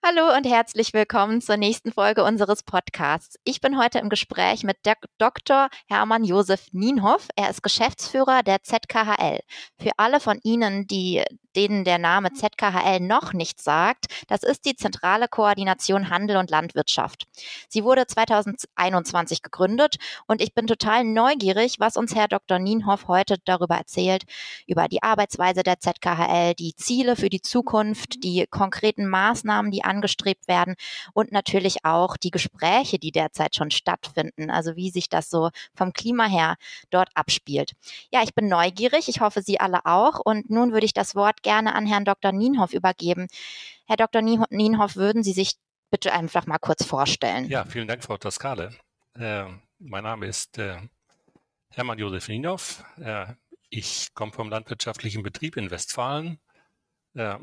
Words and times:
Hallo 0.00 0.32
und 0.36 0.46
herzlich 0.46 0.94
willkommen 0.94 1.40
zur 1.40 1.56
nächsten 1.56 1.90
Folge 1.90 2.22
unseres 2.22 2.62
Podcasts. 2.62 3.36
Ich 3.42 3.60
bin 3.60 3.76
heute 3.76 3.98
im 3.98 4.08
Gespräch 4.08 4.62
mit 4.62 4.76
Dr. 5.18 5.68
Hermann 5.88 6.22
Josef 6.22 6.68
Nienhoff. 6.70 7.26
Er 7.34 7.50
ist 7.50 7.64
Geschäftsführer 7.64 8.44
der 8.44 8.62
ZKHL. 8.62 9.40
Für 9.76 9.90
alle 9.96 10.20
von 10.20 10.38
Ihnen, 10.44 10.86
die 10.86 11.24
denen 11.58 11.82
der 11.82 11.98
Name 11.98 12.32
ZKHL 12.32 13.00
noch 13.00 13.32
nicht 13.32 13.60
sagt, 13.60 14.06
das 14.28 14.44
ist 14.44 14.64
die 14.64 14.76
Zentrale 14.76 15.26
Koordination 15.26 16.08
Handel 16.08 16.36
und 16.36 16.50
Landwirtschaft. 16.50 17.26
Sie 17.68 17.82
wurde 17.82 18.06
2021 18.06 19.42
gegründet 19.42 19.96
und 20.28 20.40
ich 20.40 20.54
bin 20.54 20.68
total 20.68 21.02
neugierig, 21.02 21.80
was 21.80 21.96
uns 21.96 22.14
Herr 22.14 22.28
Dr. 22.28 22.60
Nienhoff 22.60 23.08
heute 23.08 23.38
darüber 23.44 23.74
erzählt, 23.74 24.22
über 24.68 24.86
die 24.86 25.02
Arbeitsweise 25.02 25.64
der 25.64 25.80
ZKHL, 25.80 26.54
die 26.54 26.76
Ziele 26.76 27.16
für 27.16 27.28
die 27.28 27.42
Zukunft, 27.42 28.22
die 28.22 28.46
konkreten 28.48 29.08
Maßnahmen, 29.08 29.72
die 29.72 29.82
angestrebt 29.82 30.46
werden 30.46 30.76
und 31.12 31.32
natürlich 31.32 31.84
auch 31.84 32.16
die 32.16 32.30
Gespräche, 32.30 33.00
die 33.00 33.10
derzeit 33.10 33.56
schon 33.56 33.72
stattfinden, 33.72 34.48
also 34.48 34.76
wie 34.76 34.90
sich 34.90 35.08
das 35.08 35.28
so 35.28 35.50
vom 35.74 35.92
Klima 35.92 36.26
her 36.26 36.54
dort 36.90 37.08
abspielt. 37.14 37.72
Ja, 38.12 38.22
ich 38.22 38.32
bin 38.32 38.46
neugierig, 38.46 39.08
ich 39.08 39.20
hoffe 39.20 39.42
Sie 39.42 39.58
alle 39.58 39.86
auch 39.86 40.20
und 40.20 40.50
nun 40.50 40.72
würde 40.72 40.86
ich 40.86 40.94
das 40.94 41.16
Wort 41.16 41.42
gerne 41.48 41.74
an 41.74 41.86
Herrn 41.86 42.04
Dr. 42.04 42.30
Nienhoff 42.30 42.74
übergeben. 42.74 43.26
Herr 43.86 43.96
Dr. 43.96 44.20
Nienhoff, 44.20 44.96
würden 44.96 45.22
Sie 45.22 45.32
sich 45.32 45.54
bitte 45.90 46.12
einfach 46.12 46.44
mal 46.44 46.58
kurz 46.58 46.84
vorstellen? 46.84 47.48
Ja, 47.48 47.64
vielen 47.64 47.88
Dank, 47.88 48.04
Frau 48.04 48.18
Tascale. 48.18 48.76
Äh, 49.18 49.46
mein 49.78 50.04
Name 50.04 50.26
ist 50.26 50.58
äh, 50.58 50.76
Hermann 51.70 51.98
Josef 51.98 52.28
Nienhoff. 52.28 52.84
Äh, 53.00 53.32
ich 53.70 54.12
komme 54.12 54.32
vom 54.32 54.50
landwirtschaftlichen 54.50 55.22
Betrieb 55.22 55.56
in 55.56 55.70
Westfalen, 55.70 56.38
äh, 57.14 57.36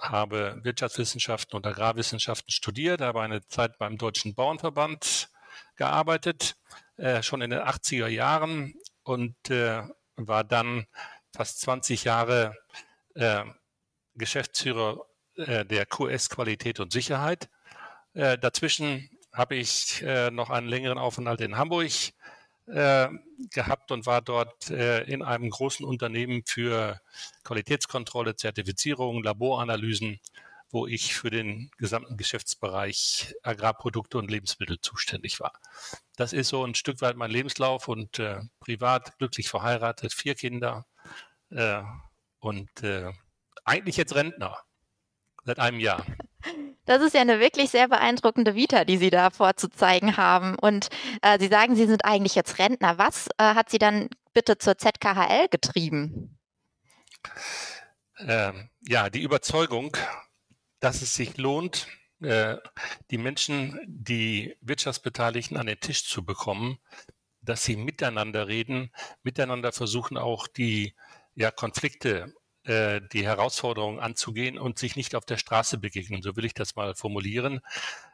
habe 0.00 0.58
Wirtschaftswissenschaften 0.64 1.56
und 1.56 1.64
Agrarwissenschaften 1.64 2.50
studiert, 2.50 3.00
habe 3.00 3.22
eine 3.22 3.46
Zeit 3.46 3.78
beim 3.78 3.96
Deutschen 3.96 4.34
Bauernverband 4.34 5.28
gearbeitet, 5.76 6.56
äh, 6.96 7.22
schon 7.22 7.40
in 7.40 7.50
den 7.50 7.60
80er 7.60 8.08
Jahren 8.08 8.74
und 9.04 9.36
äh, 9.50 9.82
war 10.16 10.42
dann 10.42 10.86
fast 11.32 11.60
20 11.60 12.02
Jahre 12.02 12.56
äh, 13.14 13.44
Geschäftsführer 14.14 15.04
äh, 15.36 15.64
der 15.64 15.86
QS 15.86 16.28
Qualität 16.28 16.80
und 16.80 16.92
Sicherheit. 16.92 17.48
Äh, 18.14 18.38
dazwischen 18.38 19.08
habe 19.32 19.54
ich 19.54 20.02
äh, 20.02 20.30
noch 20.30 20.50
einen 20.50 20.68
längeren 20.68 20.98
Aufenthalt 20.98 21.40
in 21.40 21.56
Hamburg 21.56 21.90
äh, 22.66 23.08
gehabt 23.50 23.90
und 23.90 24.06
war 24.06 24.20
dort 24.20 24.70
äh, 24.70 25.02
in 25.04 25.22
einem 25.22 25.48
großen 25.48 25.86
Unternehmen 25.86 26.42
für 26.46 27.00
Qualitätskontrolle, 27.44 28.36
Zertifizierung, 28.36 29.22
Laboranalysen, 29.22 30.20
wo 30.70 30.86
ich 30.86 31.14
für 31.14 31.30
den 31.30 31.70
gesamten 31.78 32.16
Geschäftsbereich 32.16 33.34
Agrarprodukte 33.42 34.18
und 34.18 34.30
Lebensmittel 34.30 34.80
zuständig 34.80 35.40
war. 35.40 35.52
Das 36.16 36.32
ist 36.32 36.48
so 36.48 36.64
ein 36.64 36.74
Stück 36.74 37.00
weit 37.00 37.16
mein 37.16 37.30
Lebenslauf 37.30 37.88
und 37.88 38.22
privat 38.58 39.18
glücklich 39.18 39.50
verheiratet, 39.50 40.14
vier 40.14 40.34
Kinder, 40.34 40.86
und 42.42 42.82
äh, 42.82 43.10
eigentlich 43.64 43.96
jetzt 43.96 44.14
Rentner 44.14 44.58
seit 45.44 45.58
einem 45.58 45.80
Jahr. 45.80 46.04
Das 46.84 47.00
ist 47.00 47.14
ja 47.14 47.20
eine 47.20 47.38
wirklich 47.38 47.70
sehr 47.70 47.86
beeindruckende 47.86 48.56
Vita, 48.56 48.84
die 48.84 48.96
Sie 48.96 49.10
da 49.10 49.30
vorzuzeigen 49.30 50.16
haben. 50.16 50.58
Und 50.58 50.88
äh, 51.22 51.38
Sie 51.38 51.46
sagen, 51.46 51.76
Sie 51.76 51.86
sind 51.86 52.04
eigentlich 52.04 52.34
jetzt 52.34 52.58
Rentner. 52.58 52.98
Was 52.98 53.28
äh, 53.38 53.54
hat 53.54 53.70
Sie 53.70 53.78
dann 53.78 54.08
bitte 54.34 54.58
zur 54.58 54.76
ZKHL 54.76 55.46
getrieben? 55.48 56.40
Ähm, 58.18 58.68
ja, 58.80 59.10
die 59.10 59.22
Überzeugung, 59.22 59.96
dass 60.80 61.02
es 61.02 61.14
sich 61.14 61.36
lohnt, 61.36 61.86
äh, 62.20 62.56
die 63.12 63.18
Menschen, 63.18 63.78
die 63.86 64.56
Wirtschaftsbeteiligten 64.60 65.56
an 65.56 65.66
den 65.66 65.78
Tisch 65.78 66.08
zu 66.08 66.24
bekommen, 66.24 66.78
dass 67.42 67.64
sie 67.64 67.76
miteinander 67.76 68.48
reden, 68.48 68.92
miteinander 69.22 69.72
versuchen 69.72 70.16
auch 70.16 70.46
die 70.46 70.94
ja, 71.34 71.50
Konflikte, 71.50 72.34
äh, 72.64 73.00
die 73.12 73.24
Herausforderungen 73.24 73.98
anzugehen 73.98 74.58
und 74.58 74.78
sich 74.78 74.96
nicht 74.96 75.14
auf 75.14 75.24
der 75.24 75.36
Straße 75.36 75.78
begegnen. 75.78 76.22
So 76.22 76.36
will 76.36 76.44
ich 76.44 76.54
das 76.54 76.76
mal 76.76 76.94
formulieren. 76.94 77.60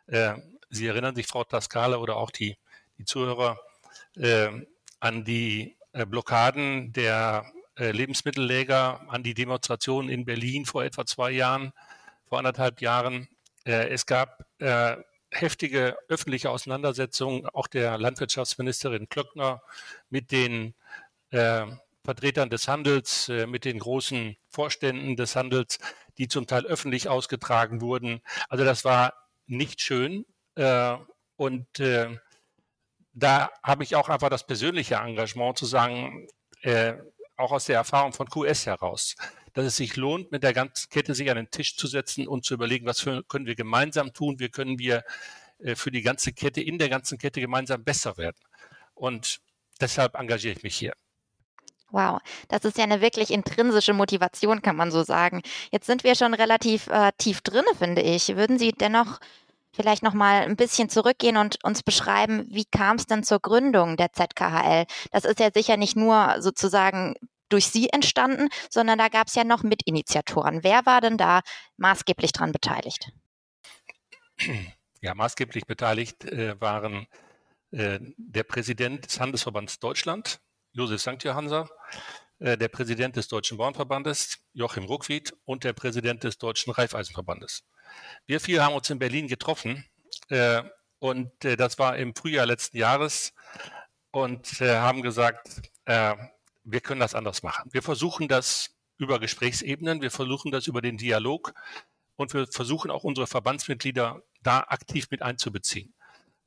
Äh, 0.07 0.35
Sie 0.71 0.87
erinnern 0.87 1.15
sich, 1.15 1.27
Frau 1.27 1.45
Tascale 1.45 1.99
oder 1.99 2.17
auch 2.17 2.31
die, 2.31 2.57
die 2.99 3.05
Zuhörer, 3.05 3.59
äh, 4.17 4.51
an 5.01 5.25
die 5.25 5.77
äh, 5.93 6.07
Blockaden 6.07 6.93
der 6.93 7.51
äh, 7.79 7.91
Lebensmittelläger, 7.93 9.01
an 9.09 9.23
die 9.23 9.35
Demonstrationen 9.35 10.11
in 10.11 10.25
Berlin 10.25 10.67
vor 10.67 10.85
etwa 10.85 11.07
zwei 11.07 11.31
Jahren, 11.31 11.73
vor 12.29 12.39
anderthalb 12.39 12.81
Jahren. 12.81 13.29
Äh, 13.65 13.89
es 13.89 14.07
gab 14.07 14.45
heftige 15.31 15.97
öffentliche 16.09 16.51
Auseinandersetzungen, 16.51 17.47
auch 17.47 17.69
der 17.69 17.97
Landwirtschaftsministerin 17.99 19.09
Klöckner 19.09 19.63
mit 20.11 20.33
den 20.33 20.75
Vertretern 22.09 22.49
des 22.49 22.69
Handels, 22.69 23.29
äh, 23.29 23.47
mit 23.47 23.67
den 23.67 23.79
großen 23.79 24.39
Vorständen 24.49 25.15
des 25.17 25.37
Handels, 25.37 25.79
die 26.17 26.27
zum 26.27 26.47
Teil 26.47 26.65
öffentlich 26.65 27.07
ausgetragen 27.07 27.83
wurden. 27.83 28.23
Also 28.49 28.65
das 28.65 28.83
war 28.83 29.13
nicht 29.47 29.83
schön. 29.83 30.25
Äh, 30.55 30.97
und 31.37 31.81
äh, 31.81 32.19
da 33.13 33.51
habe 33.63 33.83
ich 33.85 33.95
auch 33.95 34.09
einfach 34.09 34.31
das 34.31 34.47
persönliche 34.47 34.95
Engagement 34.95 35.59
zu 35.59 35.67
sagen, 35.67 36.27
auch 37.37 37.53
aus 37.53 37.67
der 37.67 37.77
Erfahrung 37.77 38.13
von 38.13 38.29
QS 38.29 38.67
heraus, 38.67 39.15
dass 39.53 39.65
es 39.65 39.77
sich 39.77 39.95
lohnt, 39.95 40.33
mit 40.33 40.43
der 40.43 40.53
ganzen 40.53 40.89
Kette 40.91 41.15
sich 41.15 41.31
an 41.31 41.37
den 41.37 41.51
Tisch 41.51 41.77
zu 41.77 41.87
setzen 41.87 42.27
und 42.27 42.45
zu 42.45 42.55
überlegen, 42.55 42.87
was 42.87 43.05
können 43.05 43.47
wir 43.47 43.55
gemeinsam 43.55 44.13
tun, 44.13 44.41
wie 44.41 44.49
können 44.49 44.79
wir 44.79 45.05
für 45.75 45.93
die 45.93 46.03
ganze 46.03 46.33
Kette, 46.33 46.61
in 46.61 46.79
der 46.79 46.89
ganzen 46.89 47.17
Kette 47.17 47.41
gemeinsam 47.41 47.85
besser 47.85 48.17
werden. 48.17 48.39
Und 48.95 49.41
deshalb 49.81 50.17
engagiere 50.17 50.55
ich 50.57 50.63
mich 50.65 50.77
hier. 50.77 50.95
Wow, 51.91 52.21
das 52.49 52.65
ist 52.65 52.77
ja 52.77 52.85
eine 52.85 53.01
wirklich 53.01 53.31
intrinsische 53.31 53.95
Motivation, 53.95 54.61
kann 54.61 54.77
man 54.77 54.91
so 54.91 55.03
sagen. 55.05 55.43
Jetzt 55.71 55.87
sind 55.87 56.05
wir 56.05 56.15
schon 56.15 56.35
relativ 56.35 56.87
äh, 56.89 57.13
tief 57.17 57.41
drin, 57.41 57.65
finde 57.79 58.03
ich. 58.03 58.37
Würden 58.37 58.59
Sie 58.59 58.73
dennoch 58.73 59.19
vielleicht 59.73 60.03
noch 60.03 60.13
mal 60.13 60.43
ein 60.43 60.57
bisschen 60.57 60.91
zurückgehen 60.91 61.37
und 61.37 61.63
uns 61.65 61.83
beschreiben, 61.83 62.47
wie 62.51 62.67
kam 62.67 62.97
es 62.97 63.07
denn 63.07 63.23
zur 63.23 63.41
Gründung 63.41 63.97
der 63.97 64.13
ZKHL? 64.13 64.85
Das 65.13 65.25
ist 65.25 65.41
ja 65.41 65.51
sicher 65.55 65.77
nicht 65.77 65.97
nur 65.97 66.37
sozusagen 66.41 67.15
durch 67.49 67.69
Sie 67.69 67.89
entstanden, 67.89 68.49
sondern 68.69 68.99
da 68.99 69.09
gab 69.09 69.29
es 69.29 69.35
ja 69.35 69.45
noch 69.45 69.63
Mitinitiatoren. 69.63 70.63
Wer 70.63 70.85
war 70.85 71.01
denn 71.01 71.17
da 71.17 71.41
maßgeblich 71.77 72.33
daran 72.33 72.53
beteiligt? 72.53 73.11
Ja, 75.01 75.15
maßgeblich 75.15 75.65
beteiligt 75.65 76.25
äh, 76.25 76.61
waren 76.61 77.07
äh, 77.71 78.01
der 78.17 78.43
Präsident 78.43 79.07
des 79.07 79.21
Handelsverbands 79.21 79.79
Deutschland, 79.79 80.41
Josef 80.73 81.01
St. 81.01 81.23
Johanser, 81.25 81.69
äh, 82.39 82.57
der 82.57 82.69
Präsident 82.69 83.17
des 83.17 83.29
Deutschen 83.29 83.59
Bauernverbandes, 83.59 84.39
Joachim 84.53 84.85
Ruckwied 84.85 85.35
und 85.45 85.65
der 85.65 85.73
Präsident 85.73 86.25
des 86.25 86.39
Deutschen 86.39 86.73
Reifeisenverbandes. 86.73 87.65
Wir 88.27 88.41
vier 88.41 88.65
haben 88.65 88.75
uns 88.75 88.91
in 88.91 88.99
Berlin 88.99 89.29
getroffen 89.29 89.85
äh, 90.29 90.63
und 90.99 91.45
äh, 91.45 91.57
das 91.57 91.79
war 91.79 91.97
im 91.97 92.15
Frühjahr 92.15 92.47
letzten 92.47 92.77
Jahres 92.77 93.33
und 94.11 94.61
äh, 94.61 94.77
haben 94.77 95.03
gesagt, 95.03 95.63
äh, 95.87 96.15
wir 96.65 96.81
können 96.81 97.01
das 97.01 97.15
anders 97.15 97.43
machen. 97.43 97.71
Wir 97.73 97.83
versuchen 97.83 98.29
das 98.29 98.77
über 98.99 99.19
Gesprächsebenen, 99.19 100.03
wir 100.03 100.11
versuchen 100.11 100.51
das 100.51 100.67
über 100.67 100.83
den 100.83 100.97
Dialog 100.97 101.55
und 102.17 102.35
wir 102.35 102.47
versuchen 102.47 102.91
auch 102.91 103.05
unsere 103.05 103.27
Verbandsmitglieder 103.27 104.23
da 104.43 104.61
aktiv 104.61 105.09
mit 105.11 105.23
einzubeziehen. 105.23 105.95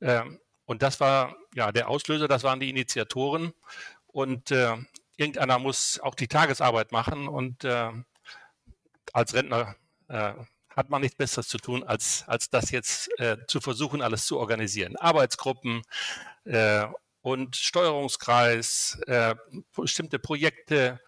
Ähm, 0.00 0.38
und 0.64 0.82
das 0.82 1.00
war 1.00 1.36
ja 1.54 1.72
der 1.72 1.88
Auslöser, 1.88 2.28
das 2.28 2.44
waren 2.44 2.60
die 2.60 2.70
Initiatoren 2.70 3.52
und 4.12 4.50
äh, 4.50 4.76
irgendeiner 5.16 5.58
muss 5.58 5.98
auch 6.00 6.14
die 6.14 6.28
Tagesarbeit 6.28 6.92
machen 6.92 7.28
und 7.28 7.64
äh, 7.64 7.90
als 9.12 9.34
Rentner 9.34 9.76
äh, 10.08 10.34
hat 10.76 10.88
man 10.88 11.02
nichts 11.02 11.16
Besseres 11.16 11.48
zu 11.48 11.58
tun, 11.58 11.82
als, 11.82 12.24
als 12.26 12.48
das 12.48 12.70
jetzt 12.70 13.10
äh, 13.18 13.36
zu 13.46 13.60
versuchen, 13.60 14.00
alles 14.00 14.26
zu 14.26 14.38
organisieren. 14.38 14.96
Arbeitsgruppen 14.96 15.82
äh, 16.44 16.86
und 17.20 17.56
Steuerungskreis, 17.56 18.98
äh, 19.06 19.34
bestimmte 19.76 20.18
Projekte, 20.18 21.00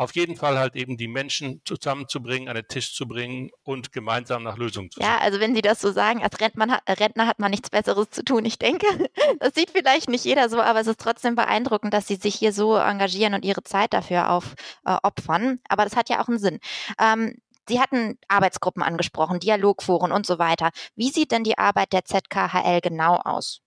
auf 0.00 0.14
jeden 0.14 0.34
Fall 0.34 0.58
halt 0.58 0.76
eben 0.76 0.96
die 0.96 1.08
Menschen 1.08 1.60
zusammenzubringen, 1.66 2.48
an 2.48 2.54
den 2.54 2.66
Tisch 2.66 2.94
zu 2.94 3.06
bringen 3.06 3.50
und 3.64 3.92
gemeinsam 3.92 4.42
nach 4.42 4.56
Lösungen 4.56 4.90
zu 4.90 4.98
suchen. 4.98 5.06
Ja, 5.06 5.18
also 5.18 5.40
wenn 5.40 5.54
Sie 5.54 5.60
das 5.60 5.78
so 5.78 5.92
sagen, 5.92 6.22
als 6.22 6.40
Rentner, 6.40 6.80
Rentner 6.88 7.26
hat 7.26 7.38
man 7.38 7.50
nichts 7.50 7.68
Besseres 7.68 8.08
zu 8.08 8.24
tun. 8.24 8.46
Ich 8.46 8.58
denke, 8.58 8.86
das 9.40 9.54
sieht 9.54 9.68
vielleicht 9.68 10.08
nicht 10.08 10.24
jeder 10.24 10.48
so, 10.48 10.58
aber 10.58 10.80
es 10.80 10.86
ist 10.86 11.00
trotzdem 11.00 11.34
beeindruckend, 11.34 11.92
dass 11.92 12.06
Sie 12.06 12.14
sich 12.14 12.34
hier 12.34 12.54
so 12.54 12.76
engagieren 12.76 13.34
und 13.34 13.44
Ihre 13.44 13.62
Zeit 13.62 13.92
dafür 13.92 14.30
aufopfern. 14.30 15.56
Äh, 15.56 15.58
aber 15.68 15.84
das 15.84 15.96
hat 15.96 16.08
ja 16.08 16.22
auch 16.22 16.28
einen 16.28 16.38
Sinn. 16.38 16.60
Ähm, 16.98 17.36
Sie 17.68 17.78
hatten 17.78 18.18
Arbeitsgruppen 18.26 18.82
angesprochen, 18.82 19.38
Dialogforen 19.38 20.12
und 20.12 20.24
so 20.24 20.38
weiter. 20.38 20.70
Wie 20.96 21.10
sieht 21.10 21.30
denn 21.30 21.44
die 21.44 21.58
Arbeit 21.58 21.92
der 21.92 22.06
ZKHL 22.06 22.80
genau 22.80 23.16
aus? 23.16 23.60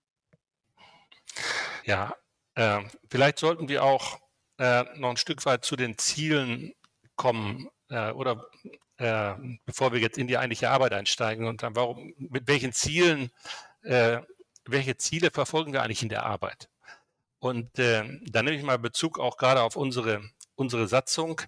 Ja, 1.84 2.12
äh, 2.56 2.80
vielleicht 3.08 3.38
sollten 3.38 3.68
wir 3.68 3.84
auch 3.84 4.18
äh, 4.58 4.84
noch 4.96 5.10
ein 5.10 5.16
Stück 5.16 5.44
weit 5.46 5.64
zu 5.64 5.76
den 5.76 5.98
Zielen 5.98 6.74
kommen 7.16 7.68
äh, 7.88 8.10
oder 8.12 8.46
äh, 8.98 9.34
bevor 9.64 9.92
wir 9.92 10.00
jetzt 10.00 10.18
in 10.18 10.26
die 10.26 10.38
eigentliche 10.38 10.70
Arbeit 10.70 10.92
einsteigen 10.92 11.46
und 11.46 11.62
dann 11.62 11.76
warum, 11.76 12.14
mit 12.16 12.46
welchen 12.46 12.72
Zielen, 12.72 13.30
äh, 13.82 14.20
welche 14.66 14.96
Ziele 14.96 15.30
verfolgen 15.30 15.72
wir 15.72 15.82
eigentlich 15.82 16.02
in 16.02 16.08
der 16.08 16.24
Arbeit? 16.24 16.68
Und 17.38 17.78
äh, 17.78 18.04
da 18.30 18.42
nehme 18.42 18.56
ich 18.56 18.62
mal 18.62 18.78
Bezug 18.78 19.18
auch 19.18 19.36
gerade 19.36 19.62
auf 19.62 19.76
unsere, 19.76 20.22
unsere 20.54 20.88
Satzung, 20.88 21.42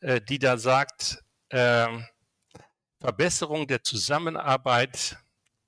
äh, 0.00 0.20
die 0.20 0.38
da 0.38 0.58
sagt, 0.58 1.22
äh, 1.50 1.86
Verbesserung 2.98 3.66
der 3.68 3.82
Zusammenarbeit 3.82 5.18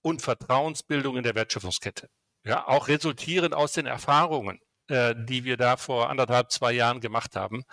und 0.02 0.22
Vertrauensbildung 0.22 1.16
in 1.16 1.22
der 1.22 1.34
Wertschöpfungskette. 1.34 2.08
Ja, 2.44 2.66
auch 2.66 2.88
resultierend 2.88 3.54
aus 3.54 3.72
den 3.72 3.86
Erfahrungen, 3.86 4.60
äh, 4.88 5.14
die 5.16 5.44
wir 5.44 5.56
da 5.56 5.76
vor 5.76 6.10
anderthalb, 6.10 6.50
zwei 6.50 6.72
Jahren 6.72 7.00
gemacht 7.00 7.36
haben. 7.36 7.64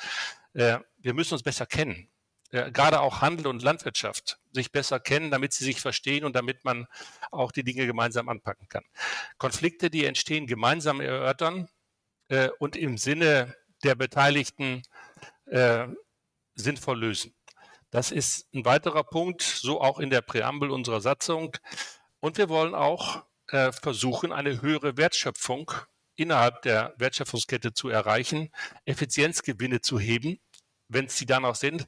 Äh, 0.53 0.79
wir 0.97 1.13
müssen 1.13 1.33
uns 1.33 1.43
besser 1.43 1.65
kennen. 1.65 2.09
Äh, 2.51 2.71
gerade 2.71 3.01
auch 3.01 3.21
Handel 3.21 3.47
und 3.47 3.63
Landwirtschaft 3.63 4.39
sich 4.51 4.71
besser 4.71 4.99
kennen, 4.99 5.31
damit 5.31 5.53
sie 5.53 5.65
sich 5.65 5.81
verstehen 5.81 6.23
und 6.23 6.35
damit 6.35 6.63
man 6.63 6.87
auch 7.31 7.51
die 7.51 7.63
Dinge 7.63 7.85
gemeinsam 7.85 8.29
anpacken 8.29 8.69
kann. 8.69 8.83
Konflikte, 9.37 9.89
die 9.89 10.05
entstehen, 10.05 10.47
gemeinsam 10.47 11.01
erörtern 11.01 11.67
äh, 12.29 12.49
und 12.59 12.75
im 12.75 12.97
Sinne 12.97 13.55
der 13.83 13.95
Beteiligten 13.95 14.83
äh, 15.47 15.87
sinnvoll 16.55 16.99
lösen. 16.99 17.35
Das 17.91 18.11
ist 18.11 18.53
ein 18.53 18.65
weiterer 18.65 19.03
Punkt, 19.03 19.41
so 19.41 19.81
auch 19.81 19.99
in 19.99 20.09
der 20.09 20.21
Präambel 20.21 20.71
unserer 20.71 21.01
Satzung. 21.01 21.55
Und 22.19 22.37
wir 22.37 22.49
wollen 22.49 22.75
auch 22.75 23.23
äh, 23.49 23.71
versuchen, 23.71 24.31
eine 24.31 24.61
höhere 24.61 24.97
Wertschöpfung 24.97 25.71
innerhalb 26.15 26.61
der 26.61 26.93
Wertschöpfungskette 26.97 27.73
zu 27.73 27.89
erreichen, 27.89 28.49
Effizienzgewinne 28.85 29.81
zu 29.81 29.99
heben, 29.99 30.39
wenn 30.87 31.05
es 31.05 31.17
sie 31.17 31.25
dann 31.25 31.45
auch 31.45 31.55
sind. 31.55 31.87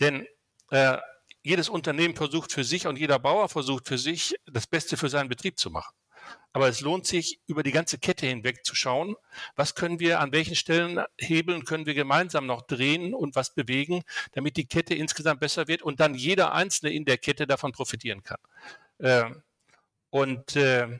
Denn 0.00 0.26
äh, 0.70 0.98
jedes 1.42 1.68
Unternehmen 1.68 2.16
versucht 2.16 2.52
für 2.52 2.64
sich 2.64 2.86
und 2.86 2.98
jeder 2.98 3.18
Bauer 3.18 3.48
versucht 3.48 3.86
für 3.86 3.98
sich, 3.98 4.34
das 4.46 4.66
Beste 4.66 4.96
für 4.96 5.08
seinen 5.08 5.28
Betrieb 5.28 5.58
zu 5.58 5.70
machen. 5.70 5.94
Aber 6.52 6.68
es 6.68 6.80
lohnt 6.80 7.06
sich, 7.06 7.40
über 7.46 7.62
die 7.62 7.70
ganze 7.70 7.98
Kette 7.98 8.26
hinweg 8.26 8.64
zu 8.64 8.74
schauen, 8.74 9.14
was 9.54 9.74
können 9.74 10.00
wir, 10.00 10.20
an 10.20 10.32
welchen 10.32 10.56
Stellen 10.56 11.04
hebeln, 11.18 11.64
können 11.64 11.86
wir 11.86 11.94
gemeinsam 11.94 12.46
noch 12.46 12.62
drehen 12.62 13.14
und 13.14 13.36
was 13.36 13.54
bewegen, 13.54 14.02
damit 14.32 14.56
die 14.56 14.66
Kette 14.66 14.94
insgesamt 14.94 15.40
besser 15.40 15.68
wird 15.68 15.82
und 15.82 16.00
dann 16.00 16.14
jeder 16.14 16.52
Einzelne 16.52 16.92
in 16.92 17.04
der 17.04 17.18
Kette 17.18 17.46
davon 17.46 17.72
profitieren 17.72 18.22
kann. 18.22 18.38
Äh, 18.98 19.30
und 20.10 20.56
äh, 20.56 20.98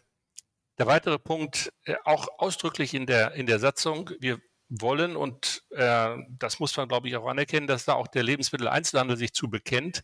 der 0.78 0.86
weitere 0.86 1.18
Punkt, 1.18 1.72
äh, 1.84 1.94
auch 2.04 2.28
ausdrücklich 2.38 2.94
in 2.94 3.06
der, 3.06 3.32
in 3.32 3.46
der 3.46 3.58
Satzung, 3.58 4.10
wir 4.20 4.38
wollen, 4.68 5.16
und 5.16 5.62
äh, 5.70 6.16
das 6.28 6.58
muss 6.58 6.76
man, 6.76 6.88
glaube 6.88 7.08
ich, 7.08 7.16
auch 7.16 7.26
anerkennen, 7.26 7.66
dass 7.66 7.84
da 7.84 7.94
auch 7.94 8.08
der 8.08 8.22
Lebensmitteleinzelhandel 8.22 9.16
sich 9.16 9.32
zu 9.32 9.48
bekennt 9.48 10.02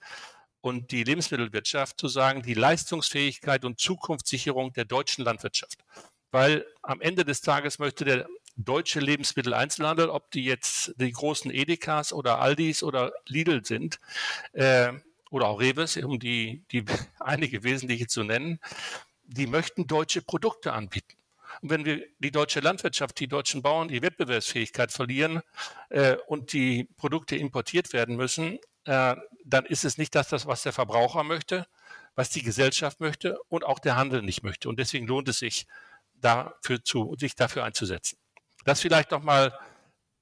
und 0.61 0.93
die 0.93 1.05
Lebensmittelwirtschaft 1.05 1.99
zu 1.99 2.09
sagen, 2.09 2.43
die 2.43 2.55
Leistungsfähigkeit 2.55 3.65
und 3.65 3.81
Zukunftssicherung 3.81 4.73
der 4.73 4.85
deutschen 4.85 5.25
Landwirtschaft. 5.25 5.85
Weil 6.31 6.65
am 6.83 7.01
Ende 7.01 7.25
des 7.25 7.41
Tages 7.41 7.79
möchte 7.79 8.05
der 8.05 8.27
deutsche 8.57 9.01
Lebensmitteleinzelhandel, 9.01 10.09
ob 10.09 10.31
die 10.31 10.45
jetzt 10.45 10.95
die 10.97 11.11
großen 11.11 11.51
Edekas 11.51 12.13
oder 12.13 12.39
Aldis 12.39 12.83
oder 12.83 13.13
Lidl 13.27 13.65
sind, 13.65 13.99
äh, 14.53 14.93
oder 15.31 15.49
auch 15.49 15.61
Reves, 15.61 15.97
um 15.97 16.19
die, 16.19 16.63
die 16.71 16.85
einige 17.19 17.65
wesentliche 17.65 18.07
zu 18.07 18.23
nennen, 18.23 18.61
die 19.35 19.47
möchten 19.47 19.87
deutsche 19.87 20.23
Produkte 20.23 20.73
anbieten. 20.73 21.17
Und 21.61 21.71
wenn 21.71 21.85
wir 21.85 22.07
die 22.19 22.31
deutsche 22.31 22.61
Landwirtschaft, 22.61 23.21
die 23.21 23.29
deutschen 23.29 23.63
Bauern 23.63 23.89
die 23.89 24.03
Wettbewerbsfähigkeit 24.03 24.91
verlieren 24.91 25.43
äh, 25.91 26.17
und 26.27 26.53
die 26.53 26.89
Produkte 26.97 27.37
importiert 27.37 27.93
werden 27.93 28.17
müssen, 28.17 28.59
äh, 28.85 29.17
dann 29.45 29.67
ist 29.67 29.85
es 29.85 29.99
nicht 29.99 30.15
das, 30.15 30.29
das, 30.29 30.47
was 30.47 30.63
der 30.63 30.73
Verbraucher 30.73 31.25
möchte, 31.25 31.67
was 32.15 32.31
die 32.31 32.43
Gesellschaft 32.43 33.01
möchte 33.01 33.39
und 33.49 33.65
auch 33.65 33.79
der 33.79 33.97
Handel 33.97 34.23
nicht 34.23 34.43
möchte. 34.43 34.69
Und 34.69 34.79
deswegen 34.79 35.07
lohnt 35.07 35.29
es 35.29 35.39
sich, 35.39 35.67
dafür 36.23 36.83
zu, 36.83 37.15
sich 37.19 37.35
dafür 37.35 37.65
einzusetzen. 37.65 38.17
Das 38.65 38.81
vielleicht 38.81 39.11
noch 39.11 39.23
mal 39.23 39.59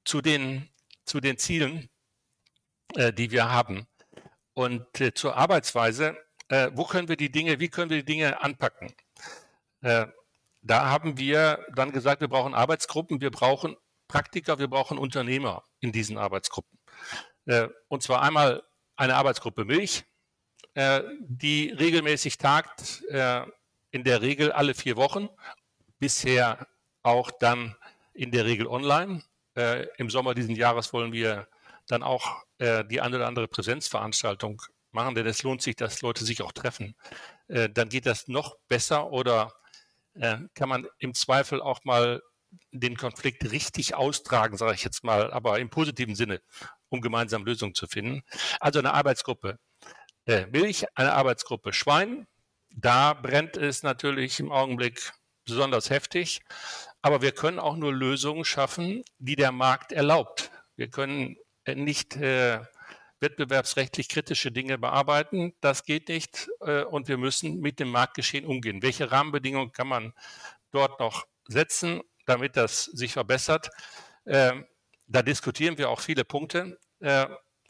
zu 0.05 0.21
den, 0.21 0.69
zu 1.05 1.21
den 1.21 1.39
Zielen, 1.39 1.89
äh, 2.95 3.13
die 3.13 3.31
wir 3.31 3.51
haben. 3.51 3.87
Und 4.55 5.01
äh, 5.01 5.15
zur 5.15 5.37
Arbeitsweise, 5.37 6.17
äh, 6.51 6.71
wo 6.75 6.85
können 6.85 7.09
wir 7.09 7.17
die 7.17 7.31
Dinge, 7.31 7.61
wie 7.61 7.69
können 7.69 7.91
wir 7.91 7.99
die 7.99 8.05
Dinge 8.05 8.43
anpacken? 8.43 8.93
Äh, 9.83 10.07
da 10.63 10.91
haben 10.91 11.17
wir 11.17 11.65
dann 11.75 11.93
gesagt, 11.93 12.21
wir 12.21 12.29
brauchen 12.29 12.55
Arbeitsgruppen, 12.55 13.21
wir 13.21 13.31
brauchen 13.31 13.77
Praktiker, 14.09 14.59
wir 14.59 14.69
brauchen 14.69 14.99
Unternehmer 14.99 15.65
in 15.79 15.93
diesen 15.93 16.19
Arbeitsgruppen. 16.19 16.79
Äh, 17.47 17.69
und 17.89 18.03
zwar 18.03 18.23
einmal 18.23 18.65
eine 18.97 19.15
Arbeitsgruppe 19.15 19.65
Milch, 19.65 20.05
äh, 20.75 21.03
die 21.21 21.71
regelmäßig 21.71 22.37
tagt, 22.37 23.05
äh, 23.09 23.43
in 23.93 24.03
der 24.03 24.21
Regel 24.21 24.51
alle 24.53 24.75
vier 24.75 24.97
Wochen, 24.97 25.29
bisher 26.01 26.67
auch 27.03 27.31
dann 27.31 27.77
in 28.13 28.33
der 28.33 28.45
Regel 28.45 28.67
online. 28.67 29.23
Im 29.97 30.11
Sommer 30.11 30.35
diesen 30.35 30.55
Jahres 30.55 30.93
wollen 30.93 31.13
wir 31.13 31.49
dann 31.89 32.05
auch 32.05 32.45
die 32.61 33.01
eine 33.01 33.17
oder 33.17 33.27
andere 33.27 33.49
Präsenzveranstaltung 33.49 34.63
machen, 34.93 35.15
denn 35.15 35.27
es 35.27 35.43
lohnt 35.43 35.63
sich, 35.63 35.77
dass 35.77 36.03
Leute 36.03 36.25
sich 36.25 36.43
auch 36.43 36.53
treffen. 36.53 36.95
Dann 37.49 37.89
geht 37.89 38.07
das 38.07 38.29
noch 38.29 38.57
besser 38.69 39.11
oder 39.11 39.53
kann 40.55 40.69
man 40.69 40.87
im 40.99 41.15
Zweifel 41.15 41.61
auch 41.61 41.85
mal 41.85 42.23
den 42.73 42.97
Konflikt 42.97 43.51
richtig 43.51 43.95
austragen, 43.95 44.57
sage 44.57 44.75
ich 44.75 44.85
jetzt 44.85 45.05
mal, 45.05 45.33
aber 45.33 45.59
im 45.61 45.71
positiven 45.71 46.15
Sinne, 46.15 46.41
um 46.89 47.01
gemeinsam 47.01 47.45
Lösungen 47.45 47.75
zu 47.75 47.87
finden. 47.87 48.23
Also 48.59 48.79
eine 48.79 48.93
Arbeitsgruppe 48.93 49.59
äh, 50.27 50.47
Milch, 50.47 50.85
eine 50.95 51.13
Arbeitsgruppe 51.13 51.73
Schwein. 51.73 52.27
Da 52.71 53.15
brennt 53.15 53.57
es 53.57 53.83
natürlich 53.83 54.39
im 54.39 54.53
Augenblick 54.53 55.13
besonders 55.45 55.91
heftig, 55.91 56.41
aber 57.03 57.23
wir 57.23 57.33
können 57.33 57.59
auch 57.59 57.77
nur 57.77 57.93
Lösungen 57.93 58.45
schaffen, 58.45 59.03
die 59.19 59.37
der 59.37 59.51
Markt 59.51 59.93
erlaubt. 59.93 60.51
Wir 60.77 60.89
können 60.89 61.37
nicht 61.67 62.17
äh, 62.17 62.61
wettbewerbsrechtlich 63.21 64.09
kritische 64.09 64.51
Dinge 64.51 64.79
bearbeiten. 64.79 65.55
Das 65.61 65.85
geht 65.85 66.09
nicht 66.09 66.49
äh, 66.61 66.83
und 66.83 67.09
wir 67.09 67.19
müssen 67.19 67.61
mit 67.61 67.81
dem 67.81 67.91
Marktgeschehen 67.91 68.47
umgehen. 68.47 68.83
Welche 68.83 69.11
Rahmenbedingungen 69.11 69.73
kann 69.73 69.89
man 69.89 70.13
dort 70.73 71.01
noch 71.01 71.27
setzen? 71.47 72.03
damit 72.31 72.57
das 72.57 72.85
sich 72.85 73.13
verbessert. 73.13 73.71
Äh, 74.25 74.63
da 75.09 75.23
diskutieren 75.23 75.79
wir 75.79 75.91
auch 75.91 76.01
viele 76.01 76.25
Punkte 76.25 76.79
äh, 77.01 77.27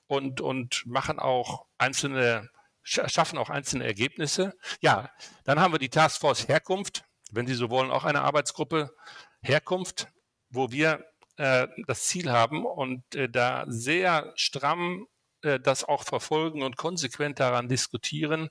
und, 0.06 0.40
und 0.40 0.84
machen 0.86 1.18
auch 1.18 1.66
einzelne, 1.78 2.50
schaffen 2.82 3.38
auch 3.38 3.48
einzelne 3.48 3.86
Ergebnisse. 3.86 4.54
Ja, 4.80 5.10
dann 5.44 5.60
haben 5.60 5.72
wir 5.72 5.78
die 5.78 5.88
Taskforce 5.88 6.48
Herkunft, 6.48 7.04
wenn 7.30 7.46
Sie 7.46 7.54
so 7.54 7.70
wollen, 7.70 7.90
auch 7.90 8.04
eine 8.04 8.20
Arbeitsgruppe 8.20 8.94
Herkunft, 9.40 10.08
wo 10.50 10.70
wir 10.70 11.06
äh, 11.36 11.66
das 11.86 12.04
Ziel 12.04 12.30
haben 12.30 12.66
und 12.66 13.02
da 13.30 13.64
sehr 13.68 14.32
stramm 14.36 15.06
äh, 15.42 15.60
das 15.60 15.84
auch 15.84 16.04
verfolgen 16.04 16.62
und 16.62 16.76
konsequent 16.76 17.40
daran 17.40 17.68
diskutieren 17.68 18.50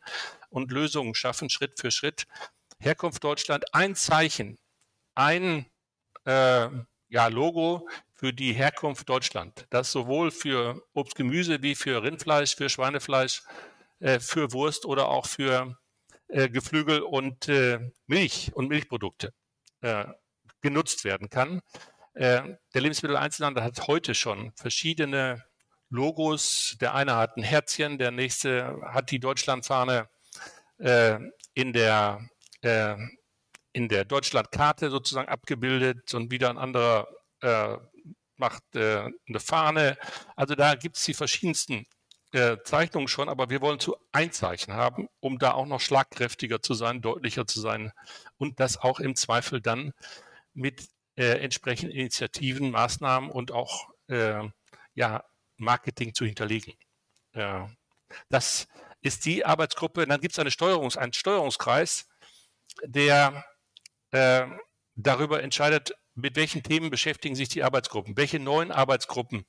und 0.50 0.72
Lösungen 0.72 1.16
schaffen, 1.16 1.50
Schritt 1.50 1.80
für 1.80 1.92
Schritt. 1.92 2.26
Herkunft 2.80 3.24
Deutschland, 3.24 3.74
ein 3.74 3.96
Zeichen, 3.96 4.58
ein 5.16 5.66
äh, 6.26 6.70
ja, 7.10 7.28
Logo 7.28 7.90
für 8.14 8.34
die 8.34 8.54
Herkunft 8.54 9.10
Deutschland. 9.10 9.66
Das 9.70 9.92
sowohl 9.92 10.32
für 10.32 10.82
Obst, 10.94 11.16
Gemüse 11.16 11.62
wie 11.62 11.76
für 11.76 12.04
Rindfleisch, 12.04 12.56
für 12.56 12.70
Schweinefleisch, 12.70 13.44
äh, 14.00 14.20
für 14.20 14.54
Wurst 14.54 14.86
oder 14.86 15.10
auch 15.10 15.26
für 15.26 15.78
äh, 16.28 16.50
Geflügel 16.50 17.02
und 17.02 17.50
äh, 17.50 17.80
Milch 18.08 18.52
und 18.54 18.70
Milchprodukte 18.70 19.34
äh, 19.82 20.06
genutzt 20.62 21.04
werden 21.04 21.30
kann. 21.30 21.62
Äh, 22.14 22.56
der 22.74 22.82
Lebensmitteleinzelhandel 22.82 23.64
hat 23.64 23.88
heute 23.88 24.14
schon 24.14 24.52
verschiedene 24.56 25.44
Logos. 25.90 26.78
Der 26.82 26.94
eine 26.96 27.16
hat 27.16 27.38
ein 27.38 27.44
Herzchen, 27.44 27.98
der 27.98 28.12
nächste 28.12 28.80
hat 28.86 29.12
die 29.12 29.20
Deutschlandfahne 29.20 30.10
äh, 30.78 31.20
in 31.54 31.74
der 31.74 32.30
in 33.72 33.88
der 33.88 34.04
Deutschlandkarte 34.04 34.90
sozusagen 34.90 35.30
abgebildet 35.30 36.14
und 36.14 36.30
wieder 36.30 36.50
ein 36.50 36.58
anderer 36.58 37.08
äh, 37.42 37.78
macht 38.40 38.64
äh, 38.76 39.10
eine 39.28 39.40
Fahne. 39.40 39.98
Also 40.36 40.56
da 40.56 40.76
gibt 40.76 40.98
es 40.98 41.04
die 41.04 41.14
verschiedensten 41.14 41.86
äh, 42.32 42.58
Zeichnungen 42.64 43.08
schon, 43.08 43.30
aber 43.30 43.50
wir 43.50 43.62
wollen 43.62 43.80
zu 43.80 43.96
ein 44.12 44.32
Zeichen 44.32 44.74
haben, 44.74 45.10
um 45.20 45.40
da 45.40 45.54
auch 45.54 45.66
noch 45.66 45.82
schlagkräftiger 45.82 46.62
zu 46.62 46.74
sein, 46.74 47.02
deutlicher 47.02 47.46
zu 47.46 47.60
sein 47.60 47.92
und 48.38 48.60
das 48.60 48.78
auch 48.78 49.00
im 49.00 49.16
Zweifel 49.16 49.62
dann 49.62 49.94
mit 50.54 50.88
äh, 51.16 51.40
entsprechenden 51.40 51.96
Initiativen, 51.96 52.72
Maßnahmen 52.72 53.30
und 53.30 53.52
auch 53.52 53.90
äh, 54.08 54.44
ja, 54.94 55.24
Marketing 55.60 56.14
zu 56.14 56.26
hinterlegen. 56.26 56.74
das 58.30 58.68
ist 59.02 59.26
die 59.26 59.46
Arbeitsgruppe. 59.46 60.06
Dann 60.06 60.20
gibt 60.20 60.34
es 60.34 60.40
eine 60.40 60.50
Steuerungs-, 60.50 60.98
einen 60.98 61.14
Steuerungskreis, 61.14 62.08
der 62.84 63.46
äh, 64.12 64.48
darüber 64.96 65.42
entscheidet, 65.44 65.94
mit 66.16 66.36
welchen 66.36 66.64
Themen 66.64 66.90
beschäftigen 66.90 67.36
sich 67.36 67.50
die 67.50 67.64
Arbeitsgruppen, 67.64 68.18
welche 68.18 68.40
neuen 68.40 68.72
Arbeitsgruppen 68.72 69.46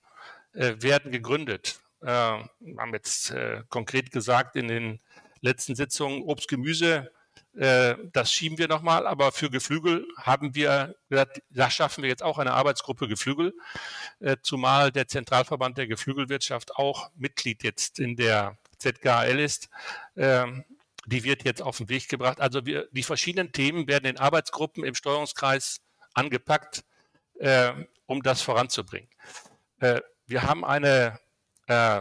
äh, 0.52 0.74
werden 0.78 1.10
gegründet, 1.10 1.80
Äh, 2.02 2.06
wir 2.06 2.76
haben 2.78 2.94
jetzt 2.94 3.30
äh, 3.30 3.62
konkret 3.68 4.10
gesagt 4.10 4.56
in 4.56 4.68
den 4.68 5.00
letzten 5.42 5.74
Sitzungen 5.74 6.22
Obst, 6.22 6.48
Gemüse, 6.48 7.12
äh, 7.60 7.96
das 8.14 8.32
schieben 8.32 8.56
wir 8.56 8.68
nochmal, 8.68 9.06
aber 9.06 9.32
für 9.32 9.50
Geflügel 9.50 10.06
haben 10.16 10.54
wir 10.54 10.94
gesagt, 11.10 11.42
da 11.50 11.70
schaffen 11.70 12.02
wir 12.02 12.08
jetzt 12.08 12.22
auch 12.22 12.38
eine 12.38 12.54
Arbeitsgruppe 12.54 13.06
Geflügel, 13.06 13.52
äh, 14.20 14.38
zumal 14.42 14.90
der 14.90 15.08
Zentralverband 15.08 15.76
der 15.76 15.86
Geflügelwirtschaft 15.86 16.76
auch 16.76 17.10
Mitglied 17.16 17.62
jetzt 17.62 17.98
in 17.98 18.16
der 18.16 18.56
ZKL 18.78 19.38
ist. 19.38 19.68
Ähm, 20.16 20.64
die 21.04 21.22
wird 21.22 21.44
jetzt 21.44 21.60
auf 21.60 21.76
den 21.76 21.90
Weg 21.90 22.08
gebracht. 22.08 22.40
Also 22.40 22.64
wir, 22.64 22.88
die 22.92 23.02
verschiedenen 23.02 23.52
Themen 23.52 23.86
werden 23.86 24.06
in 24.06 24.18
Arbeitsgruppen 24.18 24.82
im 24.82 24.94
Steuerungskreis 24.94 25.82
angepackt, 26.14 26.82
äh, 27.40 27.72
um 28.06 28.22
das 28.22 28.40
voranzubringen. 28.40 29.10
Äh, 29.80 30.00
wir 30.26 30.44
haben 30.44 30.64
eine 30.64 31.20
äh, 31.66 32.00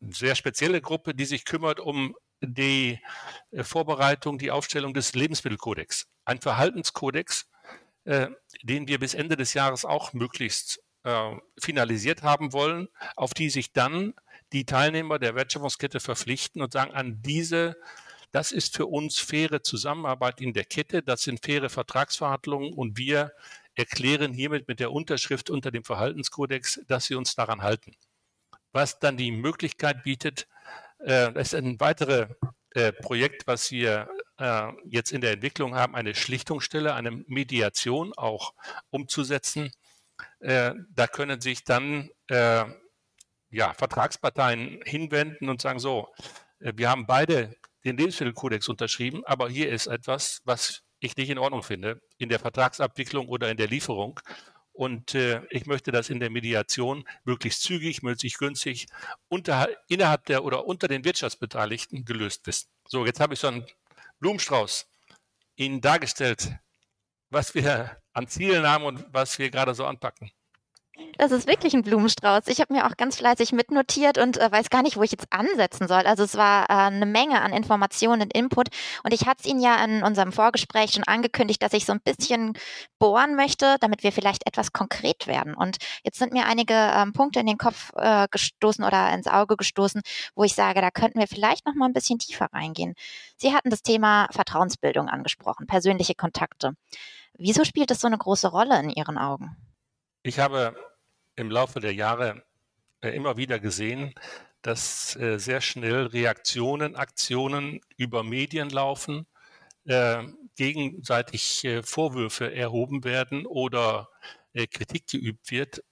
sehr 0.00 0.36
spezielle 0.36 0.80
Gruppe, 0.80 1.14
die 1.14 1.26
sich 1.26 1.44
kümmert 1.44 1.80
um 1.80 2.16
die 2.40 3.00
äh, 3.50 3.64
Vorbereitung, 3.64 4.38
die 4.38 4.50
Aufstellung 4.50 4.94
des 4.94 5.14
Lebensmittelkodex. 5.14 6.06
Ein 6.24 6.40
Verhaltenskodex, 6.40 7.48
äh, 8.04 8.28
den 8.62 8.88
wir 8.88 8.98
bis 8.98 9.14
Ende 9.14 9.36
des 9.36 9.54
Jahres 9.54 9.84
auch 9.84 10.12
möglichst 10.12 10.82
äh, 11.04 11.36
finalisiert 11.60 12.22
haben 12.22 12.52
wollen, 12.52 12.88
auf 13.14 13.34
die 13.34 13.50
sich 13.50 13.72
dann 13.72 14.14
die 14.52 14.64
Teilnehmer 14.64 15.18
der 15.18 15.34
Wertschöpfungskette 15.34 16.00
verpflichten 16.00 16.62
und 16.62 16.72
sagen, 16.72 16.92
an 16.92 17.22
diese, 17.22 17.76
das 18.32 18.52
ist 18.52 18.76
für 18.76 18.86
uns 18.86 19.18
faire 19.18 19.62
Zusammenarbeit 19.62 20.40
in 20.40 20.52
der 20.52 20.64
Kette, 20.64 21.02
das 21.02 21.22
sind 21.22 21.44
faire 21.44 21.68
Vertragsverhandlungen 21.68 22.72
und 22.72 22.96
wir 22.96 23.32
erklären 23.74 24.32
hiermit 24.32 24.68
mit 24.68 24.80
der 24.80 24.92
Unterschrift 24.92 25.50
unter 25.50 25.70
dem 25.70 25.84
Verhaltenskodex, 25.84 26.80
dass 26.86 27.06
sie 27.06 27.14
uns 27.14 27.34
daran 27.34 27.62
halten. 27.62 27.94
Was 28.72 28.98
dann 28.98 29.16
die 29.16 29.30
Möglichkeit 29.30 30.02
bietet, 30.02 30.48
das 30.98 31.52
ist 31.52 31.54
ein 31.54 31.78
weiteres 31.78 32.28
äh, 32.76 32.92
Projekt, 32.92 33.46
was 33.46 33.70
wir 33.70 34.08
äh, 34.38 34.72
jetzt 34.84 35.10
in 35.10 35.22
der 35.22 35.32
Entwicklung 35.32 35.74
haben, 35.74 35.94
eine 35.94 36.14
Schlichtungsstelle, 36.14 36.94
eine 36.94 37.10
Mediation 37.10 38.12
auch 38.14 38.52
umzusetzen. 38.90 39.72
Äh, 40.40 40.74
da 40.90 41.06
können 41.06 41.40
sich 41.40 41.64
dann 41.64 42.10
äh, 42.28 42.64
ja, 43.50 43.72
Vertragsparteien 43.72 44.82
hinwenden 44.84 45.48
und 45.48 45.62
sagen, 45.62 45.78
so, 45.78 46.08
äh, 46.60 46.72
wir 46.76 46.90
haben 46.90 47.06
beide 47.06 47.56
den 47.84 47.96
Lebensmittelkodex 47.96 48.68
unterschrieben, 48.68 49.22
aber 49.24 49.48
hier 49.48 49.70
ist 49.70 49.86
etwas, 49.86 50.42
was 50.44 50.82
ich 51.00 51.16
nicht 51.16 51.30
in 51.30 51.38
Ordnung 51.38 51.62
finde, 51.62 52.02
in 52.18 52.28
der 52.28 52.40
Vertragsabwicklung 52.40 53.28
oder 53.28 53.50
in 53.50 53.56
der 53.56 53.68
Lieferung. 53.68 54.20
Und 54.76 55.14
äh, 55.14 55.40
ich 55.48 55.64
möchte 55.64 55.90
das 55.90 56.10
in 56.10 56.20
der 56.20 56.28
Mediation 56.28 57.08
möglichst 57.24 57.62
zügig, 57.62 58.02
möglichst 58.02 58.38
günstig 58.38 58.86
unter, 59.28 59.68
innerhalb 59.88 60.26
der 60.26 60.44
oder 60.44 60.66
unter 60.66 60.86
den 60.86 61.02
Wirtschaftsbeteiligten 61.02 62.04
gelöst 62.04 62.46
wissen. 62.46 62.68
So, 62.86 63.06
jetzt 63.06 63.18
habe 63.18 63.32
ich 63.32 63.40
so 63.40 63.48
einen 63.48 63.66
Blumenstrauß 64.20 64.86
Ihnen 65.56 65.80
dargestellt, 65.80 66.52
was 67.30 67.54
wir 67.54 68.02
an 68.12 68.28
Zielen 68.28 68.66
haben 68.66 68.84
und 68.84 69.06
was 69.14 69.38
wir 69.38 69.50
gerade 69.50 69.74
so 69.74 69.86
anpacken. 69.86 70.30
Das 71.18 71.32
ist 71.32 71.46
wirklich 71.46 71.74
ein 71.74 71.82
Blumenstrauß. 71.82 72.46
Ich 72.48 72.60
habe 72.60 72.74
mir 72.74 72.86
auch 72.86 72.96
ganz 72.96 73.16
fleißig 73.16 73.52
mitnotiert 73.52 74.18
und 74.18 74.38
äh, 74.38 74.52
weiß 74.52 74.68
gar 74.68 74.82
nicht, 74.82 74.98
wo 74.98 75.02
ich 75.02 75.12
jetzt 75.12 75.26
ansetzen 75.30 75.88
soll. 75.88 76.02
Also 76.06 76.24
es 76.24 76.36
war 76.36 76.64
äh, 76.68 76.74
eine 76.74 77.06
Menge 77.06 77.40
an 77.40 77.52
Informationen 77.52 78.22
und 78.22 78.34
Input. 78.34 78.68
Und 79.02 79.14
ich 79.14 79.26
hatte 79.26 79.40
es 79.40 79.46
Ihnen 79.46 79.60
ja 79.60 79.82
in 79.82 80.02
unserem 80.02 80.32
Vorgespräch 80.32 80.92
schon 80.92 81.04
angekündigt, 81.04 81.62
dass 81.62 81.72
ich 81.72 81.86
so 81.86 81.92
ein 81.92 82.00
bisschen 82.00 82.52
bohren 82.98 83.34
möchte, 83.34 83.76
damit 83.80 84.02
wir 84.02 84.12
vielleicht 84.12 84.46
etwas 84.46 84.72
konkret 84.72 85.26
werden. 85.26 85.54
Und 85.54 85.78
jetzt 86.02 86.18
sind 86.18 86.34
mir 86.34 86.46
einige 86.46 86.74
ähm, 86.74 87.14
Punkte 87.14 87.40
in 87.40 87.46
den 87.46 87.58
Kopf 87.58 87.92
äh, 87.96 88.26
gestoßen 88.30 88.84
oder 88.84 89.12
ins 89.14 89.26
Auge 89.26 89.56
gestoßen, 89.56 90.02
wo 90.34 90.44
ich 90.44 90.54
sage, 90.54 90.82
da 90.82 90.90
könnten 90.90 91.18
wir 91.18 91.28
vielleicht 91.28 91.66
noch 91.66 91.74
mal 91.74 91.86
ein 91.86 91.94
bisschen 91.94 92.18
tiefer 92.18 92.48
reingehen. 92.52 92.94
Sie 93.36 93.54
hatten 93.54 93.70
das 93.70 93.82
Thema 93.82 94.28
Vertrauensbildung 94.32 95.08
angesprochen, 95.08 95.66
persönliche 95.66 96.14
Kontakte. 96.14 96.72
Wieso 97.38 97.64
spielt 97.64 97.90
das 97.90 98.00
so 98.00 98.06
eine 98.06 98.18
große 98.18 98.48
Rolle 98.48 98.78
in 98.80 98.90
Ihren 98.90 99.18
Augen? 99.18 99.56
Ich 100.26 100.40
habe 100.40 100.74
im 101.36 101.52
Laufe 101.52 101.78
der 101.78 101.94
Jahre 101.94 102.42
äh, 103.00 103.10
immer 103.10 103.36
wieder 103.36 103.60
gesehen, 103.60 104.12
dass 104.60 105.14
äh, 105.14 105.38
sehr 105.38 105.60
schnell 105.60 106.06
Reaktionen, 106.06 106.96
Aktionen 106.96 107.80
über 107.96 108.24
Medien 108.24 108.68
laufen, 108.70 109.28
äh, 109.84 110.24
gegenseitig 110.56 111.68
Vorwürfe 111.84 112.52
erhoben 112.52 113.04
werden 113.04 113.46
oder 113.46 114.08
Kritik 114.72 115.06
geübt 115.06 115.52
wird, 115.52 115.84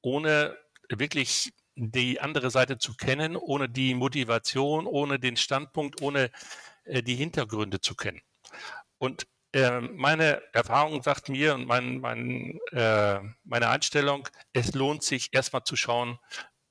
ohne 0.00 0.56
wirklich 0.88 1.52
die 1.74 2.18
andere 2.18 2.50
Seite 2.50 2.78
zu 2.78 2.94
kennen, 2.94 3.36
ohne 3.36 3.68
die 3.68 3.94
Motivation, 3.94 4.86
ohne 4.86 5.18
den 5.18 5.36
Standpunkt, 5.36 6.00
ohne 6.00 6.30
die 6.86 7.16
Hintergründe 7.16 7.80
zu 7.80 7.96
kennen. 7.96 8.22
Und 8.98 9.26
ähm, 9.52 9.90
meine 9.96 10.42
Erfahrung 10.52 11.02
sagt 11.02 11.28
mir 11.28 11.54
und 11.54 11.66
mein, 11.66 11.98
mein, 12.00 12.58
äh, 12.72 13.20
meine 13.44 13.68
Einstellung, 13.68 14.28
es 14.52 14.74
lohnt 14.74 15.02
sich 15.02 15.28
erstmal 15.32 15.64
zu 15.64 15.76
schauen, 15.76 16.18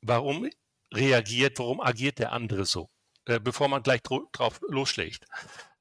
warum 0.01 0.49
reagiert, 0.93 1.59
warum 1.59 1.81
agiert 1.81 2.19
der 2.19 2.31
andere 2.31 2.65
so, 2.65 2.89
äh, 3.25 3.39
bevor 3.39 3.67
man 3.67 3.83
gleich 3.83 4.01
drauf 4.01 4.59
losschlägt. 4.67 5.25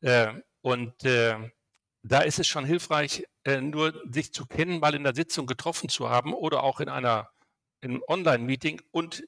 Äh, 0.00 0.34
und 0.62 1.04
äh, 1.04 1.50
da 2.02 2.20
ist 2.20 2.38
es 2.38 2.46
schon 2.46 2.64
hilfreich, 2.64 3.24
äh, 3.44 3.60
nur 3.60 3.94
sich 4.10 4.32
zu 4.32 4.46
kennen, 4.46 4.80
mal 4.80 4.94
in 4.94 5.04
der 5.04 5.14
Sitzung 5.14 5.46
getroffen 5.46 5.88
zu 5.88 6.10
haben 6.10 6.34
oder 6.34 6.62
auch 6.62 6.80
in 6.80 6.88
einer 6.88 7.30
in 7.82 7.92
einem 7.92 8.02
Online-Meeting 8.08 8.82
und 8.90 9.24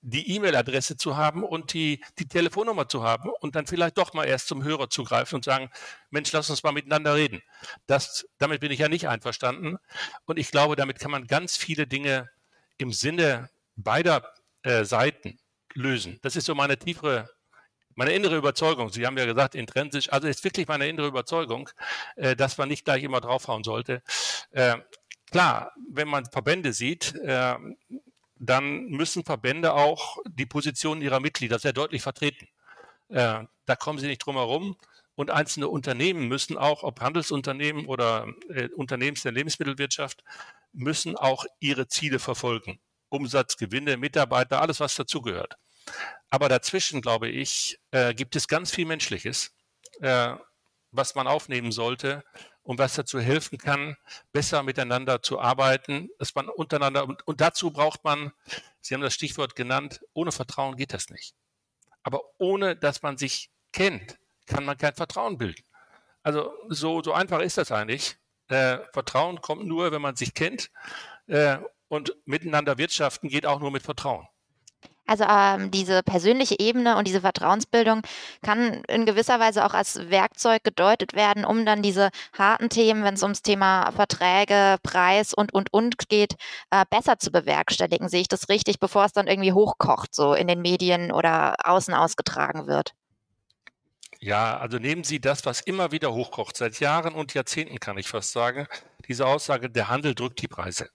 die 0.00 0.34
E-Mail-Adresse 0.36 0.96
zu 0.96 1.16
haben 1.16 1.42
und 1.42 1.72
die, 1.72 2.02
die 2.18 2.28
Telefonnummer 2.28 2.88
zu 2.88 3.02
haben 3.02 3.30
und 3.40 3.56
dann 3.56 3.66
vielleicht 3.66 3.98
doch 3.98 4.14
mal 4.14 4.24
erst 4.24 4.48
zum 4.48 4.62
Hörer 4.62 4.90
zu 4.90 5.04
greifen 5.04 5.36
und 5.36 5.44
sagen, 5.44 5.70
Mensch, 6.10 6.32
lass 6.32 6.50
uns 6.50 6.62
mal 6.62 6.72
miteinander 6.72 7.14
reden. 7.14 7.42
Das, 7.86 8.26
damit 8.38 8.60
bin 8.60 8.70
ich 8.70 8.78
ja 8.78 8.88
nicht 8.88 9.08
einverstanden. 9.08 9.78
Und 10.24 10.38
ich 10.38 10.50
glaube, 10.50 10.76
damit 10.76 11.00
kann 11.00 11.10
man 11.10 11.26
ganz 11.26 11.56
viele 11.56 11.86
Dinge 11.86 12.30
im 12.76 12.92
Sinne 12.92 13.50
beider 13.76 14.32
äh, 14.62 14.84
Seiten 14.84 15.38
lösen. 15.74 16.18
Das 16.22 16.36
ist 16.36 16.46
so 16.46 16.54
meine 16.54 16.78
tiefere, 16.78 17.28
meine 17.94 18.12
innere 18.12 18.36
Überzeugung. 18.36 18.90
Sie 18.90 19.04
haben 19.04 19.18
ja 19.18 19.24
gesagt, 19.24 19.54
intrinsisch, 19.56 20.12
also 20.12 20.28
ist 20.28 20.44
wirklich 20.44 20.68
meine 20.68 20.88
innere 20.88 21.08
Überzeugung, 21.08 21.68
äh, 22.16 22.36
dass 22.36 22.56
man 22.56 22.68
nicht 22.68 22.84
gleich 22.84 23.02
immer 23.02 23.20
draufhauen 23.20 23.64
sollte. 23.64 24.02
Äh, 24.52 24.76
klar, 25.30 25.72
wenn 25.90 26.08
man 26.08 26.26
Verbände 26.26 26.72
sieht, 26.72 27.14
äh, 27.16 27.56
dann 28.40 28.86
müssen 28.86 29.24
Verbände 29.24 29.74
auch 29.74 30.18
die 30.28 30.46
Positionen 30.46 31.02
ihrer 31.02 31.20
Mitglieder 31.20 31.58
sehr 31.58 31.72
deutlich 31.72 32.02
vertreten. 32.02 32.48
Äh, 33.08 33.44
da 33.66 33.76
kommen 33.76 33.98
sie 33.98 34.06
nicht 34.06 34.24
drum 34.24 34.36
herum. 34.36 34.76
Und 35.14 35.30
einzelne 35.30 35.68
Unternehmen 35.68 36.28
müssen 36.28 36.56
auch, 36.56 36.84
ob 36.84 37.00
Handelsunternehmen 37.00 37.86
oder 37.86 38.28
äh, 38.50 38.68
Unternehmen 38.68 39.16
der 39.24 39.32
Lebensmittelwirtschaft, 39.32 40.22
müssen 40.72 41.16
auch 41.16 41.44
ihre 41.58 41.88
Ziele 41.88 42.20
verfolgen. 42.20 42.78
Umsatz, 43.08 43.56
Gewinne, 43.56 43.96
Mitarbeiter, 43.96 44.60
alles, 44.60 44.78
was 44.78 44.94
dazugehört. 44.94 45.56
Aber 46.30 46.48
dazwischen, 46.48 47.00
glaube 47.00 47.28
ich, 47.28 47.80
äh, 47.90 48.14
gibt 48.14 48.36
es 48.36 48.46
ganz 48.46 48.72
viel 48.72 48.84
Menschliches, 48.84 49.56
äh, 50.00 50.34
was 50.92 51.14
man 51.14 51.26
aufnehmen 51.26 51.72
sollte 51.72 52.22
und 52.68 52.78
was 52.78 52.96
dazu 52.96 53.18
helfen 53.18 53.56
kann, 53.56 53.96
besser 54.30 54.62
miteinander 54.62 55.22
zu 55.22 55.40
arbeiten, 55.40 56.10
dass 56.18 56.34
man 56.34 56.50
untereinander 56.50 57.04
und, 57.04 57.26
und 57.26 57.40
dazu 57.40 57.70
braucht 57.70 58.04
man, 58.04 58.30
Sie 58.82 58.92
haben 58.92 59.00
das 59.00 59.14
Stichwort 59.14 59.56
genannt, 59.56 60.02
ohne 60.12 60.32
Vertrauen 60.32 60.76
geht 60.76 60.92
das 60.92 61.08
nicht. 61.08 61.34
Aber 62.02 62.20
ohne 62.36 62.76
dass 62.76 63.00
man 63.00 63.16
sich 63.16 63.50
kennt, 63.72 64.18
kann 64.44 64.66
man 64.66 64.76
kein 64.76 64.94
Vertrauen 64.94 65.38
bilden. 65.38 65.64
Also 66.22 66.52
so, 66.68 67.02
so 67.02 67.14
einfach 67.14 67.40
ist 67.40 67.56
das 67.56 67.72
eigentlich. 67.72 68.18
Äh, 68.48 68.80
Vertrauen 68.92 69.40
kommt 69.40 69.64
nur, 69.64 69.90
wenn 69.90 70.02
man 70.02 70.16
sich 70.16 70.34
kennt. 70.34 70.70
Äh, 71.26 71.56
und 71.88 72.14
miteinander 72.26 72.76
wirtschaften 72.76 73.30
geht 73.30 73.46
auch 73.46 73.60
nur 73.60 73.70
mit 73.70 73.82
Vertrauen. 73.82 74.28
Also 75.08 75.24
ähm, 75.26 75.70
diese 75.70 76.02
persönliche 76.02 76.56
Ebene 76.58 76.98
und 76.98 77.08
diese 77.08 77.22
Vertrauensbildung 77.22 78.02
kann 78.42 78.82
in 78.88 79.06
gewisser 79.06 79.40
Weise 79.40 79.64
auch 79.64 79.72
als 79.72 80.10
Werkzeug 80.10 80.62
gedeutet 80.62 81.14
werden, 81.14 81.46
um 81.46 81.64
dann 81.64 81.80
diese 81.80 82.10
harten 82.36 82.68
Themen, 82.68 83.04
wenn 83.04 83.14
es 83.14 83.22
ums 83.22 83.40
Thema 83.40 83.90
Verträge, 83.92 84.76
Preis 84.82 85.32
und, 85.32 85.54
und, 85.54 85.72
und 85.72 86.10
geht, 86.10 86.34
äh, 86.70 86.84
besser 86.90 87.18
zu 87.18 87.32
bewerkstelligen. 87.32 88.10
Sehe 88.10 88.20
ich 88.20 88.28
das 88.28 88.50
richtig, 88.50 88.80
bevor 88.80 89.06
es 89.06 89.12
dann 89.14 89.28
irgendwie 89.28 89.54
hochkocht, 89.54 90.14
so 90.14 90.34
in 90.34 90.46
den 90.46 90.60
Medien 90.60 91.10
oder 91.10 91.56
außen 91.64 91.94
ausgetragen 91.94 92.66
wird? 92.66 92.92
Ja, 94.20 94.58
also 94.58 94.78
nehmen 94.78 95.04
Sie 95.04 95.20
das, 95.20 95.46
was 95.46 95.60
immer 95.62 95.90
wieder 95.90 96.12
hochkocht, 96.12 96.56
seit 96.56 96.80
Jahren 96.80 97.14
und 97.14 97.32
Jahrzehnten 97.32 97.78
kann 97.78 97.96
ich 97.96 98.08
fast 98.08 98.32
sagen, 98.32 98.66
diese 99.06 99.26
Aussage, 99.26 99.70
der 99.70 99.88
Handel 99.88 100.14
drückt 100.14 100.42
die 100.42 100.48
Preise. 100.48 100.90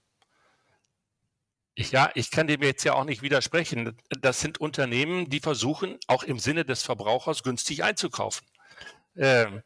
Ja, 1.77 2.11
ich 2.15 2.31
kann 2.31 2.47
dem 2.47 2.61
jetzt 2.61 2.83
ja 2.83 2.93
auch 2.93 3.05
nicht 3.05 3.21
widersprechen. 3.23 3.97
Das 4.21 4.41
sind 4.41 4.59
Unternehmen, 4.59 5.29
die 5.29 5.39
versuchen, 5.39 5.97
auch 6.07 6.23
im 6.23 6.39
Sinne 6.39 6.65
des 6.65 6.83
Verbrauchers 6.83 7.43
günstig 7.43 7.83
einzukaufen. 7.83 8.47
Ähm, 9.15 9.63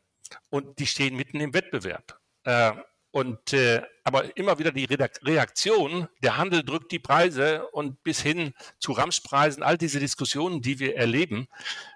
und 0.50 0.80
die 0.80 0.88
stehen 0.88 1.16
mitten 1.16 1.40
im 1.40 1.54
Wettbewerb. 1.54 2.20
Äh, 2.44 2.74
Und 3.12 3.54
äh, 3.54 3.82
aber 4.04 4.38
immer 4.38 4.60
wieder 4.60 4.72
die 4.72 4.86
Reaktion, 4.86 6.08
der 6.22 6.38
Handel 6.38 6.64
drückt 6.64 6.92
die 6.92 7.00
Preise 7.00 7.68
und 7.70 8.04
bis 8.04 8.22
hin 8.22 8.54
zu 8.80 8.92
Ramschpreisen, 8.92 9.64
all 9.64 9.78
diese 9.78 10.00
Diskussionen, 10.00 10.62
die 10.62 10.80
wir 10.80 10.96
erleben, 10.98 11.48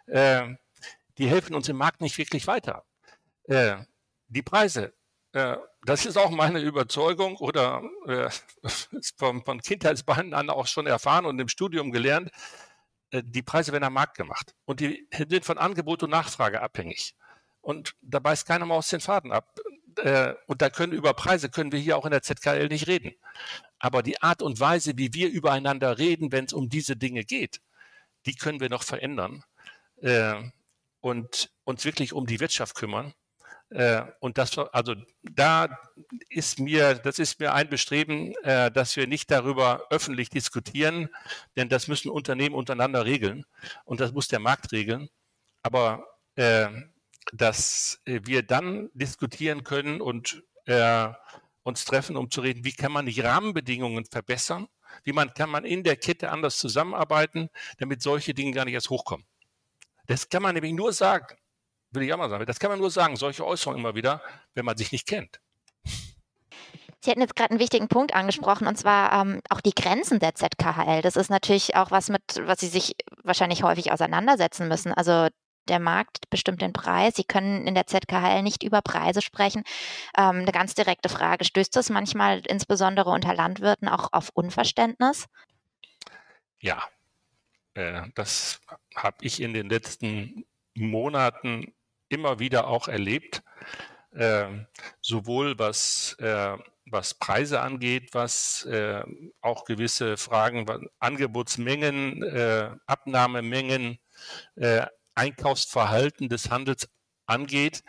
äh, 0.08 0.56
die 1.18 1.28
helfen 1.28 1.54
uns 1.54 1.70
im 1.70 1.78
Markt 1.78 2.02
nicht 2.02 2.18
wirklich 2.18 2.48
weiter. 2.48 2.86
Äh, 3.44 3.78
die 4.30 4.42
Preise, 4.42 4.94
äh, 5.34 5.58
das 5.86 6.06
ist 6.06 6.18
auch 6.18 6.30
meine 6.30 6.60
Überzeugung 6.60 7.38
oder 7.38 7.84
äh, 8.08 8.30
von, 9.18 9.44
von 9.44 9.62
Kindheitsbeinen 9.62 10.34
an 10.34 10.50
auch 10.50 10.68
schon 10.68 10.88
erfahren 10.88 11.26
und 11.26 11.40
im 11.40 11.48
Studium 11.48 11.92
gelernt, 11.92 12.32
äh, 13.12 13.24
die 13.26 13.42
Preise 13.42 13.72
werden 13.72 13.84
am 13.84 13.94
Markt 13.94 14.18
gemacht 14.18 14.56
und 14.66 14.80
die 14.80 15.08
sind 15.30 15.46
von 15.46 15.58
Angebot 15.58 16.04
und 16.04 16.10
Nachfrage 16.10 16.62
abhängig. 16.62 17.16
Und 17.62 17.96
da 18.02 18.20
beißt 18.20 18.48
keiner 18.48 18.66
mal 18.66 18.76
aus 18.76 18.90
den 18.90 19.02
Faden 19.02 19.32
ab. 19.32 19.56
Äh, 19.98 20.34
und 20.48 20.62
da 20.62 20.70
können 20.70 20.94
über 20.94 21.14
Preise 21.14 21.50
können 21.50 21.72
wir 21.72 21.80
hier 21.80 21.98
auch 21.98 22.06
in 22.06 22.12
der 22.12 22.24
ZKL 22.24 22.68
nicht 22.70 22.88
reden. 22.88 23.14
Aber 23.78 24.04
die 24.04 24.22
Art 24.22 24.42
und 24.42 24.60
Weise, 24.60 24.94
wie 24.98 25.14
wir 25.14 25.30
übereinander 25.30 25.98
reden, 25.98 26.32
wenn 26.32 26.46
es 26.46 26.54
um 26.54 26.70
diese 26.70 26.96
Dinge 26.96 27.24
geht, 27.24 27.62
die 28.26 28.36
können 28.36 28.60
wir 28.60 28.70
noch 28.70 28.84
verändern 28.84 29.44
äh, 30.02 30.36
und 31.02 31.52
uns 31.64 31.86
wirklich 31.86 32.14
um 32.14 32.26
die 32.26 32.40
Wirtschaft 32.40 32.76
kümmern. 32.76 33.14
Und 34.20 34.38
das, 34.38 34.58
also 34.58 34.96
da 35.24 35.80
ist 36.30 36.60
mir, 36.60 36.96
das 36.96 37.20
ist 37.20 37.40
mir 37.40 37.54
ein 37.54 37.70
Bestreben, 37.70 38.34
dass 38.44 38.98
wir 38.98 39.08
nicht 39.08 39.32
darüber 39.32 39.86
öffentlich 39.90 40.30
diskutieren, 40.30 41.08
denn 41.56 41.70
das 41.70 41.88
müssen 41.88 42.10
Unternehmen 42.10 42.54
untereinander 42.54 43.06
regeln 43.06 43.46
und 43.86 44.02
das 44.02 44.12
muss 44.12 44.28
der 44.28 44.40
Markt 44.40 44.74
regeln. 44.74 45.08
Aber 45.64 46.06
dass 47.32 48.02
äh, 48.06 48.22
wir 48.24 48.44
dann 48.44 48.90
diskutieren 48.94 49.64
können 49.64 50.02
und 50.02 50.44
äh, 50.66 51.10
uns 51.64 51.86
treffen, 51.86 52.18
um 52.18 52.32
zu 52.32 52.42
reden, 52.42 52.66
wie 52.66 52.74
kann 52.74 52.92
man 52.92 53.06
die 53.06 53.22
Rahmenbedingungen 53.22 54.06
verbessern, 54.06 54.68
wie 55.04 55.14
man 55.14 55.34
kann 55.34 55.50
man 55.50 55.64
in 55.64 55.84
der 55.84 55.96
Kette 55.96 56.32
anders 56.32 56.58
zusammenarbeiten, 56.58 57.50
damit 57.78 58.02
solche 58.02 58.34
Dinge 58.34 58.52
gar 58.52 58.66
nicht 58.66 58.74
erst 58.74 58.90
hochkommen. 58.90 59.26
Das 60.08 60.28
kann 60.28 60.42
man 60.42 60.56
nämlich 60.56 60.74
nur 60.74 60.92
sagen, 60.92 61.38
will 61.92 62.04
ich 62.04 62.14
auch 62.14 62.18
mal 62.18 62.30
sagen, 62.30 62.46
das 62.46 62.60
kann 62.60 62.72
man 62.72 62.80
nur 62.80 62.92
sagen, 62.92 63.16
solche 63.16 63.46
Äußerungen 63.46 63.80
immer 63.80 63.96
wieder, 63.96 64.22
wenn 64.54 64.66
man 64.66 64.78
sich 64.78 64.92
nicht 64.92 65.08
kennt. 65.08 65.40
Sie 67.04 67.10
hatten 67.10 67.22
jetzt 67.22 67.36
gerade 67.36 67.52
einen 67.52 67.60
wichtigen 67.60 67.88
Punkt 67.88 68.14
angesprochen, 68.14 68.68
und 68.68 68.78
zwar 68.78 69.12
ähm, 69.14 69.42
auch 69.50 69.62
die 69.62 69.74
Grenzen 69.74 70.20
der 70.20 70.36
ZKHL. 70.36 71.02
Das 71.02 71.16
ist 71.16 71.32
natürlich 71.32 71.76
auch 71.76 71.90
was 71.90 72.10
mit, 72.10 72.22
was 72.42 72.60
Sie 72.60 72.68
sich 72.68 72.96
wahrscheinlich 73.24 73.64
häufig 73.64 73.92
auseinandersetzen 73.92 74.68
müssen. 74.68 74.94
Also 74.94 75.28
der 75.68 75.80
Markt 75.80 76.30
bestimmt 76.30 76.62
den 76.62 76.74
Preis. 76.74 77.16
Sie 77.16 77.24
können 77.24 77.66
in 77.66 77.74
der 77.74 77.88
ZKHL 77.88 78.44
nicht 78.44 78.62
über 78.62 78.82
Preise 78.84 79.22
sprechen. 79.22 79.64
Ähm, 80.16 80.42
eine 80.42 80.52
ganz 80.52 80.76
direkte 80.76 81.10
Frage. 81.10 81.44
Stößt 81.44 81.76
das 81.76 81.90
manchmal 81.90 82.42
insbesondere 82.48 83.10
unter 83.10 83.34
Landwirten 83.34 83.88
auch 83.88 84.10
auf 84.12 84.30
Unverständnis? 84.34 85.26
Ja, 86.60 86.84
äh, 87.74 88.04
das 88.14 88.62
habe 88.96 89.18
ich 89.22 89.42
in 89.42 89.54
den 89.54 89.70
letzten 89.70 90.46
Monaten 90.76 91.74
immer 92.12 92.40
wieder 92.40 92.68
auch 92.68 92.88
erlebt. 92.88 93.44
Äh, 94.14 94.66
sowohl 95.00 95.58
was, 95.58 96.18
äh, 96.20 96.58
was 96.86 97.14
Preise 97.14 97.62
angeht, 97.62 98.10
was 98.12 98.66
äh, 98.66 99.04
auch 99.40 99.64
gewisse 99.64 100.18
Fragen, 100.18 100.66
Angebotsmengen, 101.00 102.22
äh, 102.24 102.72
Abnahmemengen, 102.88 104.00
äh, 104.56 104.86
Einkaufsverhalten 105.16 106.28
des 106.28 106.50
Handels 106.50 106.90
angeht, 107.26 107.84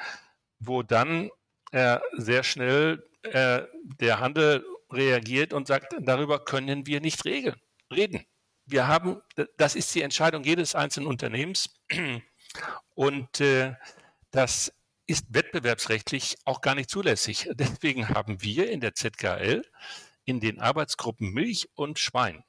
wo 0.61 0.83
dann 0.83 1.31
äh, 1.73 1.99
sehr 2.17 2.43
schnell 2.43 3.05
der 3.25 4.19
Handel 4.19 4.67
reagiert 4.91 5.53
und 5.53 5.69
sagt, 5.69 5.95
darüber 6.01 6.45
können 6.45 6.87
wir 6.89 7.01
nicht 7.01 7.25
regeln, 7.25 7.55
reden. 7.89 8.27
Wir 8.67 8.89
haben, 8.89 9.23
das 9.59 9.77
ist 9.77 9.95
die 9.95 10.03
Entscheidung 10.03 10.43
jedes 10.43 10.75
einzelnen 10.75 11.07
Unternehmens 11.07 11.73
und 12.97 13.41
das 14.33 14.73
ist 15.07 15.27
wettbewerbsrechtlich 15.29 16.37
auch 16.45 16.61
gar 16.61 16.75
nicht 16.75 16.91
zulässig. 16.91 17.49
Deswegen 17.55 18.09
haben 18.09 18.43
wir 18.43 18.71
in 18.71 18.81
der 18.81 18.95
ZKL 18.95 19.63
in 20.25 20.41
den 20.41 20.61
Arbeitsgruppen 20.61 21.33
Milch 21.33 21.69
und 21.75 21.99
Schwein 21.99 22.45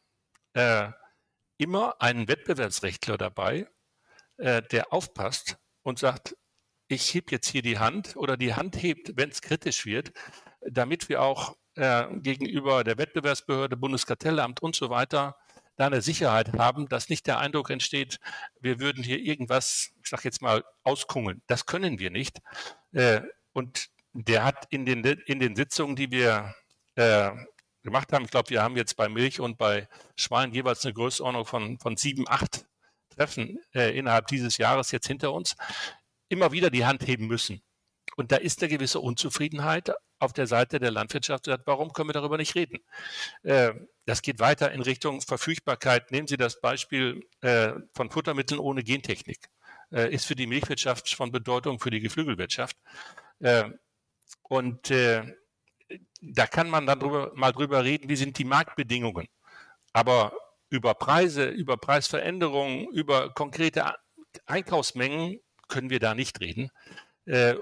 äh, 0.53 0.89
immer 1.57 2.01
einen 2.01 2.27
Wettbewerbsrechtler 2.27 3.17
dabei, 3.17 3.67
äh, 4.37 4.61
der 4.61 4.93
aufpasst 4.93 5.57
und 5.81 5.99
sagt, 5.99 6.35
ich 6.87 7.13
heb 7.13 7.31
jetzt 7.31 7.47
hier 7.47 7.61
die 7.61 7.79
Hand 7.79 8.15
oder 8.15 8.37
die 8.37 8.53
Hand 8.53 8.81
hebt, 8.81 9.15
wenn 9.15 9.29
es 9.29 9.41
kritisch 9.41 9.85
wird, 9.85 10.11
damit 10.61 11.09
wir 11.09 11.21
auch 11.21 11.57
äh, 11.75 12.05
gegenüber 12.19 12.83
der 12.83 12.97
Wettbewerbsbehörde, 12.97 13.77
Bundeskartellamt 13.77 14.61
und 14.61 14.75
so 14.75 14.89
weiter 14.89 15.35
da 15.83 15.87
eine 15.87 16.01
Sicherheit 16.01 16.53
haben, 16.53 16.87
dass 16.87 17.09
nicht 17.09 17.27
der 17.27 17.39
Eindruck 17.39 17.69
entsteht, 17.69 18.19
wir 18.61 18.79
würden 18.79 19.03
hier 19.03 19.19
irgendwas, 19.19 19.91
ich 20.01 20.09
sage 20.09 20.23
jetzt 20.23 20.41
mal, 20.41 20.63
auskungeln. 20.83 21.41
Das 21.47 21.65
können 21.65 21.99
wir 21.99 22.09
nicht. 22.09 22.39
Äh, 22.93 23.21
und 23.51 23.89
der 24.13 24.45
hat 24.45 24.65
in 24.69 24.85
den, 24.85 25.03
in 25.03 25.39
den 25.39 25.55
Sitzungen, 25.55 25.95
die 25.95 26.09
wir 26.11 26.55
äh, 26.95 27.31
gemacht 27.83 28.13
haben, 28.13 28.23
ich 28.23 28.31
glaube, 28.31 28.49
wir 28.49 28.63
haben 28.63 28.77
jetzt 28.77 28.95
bei 28.95 29.09
Milch 29.09 29.41
und 29.41 29.57
bei 29.57 29.89
Schwein 30.15 30.53
jeweils 30.53 30.85
eine 30.85 30.93
Größenordnung 30.93 31.45
von, 31.45 31.79
von 31.79 31.97
sieben, 31.97 32.25
acht 32.29 32.65
Treffen 33.09 33.59
äh, 33.73 33.97
innerhalb 33.97 34.27
dieses 34.27 34.57
Jahres 34.57 34.91
jetzt 34.91 35.07
hinter 35.07 35.33
uns, 35.33 35.55
immer 36.29 36.51
wieder 36.53 36.69
die 36.69 36.85
Hand 36.85 37.05
heben 37.05 37.27
müssen. 37.27 37.61
Und 38.15 38.31
da 38.31 38.37
ist 38.37 38.61
eine 38.61 38.69
gewisse 38.69 38.99
Unzufriedenheit 39.01 39.91
auf 40.23 40.33
der 40.33 40.47
Seite 40.47 40.79
der 40.79 40.91
Landwirtschaft. 40.91 41.47
Warum 41.65 41.91
können 41.91 42.09
wir 42.09 42.13
darüber 42.13 42.37
nicht 42.37 42.55
reden? 42.55 42.79
Äh, 43.43 43.73
das 44.05 44.21
geht 44.21 44.39
weiter 44.39 44.71
in 44.71 44.81
Richtung 44.81 45.21
Verfügbarkeit. 45.21 46.11
Nehmen 46.11 46.27
Sie 46.27 46.37
das 46.37 46.61
Beispiel 46.61 47.27
äh, 47.41 47.73
von 47.93 48.09
Futtermitteln 48.09 48.59
ohne 48.59 48.83
Gentechnik. 48.83 49.49
Äh, 49.91 50.13
ist 50.13 50.25
für 50.25 50.35
die 50.35 50.47
Milchwirtschaft 50.47 51.13
von 51.13 51.31
Bedeutung 51.31 51.79
für 51.79 51.91
die 51.91 51.99
Geflügelwirtschaft. 51.99 52.77
Und 54.43 54.89
da 56.21 56.47
kann 56.47 56.69
man 56.69 56.87
dann 56.87 56.99
drüber, 56.99 57.31
mal 57.35 57.51
drüber 57.51 57.83
reden, 57.83 58.07
wie 58.07 58.15
sind 58.15 58.37
die 58.37 58.45
Marktbedingungen. 58.45 59.27
Aber 59.91 60.31
über 60.69 60.93
Preise, 60.93 61.49
über 61.49 61.75
Preisveränderungen, 61.75 62.87
über 62.93 63.33
konkrete 63.33 63.95
Einkaufsmengen 64.45 65.41
können 65.67 65.89
wir 65.89 65.99
da 65.99 66.15
nicht 66.15 66.39
reden. 66.39 66.69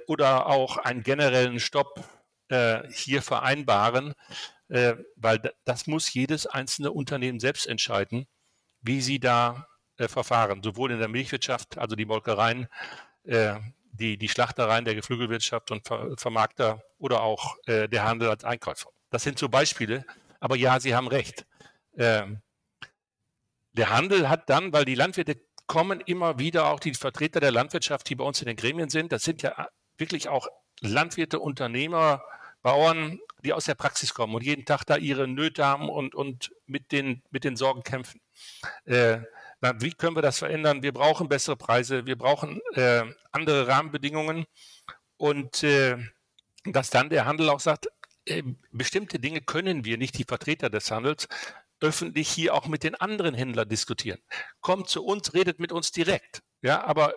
Oder 0.05 0.45
auch 0.45 0.77
einen 0.77 1.01
generellen 1.01 1.59
Stopp 1.59 2.03
äh, 2.51 2.83
hier 2.91 3.21
vereinbaren, 3.21 4.13
äh, 4.67 4.95
weil 5.15 5.41
das 5.63 5.87
muss 5.87 6.13
jedes 6.13 6.45
einzelne 6.45 6.91
Unternehmen 6.91 7.39
selbst 7.39 7.65
entscheiden, 7.65 8.27
wie 8.81 9.01
sie 9.01 9.19
da 9.19 9.67
äh, 9.97 10.07
verfahren. 10.07 10.61
Sowohl 10.61 10.91
in 10.91 10.99
der 10.99 11.07
Milchwirtschaft, 11.07 11.77
also 11.77 11.95
die 11.95 12.05
Molkereien, 12.05 12.67
äh, 13.23 13.55
die, 13.93 14.17
die 14.17 14.29
Schlachtereien 14.29 14.85
der 14.85 14.95
Geflügelwirtschaft 14.95 15.71
und 15.71 15.87
Ver 15.87 16.15
Vermarkter 16.17 16.81
oder 16.97 17.21
auch 17.21 17.57
äh, 17.65 17.87
der 17.87 18.03
Handel 18.03 18.29
als 18.29 18.43
Einkäufer. 18.43 18.89
Das 19.09 19.23
sind 19.23 19.37
so 19.39 19.49
Beispiele. 19.49 20.05
Aber 20.39 20.55
ja, 20.55 20.79
Sie 20.79 20.95
haben 20.95 21.07
recht. 21.07 21.45
Ähm, 21.97 22.41
der 23.73 23.89
Handel 23.89 24.27
hat 24.27 24.49
dann, 24.49 24.73
weil 24.73 24.85
die 24.85 24.95
Landwirte 24.95 25.39
kommen 25.67 26.01
immer 26.01 26.39
wieder, 26.39 26.67
auch 26.67 26.79
die 26.79 26.93
Vertreter 26.93 27.39
der 27.39 27.51
Landwirtschaft, 27.51 28.09
die 28.09 28.15
bei 28.15 28.25
uns 28.25 28.41
in 28.41 28.47
den 28.47 28.57
Gremien 28.57 28.89
sind, 28.89 29.11
das 29.11 29.23
sind 29.23 29.41
ja 29.41 29.69
wirklich 29.97 30.27
auch 30.27 30.47
Landwirte, 30.81 31.39
Unternehmer, 31.39 32.23
Bauern, 32.61 33.19
die 33.43 33.53
aus 33.53 33.65
der 33.65 33.75
Praxis 33.75 34.13
kommen 34.13 34.35
und 34.35 34.43
jeden 34.43 34.65
Tag 34.65 34.85
da 34.85 34.97
ihre 34.97 35.27
Nöte 35.27 35.65
haben 35.65 35.89
und, 35.89 36.15
und 36.15 36.51
mit, 36.65 36.91
den, 36.91 37.23
mit 37.31 37.43
den 37.43 37.55
Sorgen 37.55 37.83
kämpfen. 37.83 38.21
Äh, 38.85 39.19
na, 39.61 39.79
wie 39.79 39.91
können 39.91 40.15
wir 40.15 40.21
das 40.21 40.39
verändern? 40.39 40.83
Wir 40.83 40.91
brauchen 40.91 41.29
bessere 41.29 41.55
Preise, 41.55 42.05
wir 42.05 42.17
brauchen 42.17 42.61
äh, 42.73 43.03
andere 43.31 43.67
Rahmenbedingungen 43.67 44.45
und 45.17 45.63
äh, 45.63 45.97
dass 46.65 46.89
dann 46.89 47.09
der 47.09 47.25
Handel 47.25 47.49
auch 47.49 47.59
sagt, 47.59 47.87
äh, 48.25 48.43
bestimmte 48.71 49.19
Dinge 49.19 49.41
können 49.41 49.85
wir 49.85 49.97
nicht, 49.97 50.17
die 50.17 50.25
Vertreter 50.25 50.69
des 50.69 50.89
Handels, 50.91 51.27
öffentlich 51.79 52.29
hier 52.29 52.53
auch 52.53 52.67
mit 52.67 52.83
den 52.83 52.95
anderen 52.95 53.33
Händlern 53.33 53.67
diskutieren. 53.67 54.19
Kommt 54.61 54.89
zu 54.89 55.03
uns, 55.03 55.33
redet 55.33 55.59
mit 55.59 55.71
uns 55.71 55.91
direkt. 55.91 56.41
Ja, 56.61 56.83
aber 56.83 57.13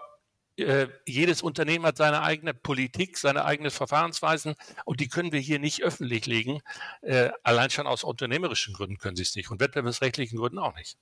äh, 0.57 0.88
jedes 1.07 1.43
Unternehmen 1.43 1.85
hat 1.87 1.97
seine 1.97 2.23
eigene 2.23 2.55
Politik, 2.55 3.19
seine 3.19 3.45
eigenen 3.45 3.71
Verfahrensweisen 3.71 4.55
und 4.85 5.01
die 5.01 5.09
können 5.09 5.33
wir 5.33 5.40
hier 5.40 5.59
nicht 5.59 5.83
öffentlich 5.83 6.27
legen. 6.27 6.61
Äh, 7.03 7.31
allein 7.43 7.71
schon 7.71 7.87
aus 7.87 8.05
unternehmerischen 8.05 8.75
Gründen 8.75 8.99
können 8.99 9.17
sie 9.17 9.23
es 9.23 9.35
nicht 9.35 9.51
und 9.51 9.61
wettbewerbsrechtlichen 9.61 10.38
Gründen 10.38 10.59
auch 10.59 10.75
nicht. 10.75 10.97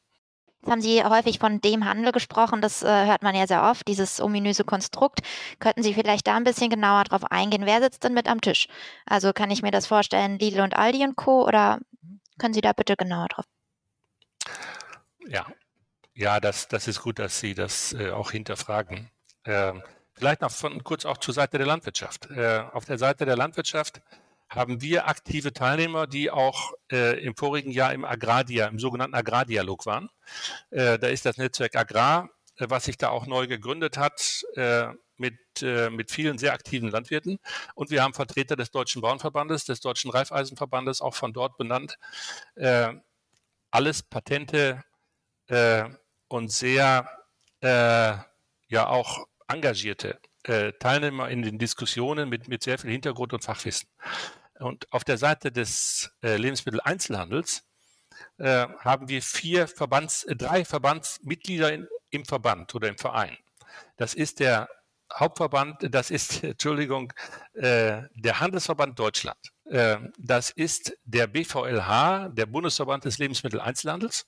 Jetzt 0.63 0.71
haben 0.71 0.81
Sie 0.81 1.03
häufig 1.03 1.41
von 1.41 1.61
dem 1.61 1.85
Handel 1.85 2.13
gesprochen, 2.13 2.61
das 2.61 2.85
äh, 2.85 3.07
hört 3.07 3.25
man 3.25 3.35
ja 3.35 3.49
sehr 3.49 3.65
oft, 3.65 3.89
dieses 3.89 4.21
ominöse 4.21 4.63
Konstrukt. 4.63 5.21
Könnten 5.59 5.83
Sie 5.83 5.93
vielleicht 5.93 6.29
da 6.29 6.37
ein 6.37 6.45
bisschen 6.45 6.71
genauer 6.71 7.03
drauf 7.03 7.25
eingehen? 7.33 7.67
Wer 7.67 7.81
sitzt 7.83 8.05
denn 8.05 8.15
mit 8.15 8.29
am 8.29 8.41
Tisch? 8.41 8.69
Also 9.05 9.33
kann 9.33 9.51
ich 9.51 9.63
mir 9.63 9.73
das 9.73 9.89
vorstellen, 9.89 10.39
Lidl 10.39 10.61
und 10.61 10.77
Aldi 10.77 11.03
und 11.03 11.17
Co. 11.17 11.45
oder 11.45 11.81
können 12.39 12.55
Sie 12.55 12.61
da 12.61 12.73
bitte 12.73 12.97
genauer 12.97 13.27
drauf? 13.29 13.45
Ja, 15.27 15.47
ja, 16.15 16.41
das, 16.41 16.69
das 16.69 16.89
ist 16.89 17.03
gut, 17.03 17.19
dass 17.19 17.41
Sie 17.41 17.55
das 17.55 17.93
äh, 17.95 18.11
auch 18.11 18.31
hinterfragen. 18.31 19.11
Äh, 19.45 19.73
vielleicht 20.15 20.41
noch 20.43 20.51
von, 20.51 20.83
kurz 20.85 21.05
auch 21.05 21.19
zur 21.19 21.35
Seite 21.35 21.59
der 21.59 21.67
Landwirtschaft. 21.67 22.31
Äh, 22.31 22.65
auf 22.73 22.85
der 22.85 22.99
Seite 22.99 23.25
der 23.25 23.37
Landwirtschaft 23.37 24.01
haben 24.49 24.83
wir 24.83 25.09
aktive 25.09 25.53
Teilnehmer, 25.53 26.07
die 26.07 26.31
auch 26.31 26.73
äh, 26.91 27.19
im 27.25 27.35
vorigen 27.35 27.71
Jahr 27.71 27.93
im 27.95 28.05
Agrardia, 28.05 28.67
im 28.67 28.79
sogenannten 28.79 29.15
Agrardialog 29.15 29.87
waren. 29.87 30.11
Äh, 30.71 30.99
da 30.99 31.09
ist 31.09 31.25
das 31.25 31.39
Netzwerk 31.39 31.75
Agrar, 31.75 32.29
äh, 32.57 32.67
was 32.69 32.85
sich 32.85 32.99
da 32.99 33.09
auch 33.09 33.27
neu 33.27 33.47
gegründet 33.47 33.97
hat, 33.97 34.45
äh, 34.55 34.89
mit, 35.17 35.39
äh, 35.63 35.89
mit 35.89 36.11
vielen 36.11 36.37
sehr 36.37 36.53
aktiven 36.53 36.91
Landwirten. 36.91 37.39
Und 37.75 37.91
wir 37.91 38.03
haben 38.03 38.13
Vertreter 38.13 38.57
des 38.57 38.71
Deutschen 38.71 39.01
Bauernverbandes, 39.01 39.65
des 39.65 39.81
Deutschen 39.81 40.11
Reifeisenverbandes, 40.11 41.01
auch 41.01 41.15
von 41.15 41.33
dort 41.33 41.57
benannt. 41.57 41.97
Alles 43.71 44.03
Patente 44.03 44.83
und 46.29 46.51
sehr 46.51 47.09
ja 47.63 48.87
auch 48.89 49.27
engagierte 49.53 50.19
äh, 50.45 50.73
Teilnehmer 50.73 51.29
in 51.29 51.43
den 51.43 51.59
Diskussionen 51.59 52.29
mit, 52.29 52.49
mit 52.49 52.63
sehr 52.63 52.79
viel 52.79 52.91
Hintergrund 52.91 53.33
und 53.33 53.45
Fachwissen. 53.45 53.89
Und 54.59 54.93
auf 54.93 55.05
der 55.05 55.19
Seite 55.19 55.51
des 55.53 56.13
äh, 56.23 56.37
Lebensmitteleinzelhandels 56.37 57.65
äh, 58.39 58.67
haben 58.79 59.09
wir 59.09 59.23
vier 59.23 59.69
Verbands, 59.69 60.25
äh, 60.25 60.37
drei 60.37 60.65
Verbandsmitglieder 60.65 61.73
in, 61.73 61.89
im 62.11 62.25
Verband 62.25 62.75
oder 62.75 62.89
im 62.89 62.99
Verein. 62.99 63.37
Das 63.97 64.15
ist 64.15 64.41
der 64.41 64.69
Hauptverband, 65.13 65.95
das 65.95 66.11
ist, 66.11 66.43
Entschuldigung, 66.45 67.13
äh, 67.55 68.03
der 68.15 68.41
Handelsverband 68.41 68.99
Deutschland. 68.99 69.39
Äh, 69.65 69.99
das 70.19 70.51
ist 70.51 70.97
der 71.05 71.27
BVLH, 71.27 72.31
der 72.31 72.47
Bundesverband 72.47 73.05
des 73.05 73.19
Lebensmitteleinzelhandels. 73.19 74.27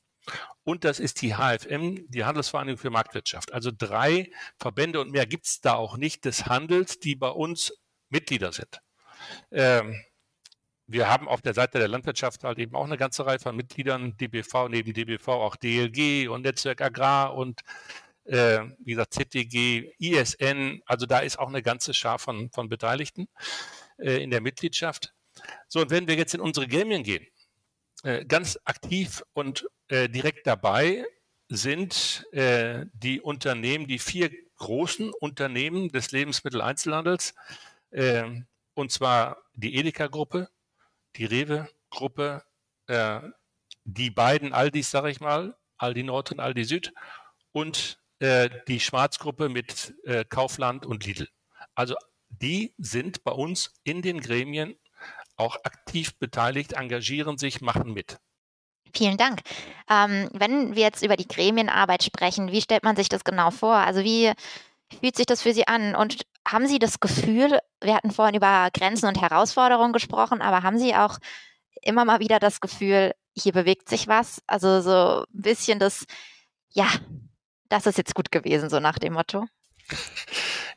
Und 0.62 0.84
das 0.84 1.00
ist 1.00 1.20
die 1.22 1.34
HFM, 1.34 2.06
die 2.08 2.24
Handelsvereinigung 2.24 2.78
für 2.78 2.90
Marktwirtschaft. 2.90 3.52
Also 3.52 3.70
drei 3.76 4.30
Verbände 4.58 5.00
und 5.00 5.10
mehr 5.10 5.26
gibt 5.26 5.46
es 5.46 5.60
da 5.60 5.74
auch 5.74 5.96
nicht 5.96 6.24
des 6.24 6.46
Handels, 6.46 6.98
die 6.98 7.16
bei 7.16 7.28
uns 7.28 7.74
Mitglieder 8.08 8.52
sind. 8.52 8.80
Ähm, 9.50 10.02
wir 10.86 11.08
haben 11.08 11.28
auf 11.28 11.40
der 11.40 11.54
Seite 11.54 11.78
der 11.78 11.88
Landwirtschaft 11.88 12.44
halt 12.44 12.58
eben 12.58 12.74
auch 12.74 12.84
eine 12.84 12.98
ganze 12.98 13.24
Reihe 13.24 13.38
von 13.38 13.56
Mitgliedern, 13.56 14.16
DBV, 14.16 14.68
neben 14.68 14.92
DBV 14.92 15.28
auch 15.28 15.56
DLG 15.56 16.28
und 16.28 16.42
Netzwerk 16.42 16.82
Agrar 16.82 17.34
und 17.34 17.62
äh, 18.24 18.60
wie 18.78 18.92
gesagt 18.92 19.14
ZDG, 19.14 19.92
ISN. 19.98 20.82
Also 20.86 21.06
da 21.06 21.20
ist 21.20 21.38
auch 21.38 21.48
eine 21.48 21.62
ganze 21.62 21.94
Schar 21.94 22.18
von, 22.18 22.50
von 22.50 22.68
Beteiligten 22.68 23.28
äh, 23.98 24.22
in 24.22 24.30
der 24.30 24.40
Mitgliedschaft. 24.40 25.14
So, 25.68 25.80
und 25.80 25.90
wenn 25.90 26.06
wir 26.06 26.14
jetzt 26.16 26.34
in 26.34 26.40
unsere 26.40 26.68
Gremien 26.68 27.02
gehen, 27.02 27.26
ganz 28.28 28.58
aktiv 28.64 29.22
und 29.32 29.66
äh, 29.88 30.08
direkt 30.08 30.46
dabei 30.46 31.04
sind 31.48 32.26
äh, 32.32 32.86
die 32.92 33.20
Unternehmen, 33.20 33.86
die 33.86 33.98
vier 33.98 34.30
großen 34.56 35.12
Unternehmen 35.12 35.90
des 35.90 36.12
Lebensmitteleinzelhandels, 36.12 37.34
äh, 37.90 38.24
und 38.74 38.92
zwar 38.92 39.38
die 39.54 39.76
Edeka-Gruppe, 39.76 40.48
die 41.16 41.24
Rewe-Gruppe, 41.26 42.42
äh, 42.86 43.20
die 43.84 44.10
beiden 44.10 44.52
Aldis, 44.52 44.90
sage 44.90 45.10
ich 45.10 45.20
mal, 45.20 45.56
Aldi 45.76 46.02
Nord 46.02 46.32
und 46.32 46.40
Aldi 46.40 46.64
Süd 46.64 46.92
und 47.52 47.98
äh, 48.20 48.48
die 48.68 48.80
Schwarzgruppe 48.80 49.48
mit 49.48 49.94
Kaufland 50.28 50.86
und 50.86 51.04
Lidl. 51.04 51.28
Also 51.74 51.94
die 52.28 52.74
sind 52.78 53.24
bei 53.24 53.32
uns 53.32 53.74
in 53.84 54.02
den 54.02 54.20
Gremien 54.20 54.76
auch 55.36 55.56
aktiv 55.64 56.18
beteiligt, 56.18 56.74
engagieren 56.74 57.38
sich, 57.38 57.60
machen 57.60 57.92
mit. 57.92 58.18
Vielen 58.94 59.16
Dank. 59.16 59.40
Ähm, 59.90 60.28
wenn 60.32 60.76
wir 60.76 60.82
jetzt 60.82 61.02
über 61.02 61.16
die 61.16 61.26
Gremienarbeit 61.26 62.04
sprechen, 62.04 62.52
wie 62.52 62.60
stellt 62.60 62.84
man 62.84 62.96
sich 62.96 63.08
das 63.08 63.24
genau 63.24 63.50
vor? 63.50 63.74
Also 63.74 64.04
wie 64.04 64.32
fühlt 65.00 65.16
sich 65.16 65.26
das 65.26 65.42
für 65.42 65.52
Sie 65.52 65.66
an? 65.66 65.96
Und 65.96 66.22
haben 66.46 66.66
Sie 66.68 66.78
das 66.78 67.00
Gefühl, 67.00 67.58
wir 67.80 67.94
hatten 67.94 68.12
vorhin 68.12 68.36
über 68.36 68.68
Grenzen 68.72 69.06
und 69.06 69.20
Herausforderungen 69.20 69.92
gesprochen, 69.92 70.42
aber 70.42 70.62
haben 70.62 70.78
Sie 70.78 70.94
auch 70.94 71.18
immer 71.82 72.04
mal 72.04 72.20
wieder 72.20 72.38
das 72.38 72.60
Gefühl, 72.60 73.14
hier 73.36 73.52
bewegt 73.52 73.88
sich 73.88 74.06
was? 74.06 74.42
Also 74.46 74.80
so 74.80 75.24
ein 75.24 75.42
bisschen 75.42 75.80
das, 75.80 76.04
ja, 76.70 76.88
das 77.68 77.86
ist 77.86 77.98
jetzt 77.98 78.14
gut 78.14 78.30
gewesen, 78.30 78.70
so 78.70 78.78
nach 78.78 78.98
dem 78.98 79.14
Motto. 79.14 79.46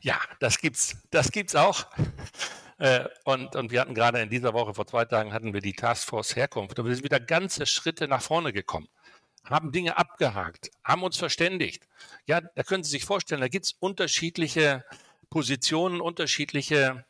Ja, 0.00 0.20
das 0.38 0.58
gibt's, 0.58 0.96
das 1.10 1.32
gibt's 1.32 1.56
auch. 1.56 1.86
Äh, 2.78 3.08
und, 3.24 3.56
und 3.56 3.70
wir 3.70 3.80
hatten 3.80 3.94
gerade 3.94 4.20
in 4.20 4.30
dieser 4.30 4.54
Woche, 4.54 4.72
vor 4.74 4.86
zwei 4.86 5.04
Tagen, 5.04 5.32
hatten 5.32 5.52
wir 5.52 5.60
die 5.60 5.72
Taskforce 5.72 6.36
Herkunft. 6.36 6.78
Und 6.78 6.86
wir 6.86 6.94
sind 6.94 7.04
wieder 7.04 7.20
ganze 7.20 7.66
Schritte 7.66 8.06
nach 8.08 8.22
vorne 8.22 8.52
gekommen, 8.52 8.88
haben 9.44 9.72
Dinge 9.72 9.98
abgehakt, 9.98 10.70
haben 10.84 11.02
uns 11.02 11.16
verständigt. 11.16 11.88
Ja, 12.26 12.40
da 12.40 12.62
können 12.62 12.84
Sie 12.84 12.90
sich 12.90 13.04
vorstellen, 13.04 13.40
da 13.40 13.48
gibt 13.48 13.66
es 13.66 13.72
unterschiedliche 13.80 14.84
Positionen, 15.28 16.00
unterschiedliche 16.00 17.04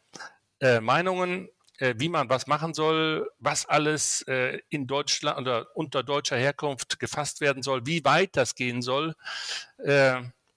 äh, 0.60 0.80
Meinungen, 0.80 1.50
äh, 1.78 1.94
wie 1.98 2.08
man 2.08 2.30
was 2.30 2.46
machen 2.46 2.72
soll, 2.74 3.30
was 3.38 3.66
alles 3.66 4.22
äh, 4.22 4.60
in 4.70 4.86
Deutschland 4.86 5.38
oder 5.38 5.66
unter 5.76 6.02
deutscher 6.02 6.36
Herkunft 6.36 6.98
gefasst 6.98 7.40
werden 7.40 7.62
soll, 7.62 7.86
wie 7.86 8.04
weit 8.04 8.36
das 8.36 8.54
gehen 8.54 8.82
soll. 8.82 9.14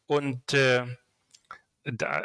Und 0.07 0.55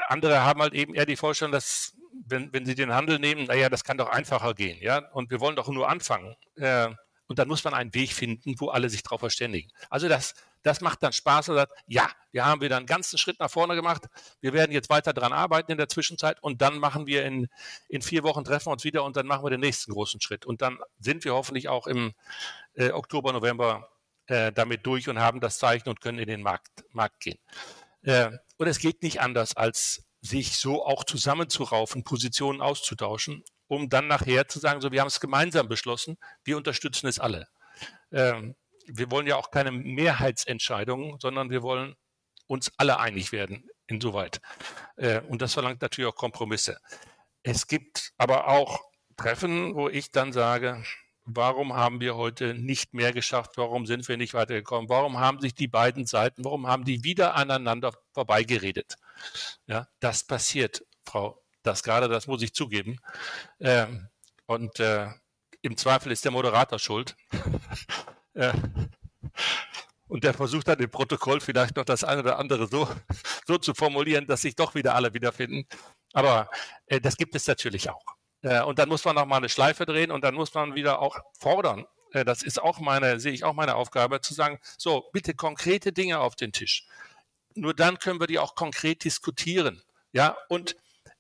andere 0.09 0.45
haben 0.45 0.61
halt 0.61 0.75
eben 0.75 0.95
eher 0.95 1.07
die 1.07 1.17
Vorstellung, 1.17 1.53
dass 1.53 1.97
wenn, 2.27 2.53
wenn 2.53 2.67
Sie 2.67 2.75
den 2.75 2.93
Handel 2.93 3.19
nehmen, 3.19 3.47
naja, 3.47 3.69
das 3.69 3.85
kann 3.85 3.99
doch 3.99 4.09
einfacher 4.09 4.55
gehen, 4.55 4.79
ja, 4.81 4.99
und 5.13 5.31
wir 5.31 5.41
wollen 5.41 5.57
doch 5.57 5.69
nur 5.69 5.89
anfangen. 5.89 6.37
Äh, 6.57 6.89
und 7.29 7.39
dann 7.39 7.49
muss 7.49 7.65
man 7.65 7.75
einen 7.75 7.93
Weg 7.93 8.13
finden, 8.13 8.55
wo 8.59 8.69
alle 8.69 8.89
sich 8.89 9.03
darauf 9.03 9.21
verständigen. 9.21 9.71
Also 9.91 10.09
das, 10.09 10.35
das 10.63 10.81
macht 10.81 11.03
dann 11.03 11.13
Spaß 11.13 11.49
und 11.49 11.57
sagt, 11.57 11.73
ja, 11.87 12.09
wir 12.31 12.45
haben 12.45 12.61
wieder 12.61 12.77
einen 12.77 12.87
ganzen 12.87 13.19
Schritt 13.19 13.41
nach 13.41 13.51
vorne 13.51 13.75
gemacht. 13.75 14.07
Wir 14.41 14.53
werden 14.53 14.73
jetzt 14.73 14.91
weiter 14.91 15.13
daran 15.13 15.33
arbeiten 15.33 15.73
in 15.73 15.79
der 15.79 15.89
Zwischenzeit 15.89 16.41
und 16.43 16.63
dann 16.63 16.79
machen 16.79 17.07
wir 17.07 17.25
in, 17.25 17.49
in 17.89 18.03
vier 18.03 18.23
Wochen 18.23 18.45
treffen 18.45 18.67
wir 18.67 18.73
uns 18.73 18.85
wieder 18.85 19.03
und 19.03 19.17
dann 19.17 19.27
machen 19.27 19.45
wir 19.45 19.51
den 19.51 19.61
nächsten 19.61 19.93
großen 19.93 20.21
Schritt. 20.21 20.47
Und 20.47 20.63
dann 20.63 20.79
sind 21.01 21.25
wir 21.25 21.35
hoffentlich 21.35 21.69
auch 21.69 21.89
im 21.89 22.13
äh, 22.75 22.91
Oktober, 22.91 23.33
November 23.33 23.89
äh, 24.27 24.53
damit 24.53 24.87
durch 24.87 25.09
und 25.09 25.19
haben 25.19 25.41
das 25.41 25.59
Zeichen 25.59 25.89
und 25.89 26.01
können 26.01 26.19
in 26.19 26.29
den 26.29 26.43
Markt, 26.43 26.85
Markt 26.91 27.21
gehen. 27.21 27.39
Äh, 28.03 28.31
und 28.57 28.69
es 28.69 28.79
geht 28.79 29.03
nicht 29.03 29.21
anders 29.21 29.57
als 29.57 30.05
sich 30.21 30.57
so 30.57 30.85
auch 30.85 31.05
zusammenzuraufen, 31.05 32.05
Positionen 32.05 32.61
auszutauschen, 32.61 33.45
um 33.69 33.89
dann 33.89 34.07
nachher 34.09 34.49
zu 34.49 34.59
sagen, 34.59 34.81
so 34.81 34.93
wir 34.93 35.01
haben 35.01 35.09
es 35.09 35.21
gemeinsam 35.21 35.69
beschlossen, 35.69 36.17
wir 36.45 36.57
unterstützen 36.57 37.07
es 37.07 37.19
alle. 37.19 37.49
Ähm, 38.13 38.55
wir 38.87 39.11
wollen 39.11 39.27
ja 39.27 39.37
auch 39.37 39.51
keine 39.51 39.73
Mehrheitsentscheidungen, 39.73 41.19
sondern 41.21 41.51
wir 41.51 41.63
wollen 41.63 41.97
uns 42.47 42.73
alle 42.77 42.99
einig 43.01 43.33
werden, 43.33 43.69
insoweit. 43.87 44.41
Äh, 44.97 45.21
und 45.23 45.43
das 45.43 45.55
verlangt 45.55 45.83
natürlich 45.83 46.11
auch 46.11 46.17
Kompromisse. 46.17 46.79
Es 47.43 47.67
gibt 47.67 48.13
aber 48.19 48.49
auch 48.49 48.81
Treffen, 49.17 49.75
wo 49.75 49.89
ich 49.89 50.11
dann 50.11 50.33
sage, 50.33 50.85
warum 51.25 51.75
haben 51.75 52.01
wir 52.01 52.17
heute 52.17 52.55
nicht 52.55 52.95
mehr 52.95 53.13
geschafft? 53.13 53.53
Warum 53.57 53.87
sind 53.87 54.07
wir 54.09 54.17
nicht 54.17 54.35
weitergekommen? 54.35 54.89
Warum 54.89 55.19
haben 55.19 55.41
sich 55.41 55.55
die 55.55 55.69
beiden 55.69 56.07
Seiten, 56.07 56.45
warum 56.45 56.67
haben 56.67 56.85
die 56.85 57.03
wieder 57.03 57.35
aneinander 57.35 57.93
vorbeigeredet? 58.13 58.97
Ja, 59.67 59.89
das 60.01 60.25
passiert, 60.25 60.85
Frau 61.05 61.43
das 61.67 61.83
gerade, 61.83 62.09
das 62.09 62.27
muss 62.27 62.43
ich 62.43 62.55
zugeben. 62.55 62.99
Ähm, 63.61 64.09
und 64.47 64.79
äh, 64.81 65.09
im 65.63 65.77
Zweifel 65.77 66.13
ist 66.13 66.25
der 66.25 66.33
Moderator 66.33 66.79
schuld. 66.79 67.17
äh, 68.35 68.53
und 70.09 70.23
der 70.23 70.35
versucht 70.35 70.69
dann 70.69 70.79
im 70.79 70.91
Protokoll 70.91 71.41
vielleicht 71.41 71.77
noch 71.77 71.85
das 71.85 72.05
eine 72.05 72.21
oder 72.21 72.39
andere 72.39 72.69
so, 72.69 72.89
so 73.47 73.59
zu 73.59 73.75
formulieren, 73.75 74.27
dass 74.27 74.43
sich 74.43 74.55
doch 74.55 74.75
wieder 74.75 74.95
alle 74.95 75.13
wiederfinden. 75.13 75.67
Aber 76.13 76.49
äh, 76.87 77.01
das 77.01 77.17
gibt 77.17 77.35
es 77.35 77.47
natürlich 77.47 77.91
auch. 77.91 78.05
Äh, 78.43 78.63
und 78.63 78.79
dann 78.79 78.89
muss 78.89 79.05
man 79.05 79.17
noch 79.17 79.27
mal 79.27 79.39
eine 79.39 79.49
Schleife 79.49 79.85
drehen 79.87 80.13
und 80.13 80.23
dann 80.23 80.35
muss 80.35 80.55
man 80.55 80.75
wieder 80.77 81.01
auch 81.01 81.19
fordern. 81.39 81.85
Äh, 82.13 82.25
das 82.25 82.45
ist 82.45 82.63
auch 82.63 82.79
meine, 82.79 83.19
sehe 83.19 83.33
ich 83.33 83.43
auch 83.43 83.55
meine 83.55 83.75
Aufgabe, 83.75 84.21
zu 84.21 84.35
sagen, 84.35 84.61
so, 84.79 85.11
bitte 85.13 85.35
konkrete 85.35 85.93
Dinge 85.93 86.21
auf 86.21 86.37
den 86.37 86.53
Tisch. 86.53 86.87
Nur 87.57 87.75
dann 87.75 87.99
können 87.99 88.21
wir 88.21 88.27
die 88.27 88.39
auch 88.39 88.55
konkret 88.55 89.05
diskutieren. 89.05 89.83
Ja, 90.13 90.37
und 90.49 90.77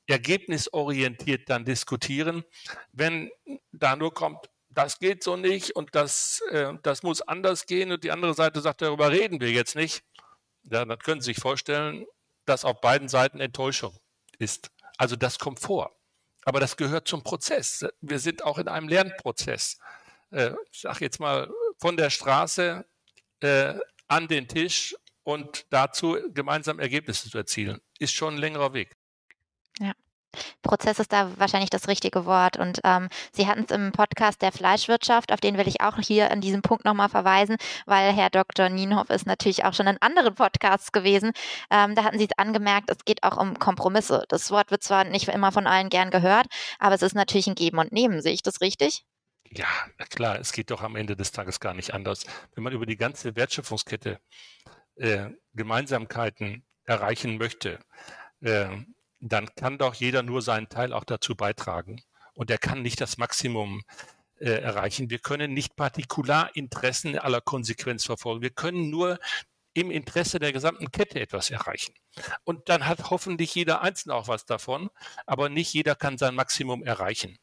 ergebnisorientiert 0.06 1.48
dann 1.50 1.64
diskutieren. 1.64 2.44
Wenn 2.92 3.30
da 3.72 3.96
nur 3.96 4.14
kommt, 4.14 4.48
das 4.70 4.98
geht 4.98 5.22
so 5.22 5.36
nicht 5.36 5.74
und 5.74 5.94
das, 5.94 6.42
äh, 6.50 6.74
das 6.82 7.02
muss 7.02 7.22
anders 7.22 7.66
gehen 7.66 7.92
und 7.92 8.04
die 8.04 8.10
andere 8.10 8.34
Seite 8.34 8.60
sagt, 8.60 8.82
darüber 8.82 9.10
reden 9.10 9.40
wir 9.40 9.50
jetzt 9.50 9.74
nicht, 9.74 10.04
ja, 10.64 10.84
dann 10.84 10.98
können 10.98 11.20
Sie 11.20 11.32
sich 11.32 11.40
vorstellen, 11.40 12.06
dass 12.44 12.64
auf 12.64 12.80
beiden 12.80 13.08
Seiten 13.08 13.40
Enttäuschung 13.40 13.98
ist. 14.38 14.70
Also 14.98 15.16
das 15.16 15.38
kommt 15.38 15.60
vor. 15.60 15.96
Aber 16.44 16.60
das 16.60 16.76
gehört 16.76 17.08
zum 17.08 17.22
Prozess. 17.22 17.84
Wir 18.00 18.18
sind 18.18 18.44
auch 18.44 18.58
in 18.58 18.68
einem 18.68 18.88
Lernprozess. 18.88 19.78
Äh, 20.30 20.52
ich 20.70 20.82
sage 20.82 21.04
jetzt 21.04 21.20
mal, 21.20 21.50
von 21.78 21.96
der 21.96 22.10
Straße 22.10 22.84
äh, 23.40 23.74
an 24.08 24.28
den 24.28 24.46
Tisch 24.46 24.94
und 25.26 25.66
dazu 25.70 26.16
gemeinsam 26.32 26.78
Ergebnisse 26.78 27.28
zu 27.28 27.36
erzielen, 27.36 27.80
ist 27.98 28.14
schon 28.14 28.34
ein 28.34 28.38
längerer 28.38 28.72
Weg. 28.72 28.96
Ja. 29.80 29.92
Prozess 30.62 31.00
ist 31.00 31.12
da 31.12 31.32
wahrscheinlich 31.36 31.70
das 31.70 31.88
richtige 31.88 32.26
Wort. 32.26 32.56
Und 32.56 32.80
ähm, 32.84 33.08
Sie 33.32 33.48
hatten 33.48 33.64
es 33.64 33.74
im 33.74 33.90
Podcast 33.90 34.40
der 34.40 34.52
Fleischwirtschaft, 34.52 35.32
auf 35.32 35.40
den 35.40 35.58
will 35.58 35.66
ich 35.66 35.80
auch 35.80 35.96
hier 35.98 36.30
in 36.30 36.40
diesem 36.40 36.62
Punkt 36.62 36.84
nochmal 36.84 37.08
verweisen, 37.08 37.56
weil 37.86 38.12
Herr 38.12 38.30
Dr. 38.30 38.68
Nienhoff 38.68 39.10
ist 39.10 39.26
natürlich 39.26 39.64
auch 39.64 39.74
schon 39.74 39.88
in 39.88 40.00
anderen 40.00 40.36
Podcasts 40.36 40.92
gewesen. 40.92 41.32
Ähm, 41.70 41.96
da 41.96 42.04
hatten 42.04 42.18
Sie 42.18 42.26
es 42.26 42.38
angemerkt, 42.38 42.90
es 42.90 43.04
geht 43.04 43.24
auch 43.24 43.36
um 43.36 43.58
Kompromisse. 43.58 44.26
Das 44.28 44.52
Wort 44.52 44.70
wird 44.70 44.84
zwar 44.84 45.04
nicht 45.04 45.26
immer 45.26 45.50
von 45.50 45.66
allen 45.66 45.88
gern 45.88 46.10
gehört, 46.10 46.46
aber 46.78 46.94
es 46.94 47.02
ist 47.02 47.16
natürlich 47.16 47.48
ein 47.48 47.56
Geben 47.56 47.78
und 47.78 47.90
Nehmen. 47.90 48.22
Sehe 48.22 48.32
ich 48.32 48.42
das 48.42 48.60
richtig? 48.60 49.04
Ja, 49.50 49.66
klar, 50.10 50.38
es 50.38 50.52
geht 50.52 50.70
doch 50.70 50.82
am 50.82 50.94
Ende 50.94 51.16
des 51.16 51.32
Tages 51.32 51.58
gar 51.58 51.74
nicht 51.74 51.94
anders. 51.94 52.26
Wenn 52.54 52.62
man 52.62 52.72
über 52.72 52.86
die 52.86 52.96
ganze 52.96 53.34
Wertschöpfungskette 53.34 54.20
äh, 54.96 55.30
Gemeinsamkeiten 55.54 56.64
erreichen 56.84 57.38
möchte, 57.38 57.78
äh, 58.40 58.68
dann 59.20 59.48
kann 59.54 59.78
doch 59.78 59.94
jeder 59.94 60.22
nur 60.22 60.42
seinen 60.42 60.68
Teil 60.68 60.92
auch 60.92 61.04
dazu 61.04 61.34
beitragen. 61.34 62.02
Und 62.34 62.50
er 62.50 62.58
kann 62.58 62.82
nicht 62.82 63.00
das 63.00 63.16
Maximum 63.16 63.82
äh, 64.38 64.50
erreichen. 64.50 65.08
Wir 65.10 65.18
können 65.18 65.54
nicht 65.54 65.76
Partikularinteressen 65.76 67.12
in 67.12 67.18
aller 67.18 67.40
Konsequenz 67.40 68.04
verfolgen. 68.04 68.42
Wir 68.42 68.50
können 68.50 68.90
nur 68.90 69.18
im 69.72 69.90
Interesse 69.90 70.38
der 70.38 70.52
gesamten 70.52 70.90
Kette 70.90 71.20
etwas 71.20 71.50
erreichen. 71.50 71.94
Und 72.44 72.68
dann 72.68 72.86
hat 72.86 73.10
hoffentlich 73.10 73.54
jeder 73.54 73.82
Einzelne 73.82 74.14
auch 74.14 74.28
was 74.28 74.46
davon, 74.46 74.88
aber 75.26 75.48
nicht 75.48 75.72
jeder 75.74 75.94
kann 75.94 76.16
sein 76.18 76.34
Maximum 76.34 76.82
erreichen. 76.82 77.38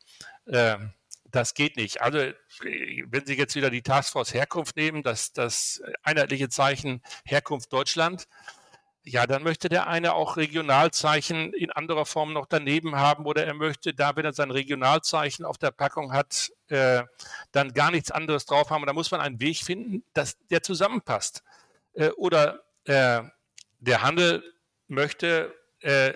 Äh, 0.46 0.78
das 1.34 1.56
geht 1.56 1.78
nicht. 1.78 2.02
Also, 2.02 2.20
wenn 2.60 3.26
Sie 3.26 3.34
jetzt 3.34 3.56
wieder 3.56 3.70
die 3.70 3.82
Taskforce 3.82 4.34
Herkunft 4.34 4.76
nehmen, 4.76 5.04
das, 5.04 5.34
das 5.34 5.82
einheitliche 6.04 6.48
Zeichen 6.48 7.02
Herkunft 7.26 7.74
Deutschland, 7.74 8.28
ja, 9.06 9.28
dann 9.28 9.44
möchte 9.44 9.68
der 9.68 9.88
eine 9.88 10.14
auch 10.14 10.38
Regionalzeichen 10.38 11.52
in 11.54 11.72
anderer 11.72 12.06
Form 12.06 12.32
noch 12.32 12.46
daneben 12.46 12.96
haben 12.96 13.26
oder 13.26 13.46
er 13.46 13.54
möchte 13.54 13.94
da, 13.94 14.16
wenn 14.16 14.24
er 14.24 14.32
sein 14.32 14.52
Regionalzeichen 14.52 15.44
auf 15.44 15.58
der 15.58 15.72
Packung 15.72 16.14
hat, 16.14 16.52
äh, 16.70 17.04
dann 17.52 17.74
gar 17.74 17.92
nichts 17.92 18.12
anderes 18.12 18.46
drauf 18.46 18.70
haben. 18.70 18.84
Und 18.84 18.88
da 18.88 18.94
muss 18.94 19.12
man 19.12 19.20
einen 19.20 19.42
Weg 19.42 19.58
finden, 19.58 20.06
dass 20.14 20.38
der 20.50 20.64
zusammenpasst. 20.64 21.44
Äh, 21.94 22.10
oder 22.12 22.64
äh, 22.86 23.24
der 23.80 24.04
Handel 24.04 24.44
möchte 24.88 25.54
äh, 25.82 26.14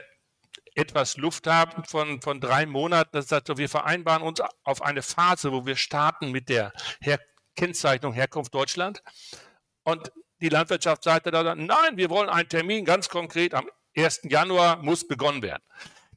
etwas 0.78 1.18
Luft 1.18 1.48
haben 1.48 1.84
von, 1.86 2.22
von 2.22 2.40
drei 2.40 2.66
Monaten. 2.66 3.10
Das 3.12 3.32
heißt, 3.32 3.58
wir 3.58 3.68
vereinbaren 3.68 4.22
uns 4.22 4.42
auf 4.63 4.82
eine 4.82 5.02
Phase, 5.02 5.52
wo 5.52 5.66
wir 5.66 5.76
starten 5.76 6.32
mit 6.32 6.50
der 6.50 6.72
Her 7.02 7.20
Kennzeichnung 7.56 8.13
Herkunft 8.13 8.54
Deutschland. 8.54 9.02
Und 9.84 10.12
die 10.40 10.50
Landwirtschaftsseite 10.50 11.32
da 11.32 11.44
sagt, 11.44 11.60
nein, 11.60 11.98
wir 11.98 12.12
wollen 12.12 12.30
einen 12.30 12.48
Termin 12.48 12.86
ganz 12.86 13.10
konkret 13.10 13.56
am 13.56 13.68
1. 13.98 14.22
Januar 14.26 14.78
muss 14.84 15.08
begonnen 15.08 15.42
werden. 15.42 15.63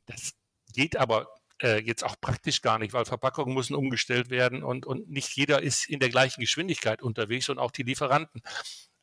Das 0.04 0.34
geht 0.74 0.96
aber 0.96 1.28
äh, 1.62 1.80
jetzt 1.80 2.04
auch 2.04 2.20
praktisch 2.20 2.60
gar 2.60 2.78
nicht, 2.78 2.92
weil 2.92 3.06
Verpackungen 3.06 3.54
müssen 3.54 3.74
umgestellt 3.74 4.28
werden 4.28 4.62
und, 4.62 4.84
und 4.84 5.08
nicht 5.08 5.34
jeder 5.36 5.62
ist 5.62 5.88
in 5.88 6.00
der 6.00 6.10
gleichen 6.10 6.42
Geschwindigkeit 6.42 7.00
unterwegs 7.00 7.48
und 7.48 7.58
auch 7.58 7.70
die 7.70 7.82
Lieferanten. 7.84 8.42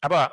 Aber 0.02 0.32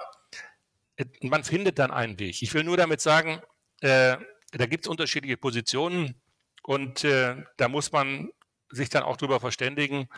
äh, 0.97 1.07
man 1.23 1.45
findet 1.45 1.79
dann 1.79 1.91
einen 1.91 2.19
Weg. 2.19 2.43
Ich 2.43 2.53
will 2.53 2.65
nur 2.65 2.77
damit 2.77 3.01
sagen, 3.01 3.41
äh, 3.81 4.19
da 4.59 4.67
gibt 4.67 4.85
es 4.85 4.89
unterschiedliche 4.89 5.37
Positionen 5.37 6.21
und 6.63 7.05
äh, 7.05 7.43
da 7.57 7.69
muss 7.69 7.93
man 7.93 8.31
sich 8.71 8.89
dann 8.89 9.03
auch 9.03 9.17
drüber 9.17 9.41
verständigen. 9.41 10.09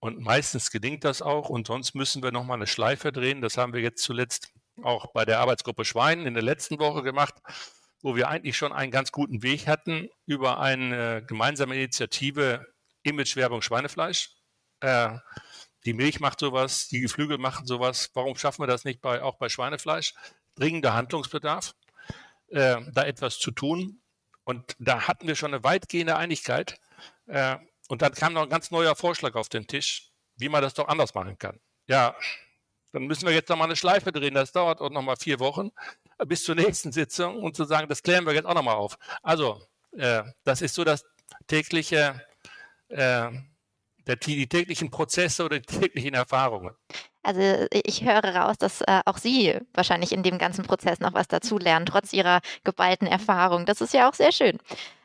Und 0.00 0.20
meistens 0.20 0.70
gelingt 0.70 1.04
das 1.04 1.22
auch. 1.22 1.48
Und 1.48 1.66
sonst 1.66 1.94
müssen 1.94 2.22
wir 2.22 2.30
nochmal 2.30 2.58
eine 2.58 2.66
Schleife 2.66 3.10
drehen. 3.10 3.40
Das 3.40 3.56
haben 3.56 3.72
wir 3.72 3.80
jetzt 3.80 4.02
zuletzt 4.02 4.52
auch 4.82 5.12
bei 5.12 5.24
der 5.24 5.40
Arbeitsgruppe 5.40 5.84
Schwein 5.84 6.26
in 6.26 6.34
der 6.34 6.42
letzten 6.42 6.78
Woche 6.78 7.02
gemacht, 7.02 7.34
wo 8.02 8.16
wir 8.16 8.28
eigentlich 8.28 8.56
schon 8.56 8.72
einen 8.72 8.92
ganz 8.92 9.12
guten 9.12 9.42
Weg 9.42 9.66
hatten 9.66 10.10
über 10.26 10.60
eine 10.60 11.24
gemeinsame 11.26 11.76
Initiative 11.76 12.66
Imagewerbung 13.02 13.62
Schweinefleisch. 13.62 14.30
Äh, 14.80 15.18
die 15.86 15.92
Milch 15.92 16.20
macht 16.20 16.40
sowas, 16.40 16.88
die 16.88 17.00
Geflügel 17.00 17.38
machen 17.38 17.66
sowas. 17.66 18.10
Warum 18.14 18.36
schaffen 18.36 18.62
wir 18.62 18.66
das 18.66 18.84
nicht 18.84 19.00
bei, 19.00 19.22
auch 19.22 19.36
bei 19.36 19.48
Schweinefleisch? 19.48 20.14
Dringender 20.54 20.94
Handlungsbedarf, 20.94 21.74
äh, 22.54 22.76
da 22.92 23.04
etwas 23.04 23.38
zu 23.38 23.50
tun. 23.50 24.00
Und 24.44 24.76
da 24.78 25.08
hatten 25.08 25.26
wir 25.26 25.34
schon 25.34 25.52
eine 25.52 25.64
weitgehende 25.64 26.16
Einigkeit. 26.16 26.78
Äh, 27.26 27.56
und 27.88 28.02
dann 28.02 28.12
kam 28.12 28.32
noch 28.32 28.42
ein 28.42 28.48
ganz 28.48 28.70
neuer 28.70 28.94
Vorschlag 28.94 29.34
auf 29.34 29.48
den 29.48 29.66
Tisch, 29.66 30.12
wie 30.36 30.48
man 30.48 30.62
das 30.62 30.74
doch 30.74 30.88
anders 30.88 31.14
machen 31.14 31.38
kann. 31.38 31.60
Ja, 31.86 32.14
dann 32.92 33.06
müssen 33.06 33.26
wir 33.26 33.34
jetzt 33.34 33.48
noch 33.48 33.56
mal 33.56 33.64
eine 33.64 33.76
Schleife 33.76 34.12
drehen. 34.12 34.34
Das 34.34 34.52
dauert 34.52 34.80
auch 34.80 34.90
noch 34.90 35.02
mal 35.02 35.16
vier 35.16 35.40
Wochen 35.40 35.70
bis 36.26 36.44
zur 36.44 36.54
nächsten 36.54 36.92
Sitzung 36.92 37.42
und 37.42 37.56
zu 37.56 37.64
sagen, 37.64 37.88
das 37.88 38.02
klären 38.02 38.24
wir 38.24 38.32
jetzt 38.32 38.46
auch 38.46 38.54
noch 38.54 38.62
mal 38.62 38.74
auf. 38.74 38.96
Also, 39.22 39.60
äh, 39.92 40.22
das 40.44 40.62
ist 40.62 40.74
so 40.74 40.84
das 40.84 41.04
tägliche, 41.46 42.24
äh, 42.88 43.30
der, 44.06 44.16
die 44.16 44.48
täglichen 44.48 44.90
Prozesse 44.90 45.44
oder 45.44 45.58
die 45.58 45.66
täglichen 45.80 46.14
Erfahrungen. 46.14 46.74
Also 47.24 47.66
ich 47.72 48.04
höre 48.04 48.22
raus, 48.22 48.56
dass 48.58 48.82
äh, 48.82 49.00
auch 49.06 49.16
Sie 49.16 49.58
wahrscheinlich 49.72 50.12
in 50.12 50.22
dem 50.22 50.38
ganzen 50.38 50.64
Prozess 50.64 51.00
noch 51.00 51.14
was 51.14 51.26
dazulernen, 51.26 51.86
trotz 51.86 52.12
Ihrer 52.12 52.40
geballten 52.64 53.08
Erfahrung. 53.08 53.64
Das 53.64 53.80
ist 53.80 53.94
ja 53.94 54.08
auch 54.08 54.14
sehr 54.14 54.30
schön. 54.30 54.58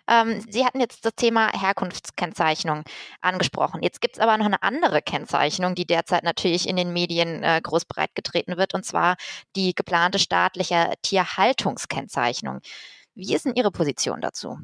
Ähm, 0.10 0.44
Sie 0.50 0.66
hatten 0.66 0.82
jetzt 0.82 1.06
das 1.06 1.16
Thema 1.16 1.50
Herkunftskennzeichnung 1.58 2.84
angesprochen. 3.22 3.82
Jetzt 3.82 4.02
gibt 4.02 4.18
es 4.18 4.22
aber 4.22 4.38
noch 4.38 4.46
eine 4.46 4.62
andere 4.64 5.02
Kennzeichnung, 5.02 5.76
die 5.76 5.86
derzeit 5.86 6.24
natürlich 6.24 6.68
in 6.68 6.76
den 6.76 6.92
Medien 6.92 7.42
äh, 7.44 7.62
groß 7.64 7.86
breitgetreten 7.86 8.58
wird, 8.58 8.74
und 8.74 8.86
zwar 8.86 9.16
die 9.56 9.74
geplante 9.74 10.20
staatliche 10.20 10.94
Tierhaltungskennzeichnung. 11.04 12.60
Wie 13.16 13.34
ist 13.34 13.46
denn 13.46 13.56
Ihre 13.56 13.72
Position 13.72 14.20
dazu? 14.20 14.58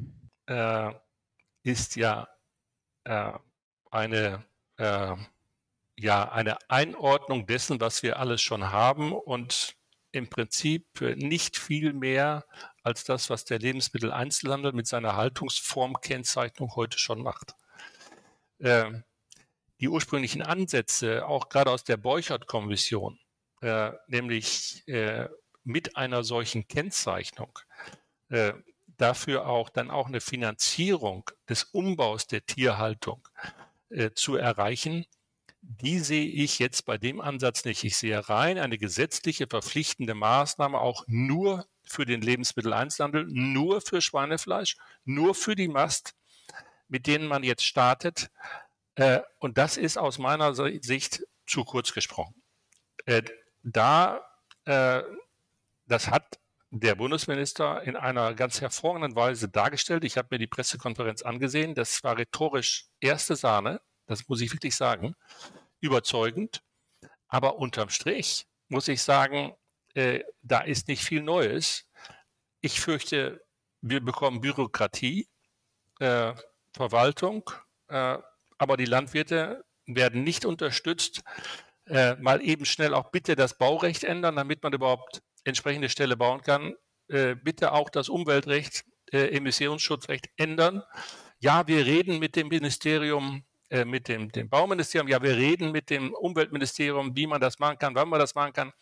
Äh, 0.46 0.92
ist 1.62 1.96
ja 1.96 2.28
äh, 3.04 3.32
eine 3.90 4.44
äh, 4.76 5.16
ja 5.96 6.30
eine 6.30 6.58
Einordnung 6.68 7.46
dessen, 7.46 7.80
was 7.80 8.02
wir 8.02 8.18
alles 8.18 8.42
schon 8.42 8.70
haben 8.70 9.12
und 9.12 9.76
im 10.12 10.28
Prinzip 10.28 10.86
nicht 11.00 11.56
viel 11.56 11.92
mehr 11.92 12.44
als 12.82 13.04
das, 13.04 13.28
was 13.28 13.44
der 13.44 13.58
Lebensmitteleinzelhandel 13.58 14.72
mit 14.72 14.86
seiner 14.86 15.16
Haltungsformkennzeichnung 15.16 16.74
heute 16.74 16.98
schon 16.98 17.22
macht. 17.22 17.54
Ähm, 18.60 19.04
die 19.80 19.88
ursprünglichen 19.88 20.42
Ansätze, 20.42 21.26
auch 21.26 21.48
gerade 21.48 21.70
aus 21.70 21.84
der 21.84 21.98
Borchert-Kommission, 21.98 23.18
äh, 23.60 23.92
nämlich 24.06 24.86
äh, 24.88 25.28
mit 25.64 25.96
einer 25.96 26.24
solchen 26.24 26.66
Kennzeichnung, 26.66 27.58
äh, 28.30 28.54
dafür 28.86 29.46
auch 29.46 29.68
dann 29.68 29.90
auch 29.90 30.06
eine 30.06 30.20
Finanzierung 30.20 31.28
des 31.48 31.64
Umbaus 31.64 32.26
der 32.26 32.46
Tierhaltung 32.46 33.28
äh, 33.90 34.12
zu 34.12 34.36
erreichen, 34.36 35.04
die 35.68 35.98
sehe 35.98 36.26
ich 36.26 36.58
jetzt 36.60 36.84
bei 36.84 36.96
dem 36.96 37.20
Ansatz 37.20 37.64
nicht. 37.64 37.82
Ich 37.82 37.96
sehe 37.96 38.28
rein 38.28 38.58
eine 38.58 38.78
gesetzliche 38.78 39.46
verpflichtende 39.48 40.14
Maßnahme 40.14 40.78
auch 40.78 41.04
nur 41.08 41.66
für 41.82 42.06
den 42.06 42.20
Lebensmitteleinzelhandel, 42.20 43.26
nur 43.28 43.80
für 43.80 44.00
Schweinefleisch, 44.00 44.76
nur 45.04 45.34
für 45.34 45.56
die 45.56 45.68
Mast, 45.68 46.14
mit 46.88 47.06
denen 47.06 47.26
man 47.26 47.42
jetzt 47.42 47.64
startet. 47.64 48.30
Äh, 48.94 49.20
und 49.38 49.58
das 49.58 49.76
ist 49.76 49.98
aus 49.98 50.18
meiner 50.18 50.54
Sicht 50.54 51.24
zu 51.46 51.64
kurz 51.64 51.92
gesprochen. 51.92 52.42
Äh, 53.04 53.22
da, 53.64 54.24
äh, 54.66 55.02
das 55.86 56.10
hat 56.10 56.38
der 56.70 56.94
Bundesminister 56.94 57.82
in 57.82 57.96
einer 57.96 58.34
ganz 58.34 58.60
hervorragenden 58.60 59.16
Weise 59.16 59.48
dargestellt. 59.48 60.04
Ich 60.04 60.16
habe 60.16 60.28
mir 60.30 60.38
die 60.38 60.46
Pressekonferenz 60.46 61.22
angesehen. 61.22 61.74
Das 61.74 62.04
war 62.04 62.18
rhetorisch 62.18 62.86
erste 63.00 63.34
Sahne. 63.34 63.80
Das 64.06 64.28
muss 64.28 64.40
ich 64.40 64.52
wirklich 64.52 64.74
sagen. 64.74 65.14
Überzeugend. 65.80 66.62
Aber 67.28 67.58
unterm 67.58 67.90
Strich 67.90 68.46
muss 68.68 68.88
ich 68.88 69.02
sagen, 69.02 69.54
äh, 69.94 70.22
da 70.42 70.60
ist 70.60 70.88
nicht 70.88 71.02
viel 71.02 71.22
Neues. 71.22 71.88
Ich 72.60 72.80
fürchte, 72.80 73.44
wir 73.80 74.00
bekommen 74.00 74.40
Bürokratie, 74.40 75.28
äh, 76.00 76.34
Verwaltung, 76.72 77.50
äh, 77.88 78.18
aber 78.58 78.76
die 78.76 78.84
Landwirte 78.84 79.64
werden 79.86 80.24
nicht 80.24 80.44
unterstützt. 80.44 81.22
Äh, 81.86 82.16
mal 82.16 82.42
eben 82.42 82.64
schnell 82.64 82.94
auch 82.94 83.10
bitte 83.10 83.36
das 83.36 83.58
Baurecht 83.58 84.04
ändern, 84.04 84.36
damit 84.36 84.62
man 84.62 84.72
überhaupt 84.72 85.22
entsprechende 85.44 85.88
Stelle 85.88 86.16
bauen 86.16 86.42
kann. 86.42 86.74
Äh, 87.08 87.36
bitte 87.36 87.72
auch 87.72 87.88
das 87.90 88.08
Umweltrecht, 88.08 88.84
äh, 89.12 89.28
Emissionsschutzrecht 89.36 90.28
ändern. 90.36 90.82
Ja, 91.38 91.66
wir 91.68 91.86
reden 91.86 92.18
mit 92.18 92.34
dem 92.34 92.48
Ministerium 92.48 93.44
äh, 93.68 93.84
mit 93.84 94.06
dem, 94.06 94.30
dem 94.30 94.48
Bauministerium, 94.48 95.08
ja, 95.08 95.20
wir 95.22 95.36
reden 95.36 95.72
mit 95.72 95.90
dem 95.90 96.14
Umweltministerium, 96.14 97.16
wie 97.16 97.26
man 97.26 97.40
das 97.40 97.58
machen 97.58 97.78
kann, 97.78 97.96
wann 97.96 98.08
man 98.08 98.20
das 98.20 98.36
machen 98.36 98.52
kann. 98.52 98.72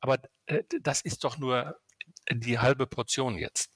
Aber 0.00 0.18
äh, 0.44 0.62
das 0.82 1.00
ist 1.00 1.24
doch 1.24 1.38
nur 1.38 1.80
die 2.30 2.58
halbe 2.58 2.86
Portion 2.86 3.38
jetzt. 3.38 3.70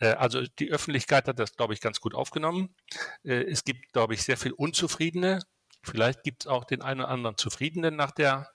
Äh, 0.00 0.14
also 0.14 0.42
die 0.58 0.72
Öffentlichkeit 0.72 1.28
hat 1.28 1.38
das, 1.38 1.54
glaube 1.54 1.74
ich, 1.74 1.80
ganz 1.80 2.00
gut 2.00 2.14
aufgenommen. 2.14 2.74
Äh, 3.22 3.44
es 3.44 3.62
gibt, 3.62 3.92
glaube 3.92 4.14
ich, 4.14 4.24
sehr 4.24 4.36
viel 4.36 4.50
Unzufriedene. 4.52 5.38
Vielleicht 5.84 6.24
gibt 6.24 6.44
es 6.44 6.46
auch 6.48 6.64
den 6.64 6.82
einen 6.82 7.00
oder 7.00 7.08
anderen 7.08 7.36
Zufriedenen 7.36 7.94
nach 7.94 8.10
der 8.10 8.50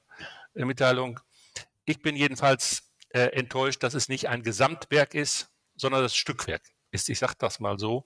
Mitteilung. 0.53 1.19
Ich 1.85 2.01
bin 2.01 2.15
jedenfalls 2.15 2.93
enttäuscht, 3.09 3.83
dass 3.83 3.93
es 3.93 4.09
nicht 4.09 4.27
ein 4.27 4.43
Gesamtwerk 4.43 5.13
ist, 5.13 5.49
sondern 5.75 6.01
das 6.01 6.15
Stückwerk. 6.15 6.63
ist. 6.91 7.09
Ich 7.09 7.19
sage 7.19 7.35
das 7.37 7.59
mal 7.59 7.77
so. 7.77 8.05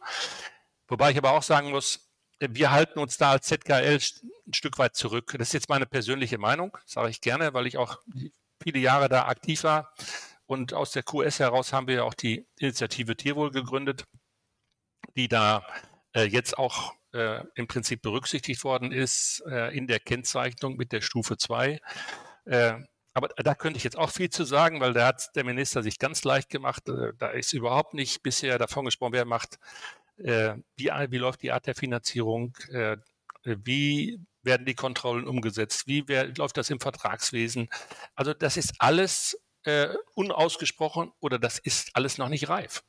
Wobei 0.88 1.12
ich 1.12 1.18
aber 1.18 1.32
auch 1.32 1.44
sagen 1.44 1.70
muss, 1.70 2.11
wir 2.50 2.72
halten 2.72 3.00
uns 3.00 3.18
da 3.18 3.32
als 3.32 3.48
ZKL 3.48 4.00
ein 4.48 4.54
Stück 4.54 4.78
weit 4.80 4.96
zurück. 4.96 5.34
Das 5.38 5.50
ist 5.50 5.54
jetzt 5.54 5.70
meine 5.70 5.86
persönliche 5.86 6.38
Meinung, 6.38 6.78
sage 6.86 7.10
ich 7.10 7.22
gerne, 7.22 7.54
weil 7.54 7.68
ich 7.68 7.78
auch 7.78 8.00
viele 8.62 8.80
Jahre 8.80 9.10
da 9.10 9.28
aktiv 9.28 9.64
war. 9.64 9.94
Und 10.46 10.74
aus 10.74 10.92
der 10.92 11.04
QS 11.04 11.40
heraus 11.40 11.72
haben 11.72 11.88
wir 11.88 11.96
ja 11.96 12.04
auch 12.04 12.14
die 12.14 12.46
Initiative 12.60 13.16
Tierwohl 13.16 13.52
gegründet, 13.52 14.06
die 15.16 15.28
da 15.28 15.66
äh, 16.14 16.24
jetzt 16.24 16.58
auch 16.58 16.94
äh, 17.14 17.44
im 17.56 17.68
Prinzip 17.68 18.02
berücksichtigt 18.02 18.64
worden 18.64 18.92
ist 18.92 19.44
äh, 19.48 19.76
in 19.76 19.88
der 19.88 20.00
Kennzeichnung 20.00 20.76
mit 20.76 20.92
der 20.92 21.02
Stufe 21.02 21.38
2. 21.38 21.80
Äh, 22.46 22.74
aber 23.14 23.28
da 23.38 23.56
könnte 23.56 23.78
ich 23.78 23.84
jetzt 23.84 23.98
auch 23.98 24.10
viel 24.10 24.30
zu 24.30 24.46
sagen, 24.46 24.80
weil 24.80 24.94
da 24.94 25.08
hat 25.08 25.36
der 25.36 25.44
Minister 25.44 25.84
sich 25.84 26.00
ganz 26.00 26.24
leicht 26.24 26.50
gemacht. 26.50 26.88
Äh, 26.88 27.14
da 27.18 27.30
ist 27.30 27.54
überhaupt 27.54 27.94
nicht 27.94 28.24
bisher 28.24 28.58
davon 28.58 28.86
gesprochen, 28.86 29.14
wer 29.14 29.26
macht, 29.26 29.60
äh, 30.24 30.56
wie, 30.76 30.86
wie 31.10 31.18
läuft 31.18 31.42
die 31.42 31.52
Art 31.52 31.68
der 31.68 31.76
Finanzierung, 31.76 32.58
wie 33.44 34.20
werden 34.44 34.66
die 34.66 34.76
Kontrollen 34.76 35.28
umgesetzt, 35.28 35.88
wie 35.88 36.08
wer, 36.08 36.28
läuft 36.36 36.58
das 36.58 36.70
im 36.70 36.80
Vertragswesen. 36.80 37.70
Also 38.16 38.34
das 38.34 38.58
ist 38.58 38.74
alles 38.80 39.40
unausgesprochen 40.16 41.12
oder 41.20 41.38
das 41.38 41.60
ist 41.60 41.92
alles 41.96 42.18
noch 42.18 42.30
nicht 42.30 42.50
reif. 42.50 42.84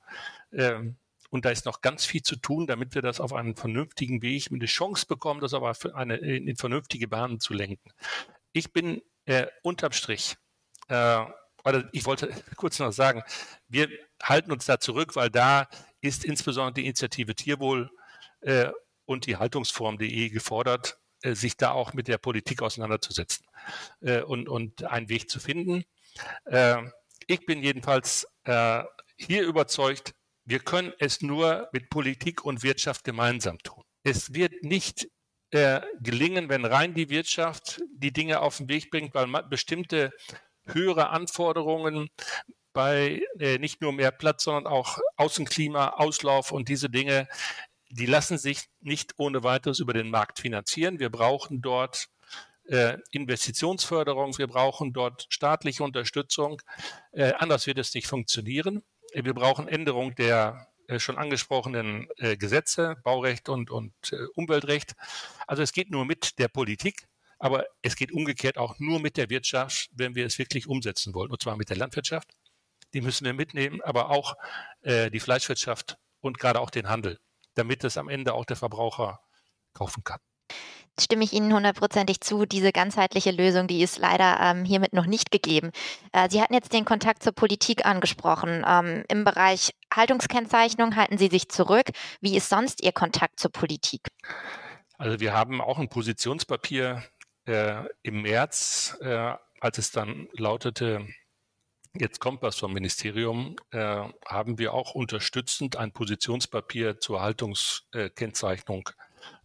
Ähm, 0.52 0.96
und 1.32 1.46
da 1.46 1.50
ist 1.50 1.64
noch 1.64 1.80
ganz 1.80 2.04
viel 2.04 2.22
zu 2.22 2.36
tun, 2.36 2.66
damit 2.66 2.94
wir 2.94 3.00
das 3.00 3.18
auf 3.18 3.32
einen 3.32 3.56
vernünftigen 3.56 4.20
Weg 4.20 4.50
mit 4.50 4.60
der 4.60 4.68
Chance 4.68 5.06
bekommen, 5.06 5.40
das 5.40 5.54
aber 5.54 5.74
für 5.74 5.96
eine, 5.96 6.16
in 6.16 6.56
vernünftige 6.56 7.08
Bahnen 7.08 7.40
zu 7.40 7.54
lenken. 7.54 7.90
Ich 8.52 8.74
bin 8.74 9.00
äh, 9.24 9.46
unterm 9.62 9.92
Strich, 9.92 10.36
äh, 10.88 11.24
oder 11.64 11.88
ich 11.92 12.04
wollte 12.04 12.28
kurz 12.56 12.78
noch 12.78 12.92
sagen, 12.92 13.22
wir 13.66 13.88
halten 14.22 14.52
uns 14.52 14.66
da 14.66 14.78
zurück, 14.78 15.16
weil 15.16 15.30
da 15.30 15.68
ist 16.02 16.24
insbesondere 16.24 16.74
die 16.74 16.84
Initiative 16.84 17.34
Tierwohl 17.34 17.90
äh, 18.42 18.70
und 19.06 19.26
die 19.26 19.36
Haltungsform.de 19.36 20.28
gefordert, 20.28 20.98
äh, 21.22 21.34
sich 21.34 21.56
da 21.56 21.70
auch 21.70 21.94
mit 21.94 22.08
der 22.08 22.18
Politik 22.18 22.60
auseinanderzusetzen 22.62 23.46
äh, 24.00 24.20
und, 24.20 24.48
und 24.48 24.84
einen 24.84 25.08
Weg 25.08 25.30
zu 25.30 25.40
finden. 25.40 25.84
Äh, 26.44 26.82
ich 27.26 27.46
bin 27.46 27.62
jedenfalls 27.62 28.26
äh, 28.44 28.82
hier 29.16 29.44
überzeugt, 29.44 30.14
wir 30.44 30.58
können 30.58 30.92
es 30.98 31.22
nur 31.22 31.68
mit 31.72 31.88
Politik 31.88 32.44
und 32.44 32.64
Wirtschaft 32.64 33.04
gemeinsam 33.04 33.58
tun. 33.58 33.84
Es 34.02 34.34
wird 34.34 34.64
nicht 34.64 35.08
äh, 35.50 35.80
gelingen, 36.00 36.48
wenn 36.48 36.64
rein 36.64 36.94
die 36.94 37.10
Wirtschaft 37.10 37.80
die 37.94 38.12
Dinge 38.12 38.40
auf 38.40 38.56
den 38.56 38.68
Weg 38.68 38.90
bringt, 38.90 39.14
weil 39.14 39.28
bestimmte 39.44 40.10
höhere 40.64 41.10
Anforderungen 41.10 42.08
bei 42.72 43.22
äh, 43.38 43.58
nicht 43.58 43.80
nur 43.80 43.92
mehr 43.92 44.10
Platz, 44.10 44.44
sondern 44.44 44.66
auch 44.66 44.98
Außenklima, 45.16 45.90
Auslauf 45.90 46.52
und 46.52 46.68
diese 46.68 46.88
Dinge, 46.88 47.28
die 47.90 48.06
lassen 48.06 48.38
sich 48.38 48.68
nicht 48.80 49.14
ohne 49.18 49.42
weiteres 49.42 49.78
über 49.78 49.92
den 49.92 50.10
Markt 50.10 50.38
finanzieren. 50.38 50.98
Wir 50.98 51.10
brauchen 51.10 51.60
dort 51.60 52.08
äh, 52.68 52.98
Investitionsförderung, 53.10 54.38
wir 54.38 54.46
brauchen 54.46 54.92
dort 54.92 55.26
staatliche 55.28 55.84
Unterstützung. 55.84 56.62
Äh, 57.12 57.32
anders 57.38 57.66
wird 57.66 57.78
es 57.78 57.94
nicht 57.94 58.06
funktionieren. 58.06 58.82
Wir 59.14 59.34
brauchen 59.34 59.68
Änderung 59.68 60.14
der 60.14 60.68
äh, 60.88 60.98
schon 60.98 61.18
angesprochenen 61.18 62.08
äh, 62.16 62.36
Gesetze, 62.36 62.96
Baurecht 63.04 63.48
und, 63.48 63.70
und 63.70 63.92
äh, 64.10 64.16
Umweltrecht. 64.34 64.94
Also 65.46 65.62
es 65.62 65.72
geht 65.72 65.90
nur 65.90 66.04
mit 66.04 66.38
der 66.38 66.48
Politik, 66.48 67.06
aber 67.38 67.66
es 67.82 67.96
geht 67.96 68.12
umgekehrt 68.12 68.58
auch 68.58 68.78
nur 68.78 69.00
mit 69.00 69.16
der 69.16 69.30
Wirtschaft, 69.30 69.90
wenn 69.92 70.14
wir 70.14 70.26
es 70.26 70.38
wirklich 70.38 70.66
umsetzen 70.66 71.14
wollen. 71.14 71.30
Und 71.30 71.42
zwar 71.42 71.56
mit 71.56 71.70
der 71.70 71.76
Landwirtschaft. 71.76 72.28
Die 72.94 73.00
müssen 73.00 73.24
wir 73.24 73.32
mitnehmen, 73.32 73.80
aber 73.82 74.10
auch 74.10 74.34
äh, 74.82 75.10
die 75.10 75.20
Fleischwirtschaft 75.20 75.98
und 76.20 76.38
gerade 76.38 76.60
auch 76.60 76.70
den 76.70 76.88
Handel, 76.88 77.18
damit 77.54 77.84
es 77.84 77.96
am 77.96 78.08
Ende 78.08 78.34
auch 78.34 78.44
der 78.44 78.56
Verbraucher 78.56 79.20
kaufen 79.72 80.04
kann 80.04 80.20
stimme 81.00 81.24
ich 81.24 81.32
Ihnen 81.32 81.52
hundertprozentig 81.52 82.20
zu. 82.20 82.46
Diese 82.46 82.72
ganzheitliche 82.72 83.30
Lösung, 83.30 83.66
die 83.66 83.82
ist 83.82 83.98
leider 83.98 84.38
ähm, 84.40 84.64
hiermit 84.64 84.92
noch 84.92 85.06
nicht 85.06 85.30
gegeben. 85.30 85.70
Äh, 86.12 86.28
Sie 86.30 86.40
hatten 86.40 86.54
jetzt 86.54 86.72
den 86.72 86.84
Kontakt 86.84 87.22
zur 87.22 87.32
Politik 87.32 87.86
angesprochen. 87.86 88.64
Ähm, 88.66 89.04
Im 89.08 89.24
Bereich 89.24 89.72
Haltungskennzeichnung 89.94 90.96
halten 90.96 91.18
Sie 91.18 91.28
sich 91.28 91.48
zurück. 91.48 91.90
Wie 92.20 92.36
ist 92.36 92.48
sonst 92.48 92.82
Ihr 92.82 92.92
Kontakt 92.92 93.40
zur 93.40 93.52
Politik? 93.52 94.08
Also 94.98 95.20
wir 95.20 95.32
haben 95.32 95.60
auch 95.60 95.78
ein 95.78 95.88
Positionspapier 95.88 97.02
äh, 97.46 97.82
im 98.02 98.22
März, 98.22 98.96
äh, 99.00 99.34
als 99.60 99.78
es 99.78 99.90
dann 99.90 100.28
lautete, 100.32 101.06
Jetzt 101.94 102.20
kommt 102.20 102.42
was 102.42 102.58
vom 102.58 102.72
Ministerium, 102.72 103.56
äh, 103.70 104.08
haben 104.26 104.58
wir 104.58 104.72
auch 104.72 104.94
unterstützend 104.94 105.76
ein 105.76 105.92
Positionspapier 105.92 106.98
zur 107.00 107.20
Haltungskennzeichnung 107.20 108.88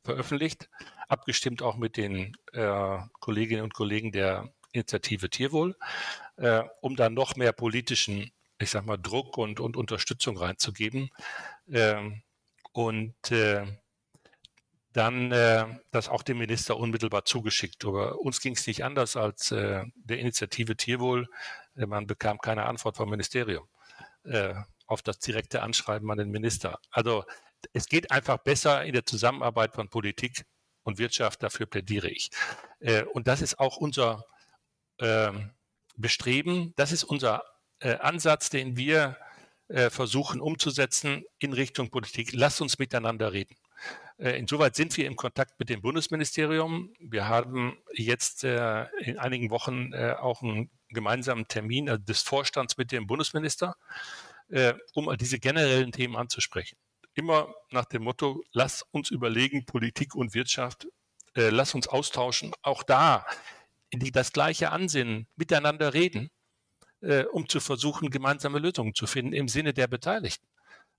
veröffentlicht 0.03 0.69
abgestimmt 1.07 1.61
auch 1.61 1.77
mit 1.77 1.97
den 1.97 2.35
äh, 2.53 2.97
Kolleginnen 3.19 3.63
und 3.63 3.73
Kollegen 3.73 4.11
der 4.11 4.51
Initiative 4.71 5.29
Tierwohl, 5.29 5.75
äh, 6.37 6.63
um 6.81 6.95
dann 6.95 7.13
noch 7.13 7.35
mehr 7.35 7.53
politischen, 7.53 8.31
ich 8.59 8.69
sag 8.69 8.85
mal, 8.85 8.97
Druck 8.97 9.37
und, 9.37 9.59
und 9.59 9.77
Unterstützung 9.77 10.37
reinzugeben. 10.37 11.09
Ähm, 11.71 12.21
und 12.73 13.31
äh, 13.31 13.65
dann 14.97 15.31
äh, 15.31 15.65
das 15.91 16.09
auch 16.09 16.23
dem 16.23 16.39
Minister 16.39 16.75
unmittelbar 16.75 17.23
zugeschickt. 17.23 17.85
Aber 17.85 18.19
uns 18.19 18.41
ging 18.41 18.53
es 18.53 18.65
nicht 18.65 18.83
anders 18.83 19.15
als 19.15 19.51
äh, 19.51 19.83
der 19.95 20.19
Initiative 20.19 20.75
Tierwohl. 20.75 21.27
Äh, 21.75 21.85
man 21.85 22.07
bekam 22.07 22.39
keine 22.39 22.65
Antwort 22.65 22.97
vom 22.97 23.09
Ministerium 23.09 23.67
äh, 24.23 24.55
auf 24.87 25.03
das 25.03 25.19
direkte 25.19 25.61
Anschreiben 25.61 26.09
an 26.09 26.17
den 26.17 26.31
Minister. 26.31 26.79
Also 26.89 27.25
es 27.73 27.87
geht 27.87 28.09
einfach 28.11 28.37
besser 28.37 28.85
in 28.85 28.93
der 28.93 29.05
Zusammenarbeit 29.05 29.75
von 29.75 29.87
Politik 29.87 30.45
und 30.81 30.97
Wirtschaft, 30.97 31.43
dafür 31.43 31.67
plädiere 31.67 32.09
ich. 32.09 32.31
Äh, 32.79 33.03
und 33.03 33.27
das 33.27 33.43
ist 33.43 33.59
auch 33.59 33.77
unser 33.77 34.25
ähm, 34.99 35.51
Bestreben, 35.95 36.73
das 36.75 36.91
ist 36.91 37.03
unser 37.03 37.43
äh, 37.81 37.97
Ansatz, 37.97 38.49
den 38.49 38.77
wir 38.77 39.17
äh, 39.67 39.91
versuchen 39.91 40.41
umzusetzen 40.41 41.23
in 41.37 41.53
Richtung 41.53 41.91
Politik. 41.91 42.31
Lasst 42.33 42.61
uns 42.61 42.79
miteinander 42.79 43.31
reden. 43.33 43.55
Insoweit 44.17 44.75
sind 44.75 44.97
wir 44.97 45.05
im 45.05 45.15
Kontakt 45.15 45.59
mit 45.59 45.69
dem 45.69 45.81
Bundesministerium. 45.81 46.91
Wir 46.99 47.27
haben 47.27 47.77
jetzt 47.93 48.43
in 48.43 49.19
einigen 49.19 49.51
Wochen 49.51 49.93
auch 49.93 50.41
einen 50.41 50.71
gemeinsamen 50.89 51.47
Termin 51.47 51.85
des 52.03 52.23
Vorstands 52.23 52.77
mit 52.77 52.91
dem 52.91 53.05
Bundesminister, 53.05 53.75
um 54.95 55.15
diese 55.17 55.37
generellen 55.37 55.91
Themen 55.91 56.15
anzusprechen 56.15 56.77
immer 57.17 57.53
nach 57.71 57.85
dem 57.85 58.03
Motto, 58.03 58.43
lass 58.53 58.83
uns 58.91 59.09
überlegen, 59.09 59.65
Politik 59.65 60.13
und 60.15 60.35
Wirtschaft, 60.35 60.87
äh, 61.35 61.49
lass 61.49 61.73
uns 61.73 61.87
austauschen, 61.87 62.53
auch 62.61 62.83
da 62.83 63.25
die 63.93 64.11
das 64.11 64.33
gleiche 64.33 64.71
Ansinnen, 64.71 65.27
miteinander 65.37 65.93
reden, 65.93 66.29
äh, 67.01 67.23
um 67.23 67.47
zu 67.47 67.61
versuchen, 67.61 68.09
gemeinsame 68.09 68.59
Lösungen 68.59 68.93
zu 68.93 69.07
finden 69.07 69.31
im 69.31 69.47
Sinne 69.47 69.73
der 69.73 69.87
Beteiligten. 69.87 70.45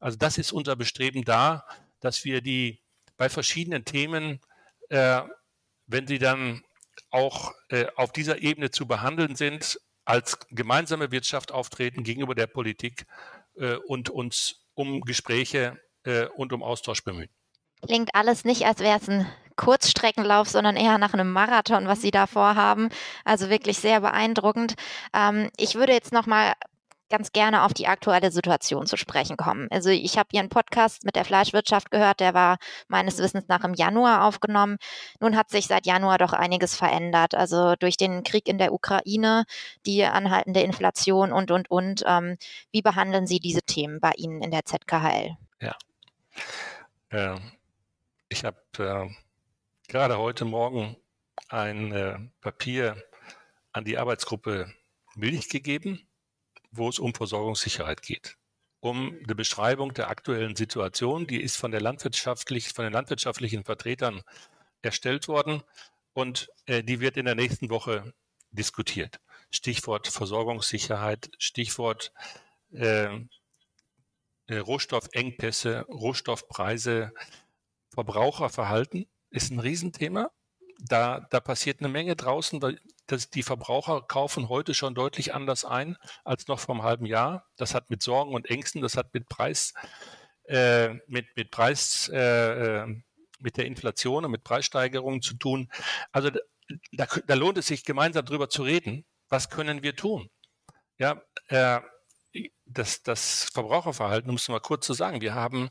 Also 0.01 0.17
das 0.17 0.39
ist 0.39 0.53
unser 0.53 0.75
Bestreben 0.75 1.23
da, 1.23 1.67
dass 2.01 2.25
wir 2.25 2.41
die 2.41 2.81
bei 3.19 3.29
verschiedenen 3.29 3.85
Themen, 3.85 4.41
äh, 4.89 5.21
wenn 5.87 6.07
sie 6.07 6.19
dann 6.19 6.63
auch 7.11 7.53
äh, 7.69 7.87
auf 7.97 8.13
dieser 8.13 8.41
Ebene 8.41 8.71
zu 8.71 8.87
behandeln 8.87 9.37
sind, 9.37 9.79
als 10.07 10.39
gemeinsame 10.51 11.11
Wirtschaft 11.11 11.53
auftreten 11.53 12.03
gegenüber 12.03 12.35
der 12.35 12.47
Politik 12.47 13.05
äh, 13.57 13.75
und 13.75 14.09
uns 14.09 14.65
um 14.75 15.03
Gespräche 15.03 15.79
äh, 16.05 16.27
und 16.27 16.53
um 16.53 16.63
Austausch 16.63 17.05
bemühen. 17.05 17.29
Klingt 17.83 18.15
alles 18.15 18.45
nicht, 18.45 18.65
als 18.65 18.81
wäre 18.81 18.99
es 18.99 19.09
ein 19.09 19.27
Kurzstreckenlauf, 19.57 20.49
sondern 20.49 20.77
eher 20.77 20.99
nach 20.99 21.15
einem 21.15 21.31
Marathon, 21.31 21.87
was 21.87 22.01
Sie 22.01 22.11
da 22.11 22.27
vorhaben. 22.27 22.89
Also 23.25 23.51
wirklich 23.51 23.79
sehr 23.79 24.01
beeindruckend. 24.01 24.75
Ähm, 25.13 25.51
ich 25.57 25.75
würde 25.75 25.93
jetzt 25.93 26.13
noch 26.13 26.27
mal 26.27 26.55
ganz 27.09 27.33
gerne 27.33 27.65
auf 27.65 27.75
die 27.75 27.87
aktuelle 27.87 28.31
Situation 28.31 28.87
zu 28.87 28.97
sprechen 28.97 29.37
kommen. 29.37 29.69
Also 29.71 29.91
ich 29.91 30.19
habe 30.19 30.29
Ihren 30.33 30.49
Podcast 30.49 31.05
mit 31.05 31.17
der 31.17 31.25
Fleischwirtschaft 31.25 31.91
gehört, 31.91 32.21
der 32.21 32.35
war 32.35 32.59
meines 32.89 33.19
Wissens 33.19 33.49
nach 33.49 33.65
im 33.65 33.75
Januar 33.75 34.25
aufgenommen. 34.25 34.79
Nun 35.21 35.37
hat 35.37 35.51
sich 35.51 35.67
seit 35.67 35.87
Januar 35.87 36.19
doch 36.19 36.33
einiges 36.33 36.75
verändert. 36.75 37.35
Also 37.35 37.75
durch 37.77 37.97
den 37.97 38.23
Krieg 38.23 38.49
in 38.49 38.59
der 38.59 38.73
Ukraine, 38.73 39.45
die 39.87 40.05
anhaltende 40.05 40.61
Inflation 40.61 41.33
und, 41.33 41.51
und, 41.51 41.71
und. 41.71 42.03
Ähm, 42.07 42.37
wie 42.71 42.83
behandeln 42.83 43.27
Sie 43.27 43.41
diese 43.41 43.63
Themen 43.63 44.01
bei 44.01 44.13
Ihnen 44.17 44.43
in 44.43 44.51
der 44.51 44.65
ZKHL? 44.65 45.37
Ja, 45.61 45.77
äh, 47.11 47.39
ich 48.29 48.45
habe 48.45 48.59
äh, 48.79 49.09
gerade 49.89 50.19
heute 50.19 50.45
Morgen 50.45 50.97
ein 51.49 51.93
äh, 51.93 52.19
Papier 52.41 53.03
an 53.73 53.85
die 53.85 53.99
Arbeitsgruppe 53.99 54.73
Milch 55.15 55.49
gegeben, 55.49 56.08
wo 56.71 56.89
es 56.89 56.99
um 56.99 57.15
Versorgungssicherheit 57.15 58.03
geht. 58.03 58.37
Um 58.81 59.19
eine 59.25 59.35
Beschreibung 59.35 59.93
der 59.95 60.09
aktuellen 60.09 60.55
Situation, 60.55 61.27
die 61.27 61.41
ist 61.41 61.57
von, 61.57 61.71
der 61.71 61.81
landwirtschaftlich, 61.81 62.69
von 62.73 62.85
den 62.85 62.93
landwirtschaftlichen 62.93 63.65
Vertretern 63.65 64.23
erstellt 64.83 65.27
worden 65.29 65.63
und 66.13 66.49
äh, 66.67 66.83
die 66.83 67.01
wird 67.01 67.17
in 67.17 67.25
der 67.25 67.35
nächsten 67.35 67.71
Woche 67.71 68.13
diskutiert. 68.51 69.21
Stichwort 69.51 70.09
Versorgungssicherheit, 70.09 71.31
Stichwort 71.39 72.13
äh, 72.73 73.09
äh, 74.47 74.59
Rohstoffengpässe, 74.59 75.87
Rohstoffpreise, 75.89 77.13
Verbraucherverhalten 77.91 79.07
ist 79.31 79.51
ein 79.51 79.61
Riesenthema. 79.61 80.31
Da, 80.79 81.27
da 81.31 81.41
passiert 81.41 81.81
eine 81.81 81.89
Menge 81.89 82.17
draußen. 82.17 82.61
Das, 83.09 83.31
die 83.31 83.43
Verbraucher 83.43 84.03
kaufen 84.03 84.49
heute 84.49 84.75
schon 84.75 84.95
deutlich 84.95 85.35
anders 85.35 85.65
ein 85.65 85.97
als 86.25 86.47
noch 86.47 86.61
vor 86.61 86.77
einem 86.77 86.85
halben 86.85 87.07
Jahr. 87.07 87.47
Das 87.57 87.75
hat 87.75 87.91
mit 87.91 88.03
Sorgen 88.03 88.35
und 88.35 88.49
Ängsten, 88.49 88.83
das 88.83 88.97
hat 88.97 89.13
mit 89.15 89.29
Preis, 89.29 89.75
äh, 90.45 90.91
mit, 91.07 91.27
mit 91.35 91.51
Preis, 91.51 92.09
äh, 92.13 92.83
äh 92.83 93.03
mit 93.41 93.57
der 93.57 93.67
Inflation 93.67 94.25
und 94.25 94.33
mit 94.33 94.43
Preissteigerungen 94.43 95.23
zu 95.23 95.35
tun. 95.35 95.71
Also 96.11 96.31
da, 96.93 97.07
da 97.27 97.35
lohnt 97.35 97.59
es 97.59 97.69
sich 97.69 97.85
gemeinsam 97.85 98.25
darüber 98.25 98.49
zu 98.49 98.63
reden. 98.63 99.05
Was 99.29 99.49
können 99.49 99.83
wir 99.83 99.95
tun? 99.95 100.29
Ja, 100.99 101.23
äh, 101.49 101.81
das, 102.65 103.03
das 103.03 103.45
Verbraucherverhalten, 103.53 104.29
um 104.29 104.37
es 104.37 104.49
mal 104.49 104.61
kurz 104.61 104.87
zu 104.87 104.93
sagen, 104.93 105.21
wir 105.21 105.35
haben 105.35 105.71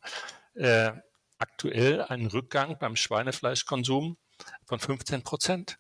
äh, 0.56 0.92
aktuell 1.38 2.02
einen 2.02 2.28
Rückgang 2.28 2.80
beim 2.80 2.96
Schweinefleischkonsum 2.96 4.18
von 4.66 4.80
15 4.80 5.24
Prozent. 5.24 5.78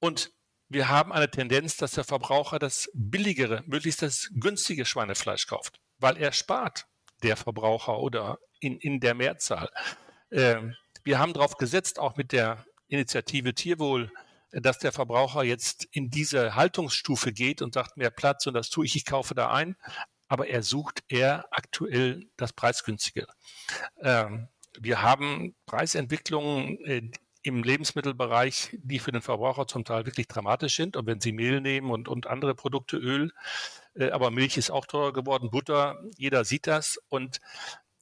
Und 0.00 0.32
wir 0.72 0.88
haben 0.88 1.12
eine 1.12 1.30
Tendenz, 1.30 1.76
dass 1.76 1.92
der 1.92 2.04
Verbraucher 2.04 2.58
das 2.58 2.90
billigere, 2.94 3.62
möglichst 3.66 4.02
das 4.02 4.30
günstige 4.34 4.84
Schweinefleisch 4.84 5.46
kauft, 5.46 5.80
weil 5.98 6.16
er 6.16 6.32
spart, 6.32 6.86
der 7.22 7.36
Verbraucher 7.36 7.98
oder 7.98 8.38
in, 8.60 8.78
in 8.78 9.00
der 9.00 9.14
Mehrzahl. 9.14 9.70
Äh, 10.30 10.56
wir 11.04 11.18
haben 11.18 11.32
darauf 11.32 11.56
gesetzt, 11.56 11.98
auch 11.98 12.16
mit 12.16 12.32
der 12.32 12.64
Initiative 12.88 13.54
Tierwohl, 13.54 14.10
dass 14.52 14.78
der 14.78 14.92
Verbraucher 14.92 15.42
jetzt 15.42 15.86
in 15.92 16.10
diese 16.10 16.54
Haltungsstufe 16.54 17.32
geht 17.32 17.62
und 17.62 17.74
sagt, 17.74 17.96
mehr 17.96 18.10
Platz 18.10 18.46
und 18.46 18.54
das 18.54 18.68
tue 18.68 18.84
ich, 18.84 18.96
ich 18.96 19.06
kaufe 19.06 19.34
da 19.34 19.50
ein. 19.50 19.76
Aber 20.28 20.46
er 20.48 20.62
sucht 20.62 21.02
eher 21.08 21.46
aktuell 21.50 22.26
das 22.36 22.52
Preisgünstige. 22.52 23.26
Ähm, 24.00 24.48
wir 24.78 25.02
haben 25.02 25.54
Preisentwicklungen 25.66 26.78
äh, 26.84 27.10
im 27.42 27.62
Lebensmittelbereich, 27.62 28.78
die 28.82 28.98
für 28.98 29.12
den 29.12 29.22
Verbraucher 29.22 29.66
zum 29.66 29.84
Teil 29.84 30.06
wirklich 30.06 30.28
dramatisch 30.28 30.76
sind. 30.76 30.96
Und 30.96 31.06
wenn 31.06 31.20
Sie 31.20 31.32
Mehl 31.32 31.60
nehmen 31.60 31.90
und, 31.90 32.08
und 32.08 32.26
andere 32.26 32.54
Produkte, 32.54 32.96
Öl, 32.96 33.32
äh, 33.94 34.10
aber 34.10 34.30
Milch 34.30 34.56
ist 34.56 34.70
auch 34.70 34.86
teurer 34.86 35.12
geworden, 35.12 35.50
Butter, 35.50 36.00
jeder 36.16 36.44
sieht 36.44 36.66
das. 36.66 36.98
Und 37.08 37.40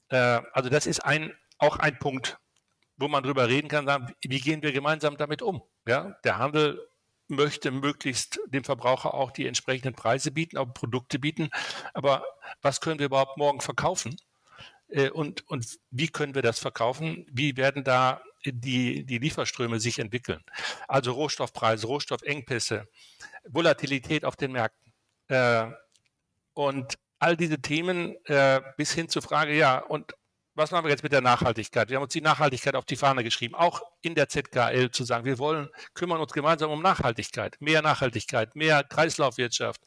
äh, 0.09 0.41
also 0.53 0.69
das 0.69 0.85
ist 0.85 1.03
ein, 1.03 1.33
auch 1.57 1.77
ein 1.77 1.97
Punkt, 1.97 2.37
wo 2.97 3.07
man 3.07 3.23
drüber 3.23 3.47
reden 3.47 3.67
kann, 3.67 3.85
sagen, 3.85 4.13
wie 4.21 4.39
gehen 4.39 4.61
wir 4.61 4.71
gemeinsam 4.71 5.17
damit 5.17 5.41
um? 5.41 5.63
Ja, 5.87 6.17
der 6.23 6.37
Handel 6.37 6.87
möchte 7.27 7.71
möglichst 7.71 8.39
dem 8.47 8.63
Verbraucher 8.63 9.13
auch 9.13 9.31
die 9.31 9.47
entsprechenden 9.47 9.95
Preise 9.95 10.31
bieten, 10.31 10.57
auch 10.57 10.73
Produkte 10.73 11.17
bieten. 11.17 11.49
Aber 11.93 12.23
was 12.61 12.81
können 12.81 12.99
wir 12.99 13.07
überhaupt 13.07 13.37
morgen 13.37 13.61
verkaufen? 13.61 14.17
Äh, 14.89 15.09
und, 15.09 15.47
und 15.47 15.79
wie 15.89 16.09
können 16.09 16.35
wir 16.35 16.43
das 16.43 16.59
verkaufen? 16.59 17.25
Wie 17.31 17.57
werden 17.57 17.83
da 17.83 18.21
die, 18.45 19.05
die 19.05 19.17
Lieferströme 19.17 19.79
sich 19.79 19.99
entwickeln? 19.99 20.41
Also 20.87 21.11
Rohstoffpreise, 21.13 21.87
Rohstoffengpässe, 21.87 22.87
Volatilität 23.47 24.25
auf 24.25 24.35
den 24.35 24.53
Märkten. 24.53 24.93
Äh, 25.27 25.67
und 26.53 26.95
all 27.19 27.37
diese 27.37 27.61
Themen 27.61 28.15
äh, 28.25 28.61
bis 28.77 28.93
hin 28.93 29.07
zur 29.09 29.21
Frage, 29.21 29.55
ja, 29.55 29.79
und 29.79 30.13
was 30.53 30.71
machen 30.71 30.85
wir 30.85 30.91
jetzt 30.91 31.03
mit 31.03 31.13
der 31.13 31.21
Nachhaltigkeit? 31.21 31.89
Wir 31.89 31.97
haben 31.97 32.03
uns 32.03 32.13
die 32.13 32.21
Nachhaltigkeit 32.21 32.75
auf 32.75 32.85
die 32.85 32.97
Fahne 32.97 33.23
geschrieben, 33.23 33.55
auch 33.55 33.81
in 34.01 34.15
der 34.15 34.27
ZKL 34.27 34.91
zu 34.91 35.05
sagen, 35.05 35.23
wir 35.23 35.39
wollen, 35.39 35.69
kümmern 35.93 36.19
uns 36.19 36.33
gemeinsam 36.33 36.71
um 36.71 36.81
Nachhaltigkeit, 36.81 37.55
mehr 37.59 37.81
Nachhaltigkeit, 37.81 38.55
mehr 38.55 38.83
Kreislaufwirtschaft, 38.83 39.81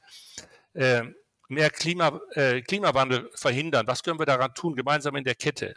äh, 0.73 1.03
mehr 1.49 1.71
Klima, 1.71 2.21
äh, 2.33 2.63
Klimawandel 2.63 3.31
verhindern. 3.35 3.87
Was 3.87 4.03
können 4.03 4.19
wir 4.19 4.27
daran 4.27 4.55
tun, 4.55 4.75
gemeinsam 4.75 5.17
in 5.17 5.25
der 5.25 5.35
Kette? 5.35 5.75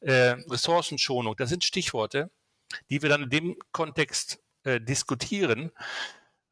Äh, 0.00 0.36
Ressourcenschonung, 0.48 1.36
das 1.36 1.48
sind 1.48 1.64
Stichworte, 1.64 2.30
die 2.90 3.02
wir 3.02 3.08
dann 3.08 3.24
in 3.24 3.30
dem 3.30 3.56
Kontext 3.72 4.40
äh, 4.64 4.80
diskutieren. 4.80 5.70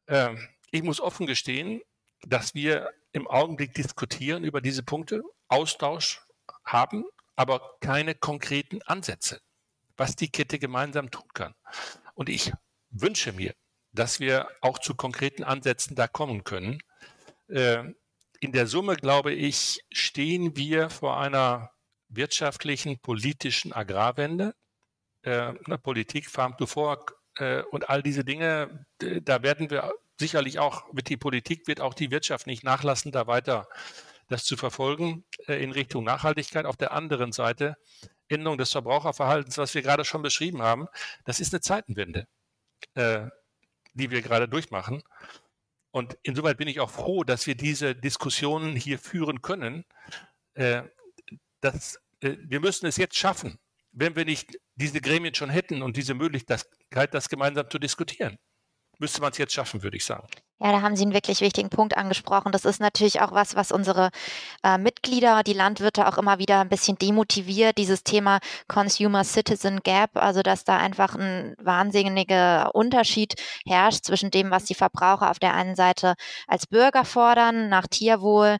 Ähm, 0.07 0.47
ich 0.71 0.83
muss 0.83 1.01
offen 1.01 1.27
gestehen, 1.27 1.81
dass 2.25 2.53
wir 2.55 2.91
im 3.11 3.27
Augenblick 3.27 3.73
diskutieren 3.73 4.43
über 4.43 4.61
diese 4.61 4.83
Punkte, 4.83 5.21
Austausch 5.47 6.21
haben, 6.65 7.05
aber 7.35 7.77
keine 7.79 8.15
konkreten 8.15 8.81
Ansätze, 8.83 9.41
was 9.97 10.15
die 10.15 10.29
Kette 10.29 10.57
gemeinsam 10.59 11.11
tun 11.11 11.27
kann. 11.33 11.53
Und 12.15 12.29
ich 12.29 12.51
wünsche 12.89 13.33
mir, 13.33 13.53
dass 13.91 14.19
wir 14.19 14.47
auch 14.61 14.79
zu 14.79 14.95
konkreten 14.95 15.43
Ansätzen 15.43 15.95
da 15.95 16.07
kommen 16.07 16.43
können. 16.43 16.81
In 18.43 18.51
der 18.51 18.67
Summe, 18.67 18.97
glaube 18.97 19.31
ich, 19.31 19.85
stehen 19.89 20.57
wir 20.57 20.89
vor 20.89 21.17
einer 21.17 21.71
wirtschaftlichen, 22.09 22.99
politischen 22.99 23.71
Agrarwende. 23.71 24.53
Äh, 25.21 25.53
ne, 25.65 25.77
Politik, 25.77 26.29
Farm 26.29 26.57
to 26.57 26.65
Fork 26.65 27.15
äh, 27.37 27.61
und 27.71 27.87
all 27.87 28.03
diese 28.03 28.25
Dinge, 28.25 28.85
da 28.99 29.43
werden 29.43 29.69
wir 29.69 29.93
sicherlich 30.19 30.59
auch, 30.59 30.83
wird 30.91 31.07
die 31.07 31.15
Politik, 31.15 31.69
wird 31.69 31.79
auch 31.79 31.93
die 31.93 32.11
Wirtschaft 32.11 32.45
nicht 32.45 32.65
nachlassen, 32.65 33.13
da 33.13 33.27
weiter 33.27 33.69
das 34.27 34.43
zu 34.43 34.57
verfolgen 34.57 35.23
äh, 35.47 35.63
in 35.63 35.71
Richtung 35.71 36.03
Nachhaltigkeit. 36.03 36.65
Auf 36.65 36.75
der 36.75 36.91
anderen 36.91 37.31
Seite 37.31 37.77
Änderung 38.27 38.57
des 38.57 38.73
Verbraucherverhaltens, 38.73 39.57
was 39.57 39.73
wir 39.73 39.83
gerade 39.83 40.03
schon 40.03 40.21
beschrieben 40.21 40.61
haben, 40.61 40.89
das 41.23 41.39
ist 41.39 41.53
eine 41.53 41.61
Zeitenwende, 41.61 42.27
äh, 42.95 43.21
die 43.93 44.11
wir 44.11 44.21
gerade 44.21 44.49
durchmachen. 44.49 45.01
Und 45.93 46.17
insoweit 46.23 46.57
bin 46.57 46.67
ich 46.67 46.79
auch 46.79 46.89
froh, 46.89 47.23
dass 47.23 47.45
wir 47.45 47.53
diese 47.53 47.95
Diskussionen 47.95 48.75
hier 48.75 48.97
führen 48.97 49.43
können. 49.43 49.85
Äh, 50.55 50.81
dass, 51.61 51.99
äh, 52.21 52.35
wir 52.39 52.59
müssen 52.59 52.87
es 52.87 52.97
jetzt 52.97 53.15
schaffen, 53.15 53.59
wenn 53.91 54.15
wir 54.15 54.25
nicht 54.25 54.59
diese 54.73 55.01
Gremien 55.01 55.35
schon 55.35 55.51
hätten 55.51 55.83
und 55.83 55.95
diese 55.95 56.15
Möglichkeit, 56.15 57.13
das 57.13 57.29
gemeinsam 57.29 57.69
zu 57.69 57.77
diskutieren. 57.77 58.39
Müsste 58.97 59.21
man 59.21 59.33
es 59.33 59.37
jetzt 59.37 59.53
schaffen, 59.53 59.83
würde 59.83 59.97
ich 59.97 60.05
sagen. 60.05 60.27
Ja, 60.63 60.71
da 60.71 60.81
haben 60.81 60.95
Sie 60.95 61.03
einen 61.03 61.13
wirklich 61.13 61.41
wichtigen 61.41 61.69
Punkt 61.69 61.97
angesprochen. 61.97 62.53
Das 62.53 62.63
ist 62.63 62.79
natürlich 62.79 63.19
auch 63.19 63.33
was, 63.33 63.53
was 63.57 63.73
unsere 63.73 64.11
äh, 64.63 64.77
Mitglieder, 64.77 65.43
die 65.43 65.51
Landwirte 65.51 66.07
auch 66.07 66.17
immer 66.17 66.39
wieder 66.39 66.61
ein 66.61 66.69
bisschen 66.69 66.97
demotiviert, 66.97 67.77
dieses 67.77 68.05
Thema 68.05 68.39
Consumer 68.69 69.25
Citizen 69.25 69.81
Gap, 69.83 70.11
also 70.13 70.41
dass 70.41 70.63
da 70.63 70.77
einfach 70.77 71.15
ein 71.15 71.57
wahnsinniger 71.61 72.73
Unterschied 72.73 73.33
herrscht 73.65 74.05
zwischen 74.05 74.31
dem, 74.31 74.51
was 74.51 74.63
die 74.63 74.73
Verbraucher 74.73 75.31
auf 75.31 75.37
der 75.37 75.53
einen 75.53 75.75
Seite 75.75 76.13
als 76.47 76.65
Bürger 76.65 77.03
fordern, 77.03 77.67
nach 77.67 77.87
Tierwohl, 77.87 78.55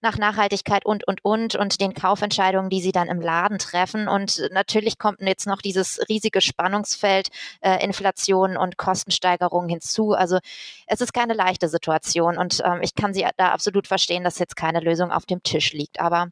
nach 0.00 0.18
Nachhaltigkeit 0.18 0.84
und, 0.84 1.06
und, 1.06 1.24
und, 1.24 1.54
und 1.54 1.80
den 1.80 1.94
Kaufentscheidungen, 1.94 2.68
die 2.68 2.82
sie 2.82 2.90
dann 2.90 3.06
im 3.06 3.20
Laden 3.20 3.60
treffen. 3.60 4.08
Und 4.08 4.42
natürlich 4.50 4.98
kommt 4.98 5.20
jetzt 5.20 5.46
noch 5.46 5.62
dieses 5.62 6.00
riesige 6.08 6.40
Spannungsfeld 6.40 7.28
äh, 7.60 7.84
Inflation 7.84 8.56
und 8.56 8.76
Kostensteigerungen 8.76 9.68
hinzu. 9.68 10.14
Also 10.14 10.40
es 10.88 11.00
ist 11.00 11.14
keine 11.14 11.43
leichte 11.44 11.68
Situation 11.68 12.38
und 12.38 12.62
ähm, 12.64 12.80
ich 12.82 12.94
kann 12.94 13.12
Sie 13.12 13.26
da 13.36 13.50
absolut 13.50 13.86
verstehen, 13.86 14.24
dass 14.24 14.38
jetzt 14.38 14.56
keine 14.56 14.80
Lösung 14.80 15.10
auf 15.10 15.26
dem 15.26 15.42
Tisch 15.42 15.72
liegt. 15.72 16.00
Aber 16.00 16.28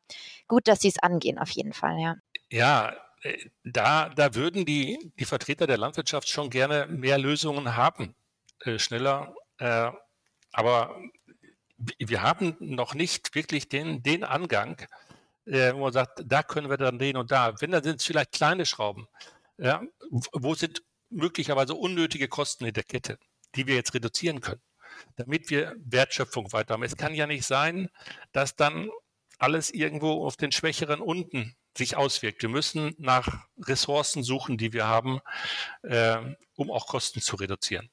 gut, 0.48 0.68
dass 0.68 0.80
Sie 0.80 0.88
es 0.88 0.98
angehen, 0.98 1.38
auf 1.38 1.50
jeden 1.50 1.72
Fall, 1.72 1.98
ja. 1.98 2.16
Ja, 2.50 2.94
äh, 3.22 3.36
da, 3.64 4.08
da 4.08 4.34
würden 4.34 4.64
die, 4.64 5.12
die 5.18 5.24
Vertreter 5.24 5.66
der 5.66 5.78
Landwirtschaft 5.78 6.28
schon 6.28 6.50
gerne 6.50 6.86
mehr 6.86 7.18
Lösungen 7.18 7.76
haben, 7.76 8.14
äh, 8.64 8.78
schneller. 8.78 9.34
Äh, 9.58 9.90
aber 10.52 10.96
wir 11.98 12.22
haben 12.22 12.56
noch 12.60 12.94
nicht 12.94 13.34
wirklich 13.34 13.68
den, 13.68 14.02
den 14.02 14.24
Angang, 14.24 14.76
äh, 15.46 15.74
wo 15.74 15.80
man 15.80 15.92
sagt, 15.92 16.22
da 16.24 16.42
können 16.42 16.70
wir 16.70 16.76
dann 16.76 16.98
den 16.98 17.16
und 17.16 17.30
da. 17.30 17.54
Wenn, 17.60 17.72
dann 17.72 17.82
sind 17.82 18.00
es 18.00 18.06
vielleicht 18.06 18.32
kleine 18.32 18.64
Schrauben. 18.64 19.08
Ja, 19.58 19.82
wo 20.32 20.54
sind 20.54 20.82
möglicherweise 21.10 21.74
unnötige 21.74 22.28
Kosten 22.28 22.64
in 22.64 22.72
der 22.72 22.84
Kette, 22.84 23.18
die 23.54 23.66
wir 23.66 23.74
jetzt 23.74 23.94
reduzieren 23.94 24.40
können 24.40 24.62
damit 25.16 25.50
wir 25.50 25.74
Wertschöpfung 25.84 26.52
weiter 26.52 26.74
haben. 26.74 26.82
Es 26.82 26.96
kann 26.96 27.14
ja 27.14 27.26
nicht 27.26 27.44
sein, 27.44 27.88
dass 28.32 28.56
dann 28.56 28.90
alles 29.38 29.70
irgendwo 29.70 30.24
auf 30.26 30.36
den 30.36 30.52
Schwächeren 30.52 31.00
unten 31.00 31.56
sich 31.76 31.96
auswirkt. 31.96 32.42
Wir 32.42 32.48
müssen 32.48 32.94
nach 32.98 33.46
Ressourcen 33.58 34.22
suchen, 34.22 34.58
die 34.58 34.72
wir 34.72 34.86
haben, 34.86 35.20
äh, 35.82 36.18
um 36.56 36.70
auch 36.70 36.86
Kosten 36.86 37.20
zu 37.20 37.36
reduzieren. 37.36 37.90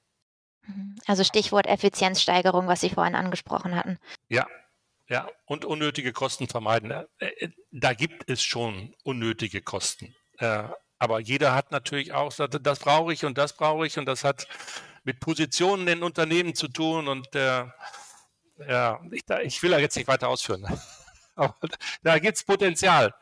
Also 1.07 1.24
Stichwort 1.24 1.66
Effizienzsteigerung, 1.66 2.68
was 2.68 2.82
Sie 2.82 2.89
vorhin 2.89 3.16
angesprochen 3.16 3.76
hatten. 3.76 3.97
Ja, 4.28 4.47
ja, 5.07 5.28
und 5.45 5.66
unnötige 5.66 6.14
Kosten 6.14 6.47
vermeiden. 6.47 6.91
Äh, 6.91 7.05
äh, 7.20 7.49
da 7.72 7.93
gibt 7.93 8.30
es 8.30 8.43
schon 8.43 8.93
unnötige 9.03 9.62
Kosten. 9.62 10.16
Äh, 10.38 10.64
aber 10.99 11.20
jeder 11.20 11.55
hat 11.55 11.72
natürlich 11.72 12.14
auch, 12.14 12.32
das 12.34 12.80
brauche 12.80 13.14
ich 13.14 13.26
und 13.26 13.38
das 13.38 13.53
brauche 13.53 13.88
ich 13.88 13.97
und 13.97 14.05
das 14.05 14.24
hat 14.24 14.47
mit 15.04 15.20
Positionen 15.20 15.88
in 15.88 16.04
Unternehmen 16.04 16.56
zu 16.56 16.68
tun 16.68 17.08
und 17.08 17.34
äh, 17.36 17.66
ja, 18.68 19.00
ich, 19.12 19.24
ich, 19.43 19.64
will 19.64 19.72
da 19.72 19.80
jetzt 19.80 19.95
nicht 19.95 20.08
weiter 20.08 20.28
ausführen. 20.28 20.66
Aber 21.36 21.56
da 22.04 22.20
gibt 22.20 22.38
es 22.38 22.43
Potenzial. 22.43 23.14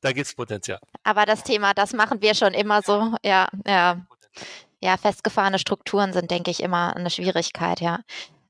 Da 0.00 0.12
gibt 0.12 0.26
es 0.26 0.34
Potenzial. 0.34 0.78
Aber 1.02 1.26
das 1.26 1.42
Thema, 1.42 1.74
das 1.74 1.92
machen 1.92 2.22
wir 2.22 2.34
schon 2.34 2.54
immer 2.54 2.82
so, 2.82 3.16
ja, 3.24 3.48
ja. 3.66 4.06
Ja, 4.82 4.98
festgefahrene 4.98 5.58
Strukturen 5.58 6.12
sind, 6.12 6.30
denke 6.30 6.50
ich, 6.50 6.62
immer 6.62 6.94
eine 6.94 7.08
Schwierigkeit, 7.08 7.80
ja. 7.80 8.00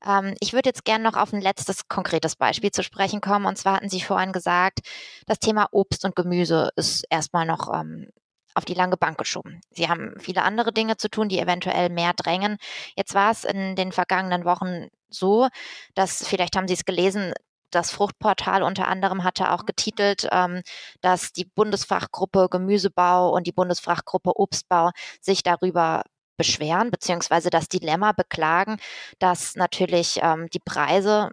Ähm, 0.05 0.35
ich 0.39 0.53
würde 0.53 0.69
jetzt 0.69 0.85
gerne 0.85 1.03
noch 1.03 1.15
auf 1.15 1.33
ein 1.33 1.41
letztes 1.41 1.87
konkretes 1.87 2.35
Beispiel 2.35 2.71
zu 2.71 2.83
sprechen 2.83 3.21
kommen. 3.21 3.45
Und 3.45 3.57
zwar 3.57 3.77
hatten 3.77 3.89
Sie 3.89 4.01
vorhin 4.01 4.33
gesagt, 4.33 4.79
das 5.25 5.39
Thema 5.39 5.69
Obst 5.71 6.05
und 6.05 6.15
Gemüse 6.15 6.69
ist 6.75 7.05
erstmal 7.09 7.45
noch 7.45 7.73
ähm, 7.73 8.09
auf 8.57 8.65
die 8.65 8.73
lange 8.73 8.97
Bank 8.97 9.17
geschoben. 9.17 9.61
Sie 9.71 9.87
haben 9.87 10.15
viele 10.19 10.41
andere 10.41 10.73
Dinge 10.73 10.97
zu 10.97 11.09
tun, 11.09 11.29
die 11.29 11.39
eventuell 11.39 11.89
mehr 11.89 12.13
drängen. 12.13 12.57
Jetzt 12.95 13.13
war 13.13 13.31
es 13.31 13.43
in 13.43 13.75
den 13.75 13.91
vergangenen 13.91 14.45
Wochen 14.45 14.87
so, 15.09 15.47
dass, 15.93 16.27
vielleicht 16.27 16.55
haben 16.55 16.67
Sie 16.67 16.73
es 16.73 16.83
gelesen, 16.83 17.33
das 17.71 17.91
Fruchtportal 17.91 18.63
unter 18.63 18.87
anderem 18.87 19.23
hatte 19.23 19.51
auch 19.51 19.65
getitelt, 19.65 20.27
ähm, 20.31 20.61
dass 21.01 21.33
die 21.33 21.45
Bundesfachgruppe 21.45 22.47
Gemüsebau 22.49 23.29
und 23.29 23.45
die 23.45 23.51
Bundesfachgruppe 23.51 24.31
Obstbau 24.35 24.91
sich 25.21 25.43
darüber 25.43 26.03
beschweren, 26.37 26.91
beziehungsweise 26.91 27.49
das 27.49 27.67
Dilemma 27.67 28.11
beklagen, 28.13 28.77
dass 29.19 29.55
natürlich 29.55 30.19
ähm, 30.21 30.47
die 30.53 30.59
Preise 30.59 31.31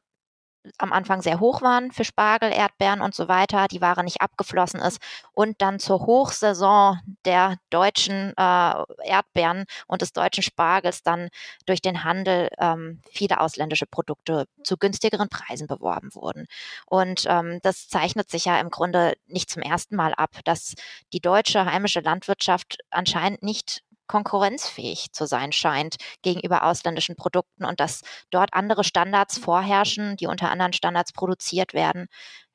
am 0.78 0.92
Anfang 0.92 1.22
sehr 1.22 1.40
hoch 1.40 1.62
waren 1.62 1.92
für 1.92 2.04
Spargel, 2.04 2.52
Erdbeeren 2.52 3.00
und 3.00 3.14
so 3.14 3.28
weiter, 3.28 3.68
die 3.68 3.80
Ware 3.80 4.04
nicht 4.04 4.20
abgeflossen 4.20 4.80
ist 4.80 5.00
und 5.32 5.60
dann 5.60 5.78
zur 5.78 6.06
Hochsaison 6.06 6.98
der 7.24 7.56
deutschen 7.70 8.32
äh, 8.36 8.84
Erdbeeren 9.04 9.64
und 9.86 10.02
des 10.02 10.12
deutschen 10.12 10.42
Spargels 10.42 11.02
dann 11.02 11.28
durch 11.66 11.82
den 11.82 12.04
Handel 12.04 12.48
ähm, 12.58 13.00
viele 13.10 13.40
ausländische 13.40 13.86
Produkte 13.86 14.46
zu 14.62 14.76
günstigeren 14.76 15.28
Preisen 15.28 15.66
beworben 15.66 16.14
wurden. 16.14 16.46
Und 16.86 17.24
ähm, 17.28 17.60
das 17.62 17.88
zeichnet 17.88 18.30
sich 18.30 18.46
ja 18.46 18.58
im 18.60 18.70
Grunde 18.70 19.14
nicht 19.26 19.50
zum 19.50 19.62
ersten 19.62 19.96
Mal 19.96 20.14
ab, 20.14 20.30
dass 20.44 20.74
die 21.12 21.20
deutsche 21.20 21.64
heimische 21.64 22.00
Landwirtschaft 22.00 22.78
anscheinend 22.90 23.42
nicht 23.42 23.82
konkurrenzfähig 24.06 25.12
zu 25.12 25.26
sein 25.26 25.52
scheint 25.52 25.96
gegenüber 26.22 26.64
ausländischen 26.64 27.16
Produkten 27.16 27.64
und 27.64 27.80
dass 27.80 28.02
dort 28.30 28.54
andere 28.54 28.84
Standards 28.84 29.38
vorherrschen, 29.38 30.16
die 30.16 30.26
unter 30.26 30.50
anderen 30.50 30.72
Standards 30.72 31.12
produziert 31.12 31.74
werden, 31.74 32.08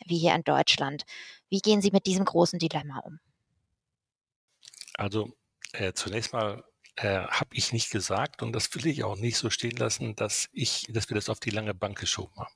wie 0.05 0.17
hier 0.17 0.35
in 0.35 0.43
Deutschland. 0.43 1.03
Wie 1.49 1.59
gehen 1.59 1.81
Sie 1.81 1.91
mit 1.91 2.05
diesem 2.05 2.25
großen 2.25 2.59
Dilemma 2.59 2.99
um? 2.99 3.19
Also 4.95 5.31
äh, 5.73 5.93
zunächst 5.93 6.33
mal 6.33 6.63
äh, 6.97 7.25
habe 7.27 7.49
ich 7.53 7.71
nicht 7.71 7.89
gesagt 7.89 8.41
und 8.41 8.51
das 8.53 8.73
will 8.75 8.87
ich 8.87 9.03
auch 9.03 9.15
nicht 9.15 9.37
so 9.37 9.49
stehen 9.49 9.77
lassen, 9.77 10.15
dass 10.15 10.49
ich, 10.51 10.87
dass 10.89 11.09
wir 11.09 11.15
das 11.15 11.29
auf 11.29 11.39
die 11.39 11.49
lange 11.49 11.73
Bank 11.73 11.99
geschoben 11.99 12.35
haben. 12.35 12.53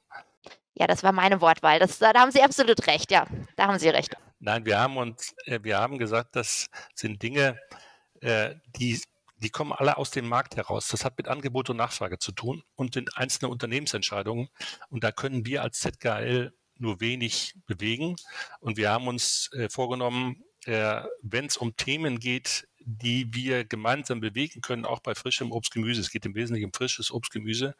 Ja, 0.75 0.87
das 0.87 1.03
war 1.03 1.11
meine 1.11 1.39
Wortwahl. 1.39 1.79
Das, 1.79 1.99
da 1.99 2.13
haben 2.13 2.31
Sie 2.31 2.41
absolut 2.41 2.87
recht. 2.87 3.11
Ja, 3.11 3.27
da 3.55 3.67
haben 3.67 3.77
Sie 3.77 3.89
recht. 3.89 4.17
Nein, 4.39 4.65
wir 4.65 4.79
haben 4.79 4.97
uns, 4.97 5.33
äh, 5.45 5.59
wir 5.61 5.77
haben 5.77 5.97
gesagt, 5.97 6.35
das 6.35 6.69
sind 6.95 7.21
Dinge, 7.21 7.49
äh, 7.49 7.75
die, 8.23 9.01
die 9.37 9.49
kommen 9.49 9.73
alle 9.73 9.97
aus 9.97 10.11
dem 10.11 10.27
Markt 10.27 10.55
heraus. 10.55 10.87
Das 10.87 11.03
hat 11.03 11.17
mit 11.17 11.27
Angebot 11.27 11.69
und 11.69 11.77
Nachfrage 11.77 12.17
zu 12.17 12.31
tun 12.31 12.63
und 12.75 12.93
sind 12.93 13.17
einzelne 13.17 13.49
Unternehmensentscheidungen. 13.49 14.47
Und 14.89 15.03
da 15.03 15.11
können 15.11 15.45
wir 15.45 15.63
als 15.63 15.79
ZKL 15.79 16.53
nur 16.77 16.99
wenig 16.99 17.55
bewegen. 17.65 18.15
Und 18.59 18.77
wir 18.77 18.89
haben 18.89 19.07
uns 19.07 19.49
äh, 19.53 19.69
vorgenommen, 19.69 20.43
äh, 20.65 21.01
wenn 21.21 21.45
es 21.45 21.57
um 21.57 21.75
Themen 21.75 22.19
geht, 22.19 22.67
die 22.79 23.33
wir 23.33 23.65
gemeinsam 23.65 24.19
bewegen 24.19 24.61
können, 24.61 24.85
auch 24.85 24.99
bei 24.99 25.15
frischem 25.15 25.51
Obst, 25.51 25.71
Gemüse, 25.71 26.01
es 26.01 26.11
geht 26.11 26.25
im 26.25 26.35
Wesentlichen 26.35 26.65
um 26.65 26.73
frisches 26.73 27.11
Obst, 27.11 27.31
Gemüse, 27.31 27.75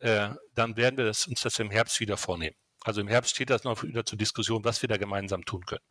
äh, 0.00 0.30
dann 0.54 0.76
werden 0.76 0.96
wir 0.96 1.04
das, 1.04 1.26
uns 1.26 1.40
das 1.40 1.58
im 1.58 1.70
Herbst 1.70 2.00
wieder 2.00 2.16
vornehmen. 2.16 2.56
Also 2.82 3.00
im 3.00 3.08
Herbst 3.08 3.34
steht 3.34 3.48
das 3.48 3.64
noch 3.64 3.82
wieder 3.82 4.04
zur 4.04 4.18
Diskussion, 4.18 4.64
was 4.64 4.82
wir 4.82 4.88
da 4.88 4.98
gemeinsam 4.98 5.44
tun 5.44 5.64
können. 5.64 5.84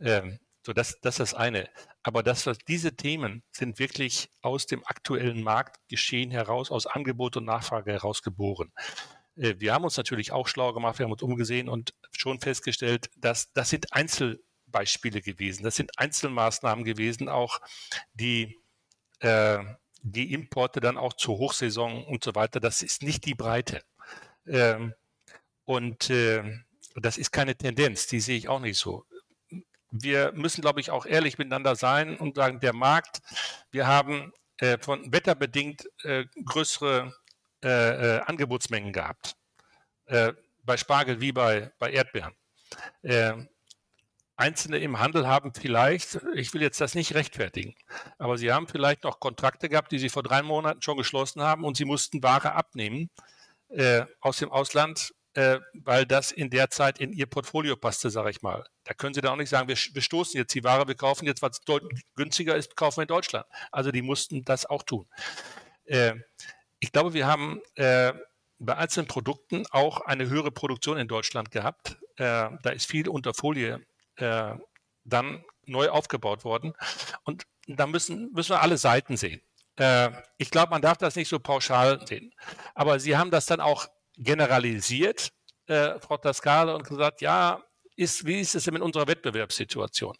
Ähm, 0.00 0.38
so, 0.66 0.72
das, 0.72 0.98
das 1.00 1.14
ist 1.14 1.20
das 1.20 1.34
eine. 1.34 1.68
Aber 2.02 2.24
das, 2.24 2.44
was 2.44 2.58
diese 2.58 2.96
Themen 2.96 3.44
sind 3.52 3.78
wirklich 3.78 4.30
aus 4.42 4.66
dem 4.66 4.84
aktuellen 4.84 5.44
Marktgeschehen 5.44 6.32
heraus, 6.32 6.72
aus 6.72 6.88
Angebot 6.88 7.36
und 7.36 7.44
Nachfrage 7.44 7.92
heraus 7.92 8.20
geboren. 8.20 8.72
Äh, 9.36 9.54
wir 9.58 9.72
haben 9.72 9.84
uns 9.84 9.96
natürlich 9.96 10.32
auch 10.32 10.48
schlau 10.48 10.72
gemacht, 10.72 10.98
wir 10.98 11.04
haben 11.04 11.12
uns 11.12 11.22
umgesehen 11.22 11.68
und 11.68 11.94
schon 12.10 12.40
festgestellt, 12.40 13.10
dass 13.16 13.52
das 13.52 13.70
sind 13.70 13.92
Einzelbeispiele 13.92 15.20
gewesen, 15.20 15.62
das 15.62 15.76
sind 15.76 15.96
Einzelmaßnahmen 16.00 16.84
gewesen, 16.84 17.28
auch 17.28 17.60
die 18.14 18.58
äh, 19.20 19.60
die 20.02 20.32
Importe 20.32 20.80
dann 20.80 20.98
auch 20.98 21.12
zur 21.12 21.38
Hochsaison 21.38 22.04
und 22.04 22.24
so 22.24 22.34
weiter. 22.34 22.58
Das 22.58 22.82
ist 22.82 23.04
nicht 23.04 23.24
die 23.24 23.34
Breite. 23.34 23.82
Ähm, 24.46 24.94
und 25.64 26.10
äh, 26.10 26.42
das 26.96 27.18
ist 27.18 27.30
keine 27.30 27.56
Tendenz, 27.56 28.08
die 28.08 28.20
sehe 28.20 28.36
ich 28.36 28.48
auch 28.48 28.60
nicht 28.60 28.78
so 28.78 29.04
wir 29.90 30.32
müssen, 30.32 30.60
glaube 30.60 30.80
ich, 30.80 30.90
auch 30.90 31.06
ehrlich 31.06 31.38
miteinander 31.38 31.76
sein 31.76 32.16
und 32.16 32.36
sagen, 32.36 32.60
der 32.60 32.72
Markt, 32.72 33.20
wir 33.70 33.86
haben 33.86 34.32
äh, 34.58 34.78
von 34.78 35.12
wetterbedingt 35.12 35.88
äh, 36.02 36.24
größere 36.44 37.14
äh, 37.62 37.68
äh 37.68 38.20
Angebotsmengen 38.20 38.92
gehabt. 38.92 39.36
Äh, 40.06 40.32
bei 40.62 40.76
Spargel 40.76 41.20
wie 41.20 41.32
bei, 41.32 41.72
bei 41.78 41.92
Erdbeeren. 41.92 42.34
Äh, 43.02 43.34
Einzelne 44.38 44.78
im 44.78 44.98
Handel 44.98 45.26
haben 45.26 45.54
vielleicht, 45.54 46.20
ich 46.34 46.52
will 46.52 46.60
jetzt 46.60 46.80
das 46.80 46.94
nicht 46.94 47.14
rechtfertigen, 47.14 47.74
aber 48.18 48.36
sie 48.36 48.52
haben 48.52 48.68
vielleicht 48.68 49.04
noch 49.04 49.18
Kontrakte 49.18 49.70
gehabt, 49.70 49.92
die 49.92 49.98
sie 49.98 50.10
vor 50.10 50.22
drei 50.22 50.42
Monaten 50.42 50.82
schon 50.82 50.98
geschlossen 50.98 51.40
haben 51.42 51.64
und 51.64 51.78
sie 51.78 51.86
mussten 51.86 52.22
Ware 52.22 52.52
abnehmen 52.52 53.08
aus 54.20 54.36
dem 54.36 54.52
Ausland, 54.52 55.14
äh, 55.36 55.60
weil 55.74 56.06
das 56.06 56.32
in 56.32 56.48
der 56.48 56.70
Zeit 56.70 56.98
in 56.98 57.12
ihr 57.12 57.26
Portfolio 57.26 57.76
passte, 57.76 58.08
sage 58.08 58.30
ich 58.30 58.40
mal. 58.40 58.64
Da 58.84 58.94
können 58.94 59.12
Sie 59.12 59.20
da 59.20 59.32
auch 59.32 59.36
nicht 59.36 59.50
sagen, 59.50 59.68
wir, 59.68 59.76
wir 59.76 60.02
stoßen 60.02 60.38
jetzt 60.38 60.54
die 60.54 60.64
Ware, 60.64 60.88
wir 60.88 60.94
kaufen 60.94 61.26
jetzt, 61.26 61.42
was 61.42 61.60
günstiger 62.14 62.56
ist, 62.56 62.74
kaufen 62.74 62.98
wir 62.98 63.02
in 63.02 63.08
Deutschland. 63.08 63.44
Also 63.70 63.90
die 63.92 64.00
mussten 64.00 64.46
das 64.46 64.64
auch 64.64 64.82
tun. 64.82 65.06
Äh, 65.84 66.14
ich 66.80 66.90
glaube, 66.90 67.12
wir 67.12 67.26
haben 67.26 67.60
äh, 67.74 68.14
bei 68.58 68.76
einzelnen 68.78 69.08
Produkten 69.08 69.66
auch 69.70 70.00
eine 70.00 70.26
höhere 70.30 70.50
Produktion 70.50 70.96
in 70.96 71.06
Deutschland 71.06 71.50
gehabt. 71.50 71.98
Äh, 72.16 72.48
da 72.62 72.70
ist 72.70 72.86
viel 72.86 73.06
unter 73.06 73.34
Folie 73.34 73.84
äh, 74.16 74.54
dann 75.04 75.44
neu 75.66 75.90
aufgebaut 75.90 76.44
worden. 76.44 76.72
Und 77.24 77.46
da 77.66 77.86
müssen, 77.86 78.32
müssen 78.32 78.52
wir 78.52 78.62
alle 78.62 78.78
Seiten 78.78 79.18
sehen. 79.18 79.42
Äh, 79.76 80.12
ich 80.38 80.50
glaube, 80.50 80.70
man 80.70 80.80
darf 80.80 80.96
das 80.96 81.14
nicht 81.14 81.28
so 81.28 81.38
pauschal 81.38 82.06
sehen. 82.06 82.32
Aber 82.74 82.98
Sie 82.98 83.18
haben 83.18 83.30
das 83.30 83.44
dann 83.44 83.60
auch 83.60 83.86
generalisiert, 84.16 85.30
äh, 85.66 85.98
Frau 86.00 86.16
Tascale, 86.16 86.74
und 86.74 86.86
gesagt, 86.88 87.20
ja, 87.20 87.62
ist, 87.96 88.26
wie 88.26 88.40
ist 88.40 88.54
es 88.54 88.64
denn 88.64 88.74
mit 88.74 88.82
unserer 88.82 89.06
Wettbewerbssituation? 89.06 90.16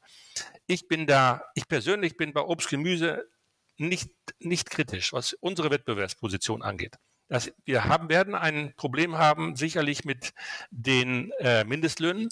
Ich 0.66 0.88
bin 0.88 1.06
da, 1.06 1.42
ich 1.54 1.68
persönlich 1.68 2.16
bin 2.16 2.32
bei 2.32 2.40
Obst, 2.40 2.68
Gemüse 2.68 3.28
nicht, 3.76 4.10
nicht 4.38 4.70
kritisch, 4.70 5.12
was 5.12 5.34
unsere 5.34 5.70
Wettbewerbsposition 5.70 6.62
angeht. 6.62 6.96
Das, 7.28 7.52
wir 7.64 7.84
haben, 7.84 8.08
werden 8.08 8.34
ein 8.34 8.72
Problem 8.76 9.18
haben, 9.18 9.56
sicherlich 9.56 10.04
mit 10.04 10.32
den 10.70 11.32
äh, 11.40 11.64
Mindestlöhnen. 11.64 12.28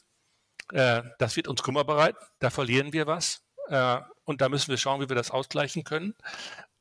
Äh, 0.73 1.03
das 1.19 1.37
wird 1.37 1.49
uns 1.49 1.63
Kummer 1.63 1.85
bereiten. 1.85 2.25
Da 2.39 2.51
verlieren 2.51 2.93
wir 2.93 3.07
was. 3.07 3.43
Äh, 3.69 4.01
und 4.25 4.41
da 4.41 4.49
müssen 4.49 4.71
wir 4.71 4.79
schauen, 4.79 5.01
wie 5.01 5.09
wir 5.09 5.17
das 5.17 5.31
ausgleichen 5.31 5.85
können. 5.85 6.15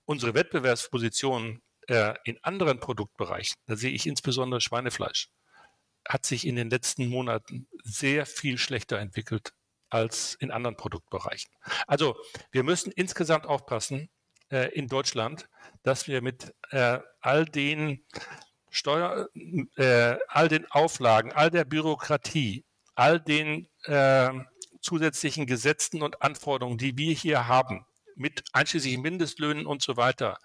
Unsere 0.06 0.34
Wettbewerbsposition 0.34 1.62
äh, 1.88 2.16
in 2.24 2.38
anderen 2.44 2.80
Produktbereichen, 2.80 3.56
da 3.68 3.76
sehe 3.76 3.92
ich 3.92 4.08
insbesondere 4.08 4.62
Schweinefleisch, 4.62 5.30
hat 6.08 6.26
sich 6.26 6.46
in 6.46 6.56
den 6.56 6.70
letzten 6.70 7.08
Monaten 7.08 7.68
sehr 7.84 8.26
viel 8.26 8.58
schlechter 8.58 9.00
entwickelt 9.00 9.54
als 9.90 10.36
in 10.40 10.52
anderen 10.52 10.76
Produktbereichen. 10.76 11.52
Also 11.88 12.16
wir 12.52 12.64
müssen 12.64 12.92
insgesamt 12.92 13.46
aufpassen 13.46 14.10
äh, 14.50 14.74
in 14.74 14.88
Deutschland, 14.88 15.48
dass 15.84 16.08
wir 16.08 16.22
mit 16.22 16.54
äh, 16.72 17.00
all 17.22 17.46
den 17.46 18.06
Steuer, 18.70 19.30
äh, 19.76 20.16
all 20.28 20.48
den 20.48 20.70
Auflagen, 20.72 21.32
all 21.32 21.52
der 21.52 21.64
Bürokratie, 21.64 22.66
all 22.96 23.20
den 23.20 23.68
äh, 23.84 24.32
zusätzlichen 24.82 25.46
Gesetzen 25.46 26.02
und 26.02 26.22
Anforderungen, 26.22 26.78
die 26.78 26.98
wir 26.98 27.14
hier 27.14 27.48
haben, 27.48 27.86
mit 28.16 28.44
einschließlich 28.52 28.98
Mindestlöhnen 28.98 29.66
und 29.66 29.82
so 29.82 29.96
weiter, 29.98 30.40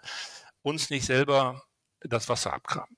uns 0.62 0.90
nicht 0.90 1.06
selber 1.06 1.64
das 2.00 2.28
Wasser 2.28 2.52
abgraben. 2.52 2.96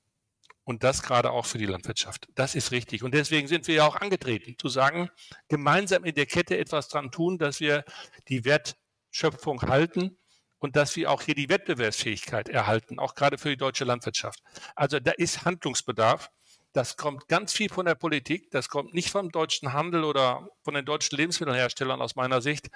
Und 0.65 0.85
das 0.85 1.03
gerade 1.03 1.33
auch 1.33 1.47
für 1.47 1.59
die 1.59 1.67
Landwirtschaft. 1.67 2.29
Das 2.35 2.55
ist 2.55 2.71
richtig. 2.71 3.03
Und 3.03 3.13
deswegen 3.13 3.49
sind 3.49 3.67
wir 3.67 3.75
ja 3.77 3.87
auch 3.87 3.97
angetreten, 3.97 4.57
zu 4.59 4.69
sagen, 4.69 5.11
gemeinsam 5.49 6.05
in 6.05 6.15
der 6.15 6.27
Kette 6.27 6.59
etwas 6.59 6.89
dran 6.89 7.11
tun, 7.11 7.39
dass 7.39 7.61
wir 7.61 7.85
die 8.29 8.45
Wertschöpfung 8.45 9.63
halten 9.63 10.17
und 10.61 10.77
dass 10.77 10.95
wir 10.95 11.11
auch 11.11 11.23
hier 11.23 11.35
die 11.35 11.49
Wettbewerbsfähigkeit 11.49 12.49
erhalten, 12.49 12.99
auch 12.99 13.15
gerade 13.15 13.39
für 13.39 13.49
die 13.49 13.57
deutsche 13.57 13.85
Landwirtschaft. 13.85 14.43
Also 14.77 15.01
da 15.01 15.13
ist 15.13 15.45
Handlungsbedarf. 15.45 16.31
Das 16.73 16.97
kommt 16.97 17.27
ganz 17.27 17.53
viel 17.53 17.69
von 17.69 17.87
der 17.87 17.97
Politik. 17.97 18.51
Das 18.53 18.69
kommt 18.69 18.95
nicht 18.95 19.11
vom 19.11 19.31
deutschen 19.33 19.73
Handel 19.73 20.05
oder 20.05 20.49
von 20.63 20.75
den 20.75 20.85
deutschen 20.85 21.17
Lebensmittelherstellern 21.17 22.01
aus 22.01 22.15
meiner 22.15 22.41
Sicht. 22.43 22.69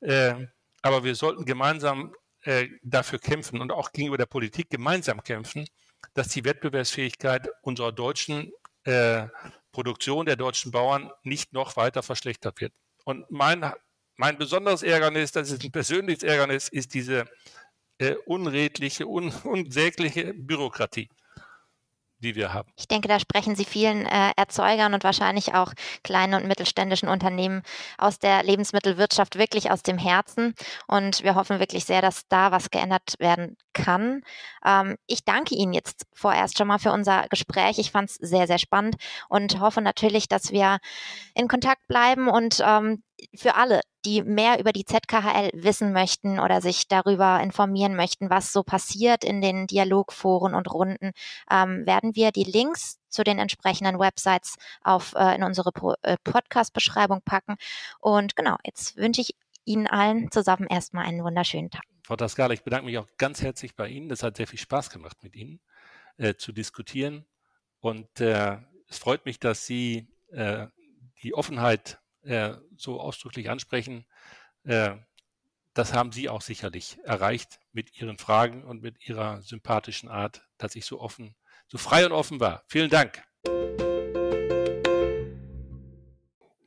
Äh, 0.00 0.46
aber 0.80 1.04
wir 1.04 1.14
sollten 1.14 1.44
gemeinsam 1.44 2.14
äh, 2.44 2.68
dafür 2.82 3.18
kämpfen 3.18 3.60
und 3.60 3.72
auch 3.72 3.92
gegenüber 3.92 4.18
der 4.18 4.26
Politik 4.26 4.70
gemeinsam 4.70 5.22
kämpfen, 5.22 5.66
dass 6.14 6.28
die 6.28 6.44
Wettbewerbsfähigkeit 6.44 7.48
unserer 7.62 7.92
deutschen 7.92 8.52
äh, 8.84 9.26
Produktion 9.72 10.26
der 10.26 10.36
deutschen 10.36 10.70
Bauern 10.70 11.10
nicht 11.22 11.52
noch 11.52 11.76
weiter 11.76 12.02
verschlechtert 12.02 12.60
wird. 12.60 12.72
Und 13.04 13.30
mein, 13.30 13.72
mein 14.16 14.38
besonderes 14.38 14.82
Ärgernis, 14.82 15.32
das 15.32 15.50
ist 15.50 15.64
ein 15.64 15.72
persönliches 15.72 16.22
Ärgernis, 16.22 16.68
ist 16.68 16.94
diese 16.94 17.24
äh, 17.98 18.14
unredliche, 18.26 19.06
un, 19.06 19.32
unsägliche 19.44 20.34
Bürokratie. 20.34 21.08
Die 22.18 22.34
wir 22.34 22.52
haben. 22.52 22.70
Ich 22.76 22.88
denke, 22.88 23.08
da 23.08 23.18
sprechen 23.18 23.56
Sie 23.56 23.64
vielen 23.64 24.06
äh, 24.06 24.32
Erzeugern 24.36 24.94
und 24.94 25.04
wahrscheinlich 25.04 25.54
auch 25.54 25.72
kleinen 26.02 26.34
und 26.34 26.48
mittelständischen 26.48 27.08
Unternehmen 27.08 27.62
aus 27.98 28.18
der 28.18 28.42
Lebensmittelwirtschaft 28.42 29.36
wirklich 29.36 29.70
aus 29.70 29.82
dem 29.82 29.98
Herzen. 29.98 30.54
Und 30.86 31.22
wir 31.22 31.34
hoffen 31.34 31.60
wirklich 31.60 31.84
sehr, 31.84 32.02
dass 32.02 32.26
da 32.28 32.50
was 32.50 32.70
geändert 32.70 33.14
werden 33.18 33.56
kann. 33.72 34.22
Ähm, 34.64 34.96
ich 35.06 35.24
danke 35.24 35.54
Ihnen 35.54 35.72
jetzt 35.72 36.06
vorerst 36.14 36.58
schon 36.58 36.68
mal 36.68 36.78
für 36.78 36.92
unser 36.92 37.26
Gespräch. 37.28 37.78
Ich 37.78 37.90
fand 37.90 38.10
es 38.10 38.16
sehr, 38.16 38.46
sehr 38.46 38.58
spannend 38.58 38.96
und 39.28 39.60
hoffe 39.60 39.80
natürlich, 39.80 40.28
dass 40.28 40.50
wir 40.50 40.78
in 41.34 41.48
Kontakt 41.48 41.86
bleiben 41.88 42.28
und 42.28 42.62
ähm, 42.64 43.02
für 43.34 43.54
alle, 43.54 43.80
die 44.04 44.22
mehr 44.22 44.60
über 44.60 44.72
die 44.72 44.84
ZKHL 44.84 45.50
wissen 45.54 45.92
möchten 45.92 46.38
oder 46.38 46.60
sich 46.60 46.88
darüber 46.88 47.40
informieren 47.40 47.96
möchten, 47.96 48.30
was 48.30 48.52
so 48.52 48.62
passiert 48.62 49.24
in 49.24 49.40
den 49.40 49.66
Dialogforen 49.66 50.54
und 50.54 50.72
Runden, 50.72 51.12
ähm, 51.50 51.86
werden 51.86 52.14
wir 52.14 52.32
die 52.32 52.44
Links 52.44 52.98
zu 53.08 53.24
den 53.24 53.38
entsprechenden 53.38 53.98
Websites 53.98 54.56
auf, 54.82 55.14
äh, 55.16 55.36
in 55.36 55.42
unsere 55.42 55.70
äh, 56.02 56.16
Podcast-Beschreibung 56.24 57.22
packen. 57.24 57.56
Und 58.00 58.36
genau, 58.36 58.56
jetzt 58.64 58.96
wünsche 58.96 59.20
ich 59.20 59.34
Ihnen 59.64 59.86
allen 59.86 60.30
zusammen 60.30 60.66
erstmal 60.68 61.06
einen 61.06 61.24
wunderschönen 61.24 61.70
Tag. 61.70 61.84
Frau 62.02 62.16
Tascala, 62.16 62.52
ich 62.52 62.62
bedanke 62.62 62.86
mich 62.86 62.98
auch 62.98 63.08
ganz 63.16 63.40
herzlich 63.40 63.74
bei 63.76 63.88
Ihnen. 63.88 64.10
Das 64.10 64.22
hat 64.22 64.36
sehr 64.36 64.46
viel 64.46 64.58
Spaß 64.58 64.90
gemacht, 64.90 65.16
mit 65.22 65.34
Ihnen 65.34 65.60
äh, 66.18 66.34
zu 66.34 66.52
diskutieren. 66.52 67.24
Und 67.80 68.20
äh, 68.20 68.58
es 68.88 68.98
freut 68.98 69.24
mich, 69.24 69.40
dass 69.40 69.64
Sie 69.64 70.08
äh, 70.30 70.66
die 71.22 71.34
Offenheit 71.34 71.98
äh, 72.24 72.54
so 72.76 73.00
ausdrücklich 73.00 73.50
ansprechen. 73.50 74.04
Äh, 74.64 74.96
das 75.74 75.92
haben 75.92 76.12
Sie 76.12 76.28
auch 76.28 76.42
sicherlich 76.42 76.98
erreicht 77.04 77.58
mit 77.72 78.00
Ihren 78.00 78.18
Fragen 78.18 78.62
und 78.64 78.82
mit 78.82 79.08
Ihrer 79.08 79.42
sympathischen 79.42 80.08
Art, 80.08 80.46
dass 80.56 80.76
ich 80.76 80.86
so 80.86 81.00
offen, 81.00 81.34
so 81.66 81.78
frei 81.78 82.06
und 82.06 82.12
offen 82.12 82.40
war. 82.40 82.62
Vielen 82.68 82.90
Dank. 82.90 83.22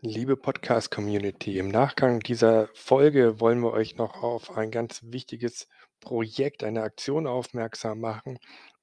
Liebe 0.02 0.38
Podcast-Community, 0.38 1.58
im 1.58 1.70
Nachgang 1.70 2.20
dieser 2.20 2.70
Folge 2.76 3.40
wollen 3.40 3.62
wir 3.62 3.74
euch 3.74 3.96
noch 3.96 4.22
auf 4.22 4.56
ein 4.56 4.70
ganz 4.70 5.02
wichtiges 5.04 5.68
Projekt, 6.00 6.64
eine 6.64 6.84
Aktion 6.84 7.26
aufmerksam 7.26 8.00
machen, 8.00 8.38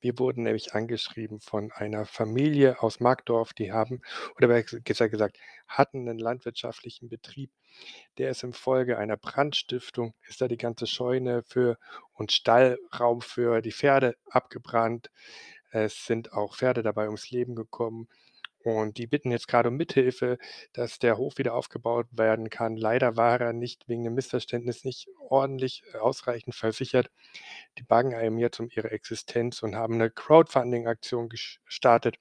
wir 0.05 0.19
wurden 0.19 0.43
nämlich 0.43 0.75
angeschrieben 0.75 1.41
von 1.41 1.73
einer 1.73 2.05
Familie 2.05 2.83
aus 2.83 3.01
Markdorf, 3.01 3.55
die 3.55 3.73
haben, 3.73 4.03
oder 4.37 4.49
besser 4.49 5.09
gesagt, 5.09 5.39
hatten 5.67 6.07
einen 6.07 6.19
landwirtschaftlichen 6.19 7.09
Betrieb. 7.09 7.51
Der 8.19 8.29
ist 8.29 8.45
infolge 8.45 8.99
einer 8.99 9.17
Brandstiftung, 9.17 10.13
ist 10.29 10.43
da 10.43 10.47
die 10.47 10.59
ganze 10.59 10.87
Scheune 10.87 11.43
für 11.43 11.79
und 12.13 12.33
Stallraum 12.33 13.23
für 13.23 13.63
die 13.63 13.73
Pferde 13.73 14.15
abgebrannt. 14.29 15.11
Es 15.71 16.05
sind 16.05 16.35
auch 16.35 16.55
Pferde 16.55 16.83
dabei 16.83 17.07
ums 17.07 17.31
Leben 17.31 17.55
gekommen. 17.55 18.07
Und 18.65 18.97
die 18.97 19.07
bitten 19.07 19.31
jetzt 19.31 19.47
gerade 19.47 19.69
um 19.69 19.77
Mithilfe, 19.77 20.39
dass 20.73 20.99
der 20.99 21.19
Hof 21.19 21.37
wieder 21.37 21.55
aufgebaut 21.55 22.07
werden 22.11 22.49
kann. 22.49 22.77
Leider 22.77 23.17
war 23.17 23.39
er 23.39 23.53
nicht 23.53 23.89
wegen 23.89 24.05
dem 24.05 24.15
Missverständnis 24.15 24.85
nicht 24.85 25.09
ordentlich 25.29 25.83
äh, 25.93 25.99
ausreichend 25.99 26.55
versichert. 26.55 27.11
Die 27.79 27.83
bangen 27.83 28.15
einem 28.15 28.39
jetzt 28.39 28.61
um 28.61 28.71
ihre 28.75 28.91
Existenz 28.91 29.63
und 29.63 29.77
haben 29.77 29.95
eine 29.95 30.11
Crowdfunding-Aktion 30.11 31.29
gestartet. 31.29 32.17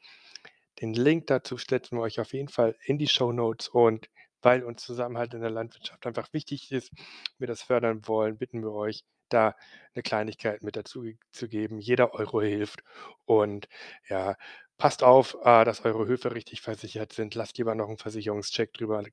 Den 0.82 0.94
Link 0.94 1.28
dazu 1.28 1.58
setzen 1.58 1.98
wir 1.98 2.02
euch 2.02 2.20
auf 2.20 2.34
jeden 2.34 2.50
Fall 2.50 2.76
in 2.84 2.98
die 2.98 3.08
Show 3.08 3.32
Notes 3.32 3.70
und 3.70 4.10
weil 4.42 4.64
uns 4.64 4.84
Zusammenhalt 4.84 5.34
in 5.34 5.42
der 5.42 5.50
Landwirtschaft 5.50 6.06
einfach 6.06 6.34
wichtig 6.34 6.72
ist, 6.74 6.92
wir 7.38 7.48
das 7.48 7.62
fördern 7.62 8.06
wollen, 8.08 8.38
bitten 8.38 8.62
wir 8.62 8.74
euch, 8.74 9.06
da 9.30 9.56
eine 9.96 10.04
Kleinigkeit 10.04 10.62
mit 10.64 10.76
dazu 10.76 11.06
zu 11.32 11.48
geben. 11.48 11.80
Jeder 11.80 12.14
Euro 12.14 12.42
hilft 12.42 12.84
und 13.26 13.68
ja, 14.10 14.36
Passt 14.78 15.02
auf, 15.04 15.36
äh, 15.44 15.64
dass 15.66 15.84
eure 15.86 16.06
Höfe 16.08 16.34
richtig 16.36 16.62
versichert 16.62 17.14
sind. 17.14 17.36
Lasst 17.36 17.58
lieber 17.58 17.74
noch 17.76 17.88
einen 17.88 17.98
Versicherungscheck 17.98 18.74
drüber, 18.74 19.04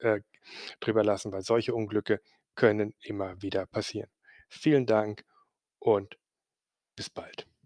äh, 0.00 0.20
drüber 0.80 1.04
lassen, 1.04 1.32
weil 1.32 1.42
solche 1.42 1.74
Unglücke 1.74 2.20
können 2.54 2.94
immer 3.00 3.40
wieder 3.42 3.66
passieren. 3.66 4.10
Vielen 4.48 4.86
Dank 4.86 5.24
und 5.80 6.18
bis 6.96 7.10
bald. 7.10 7.47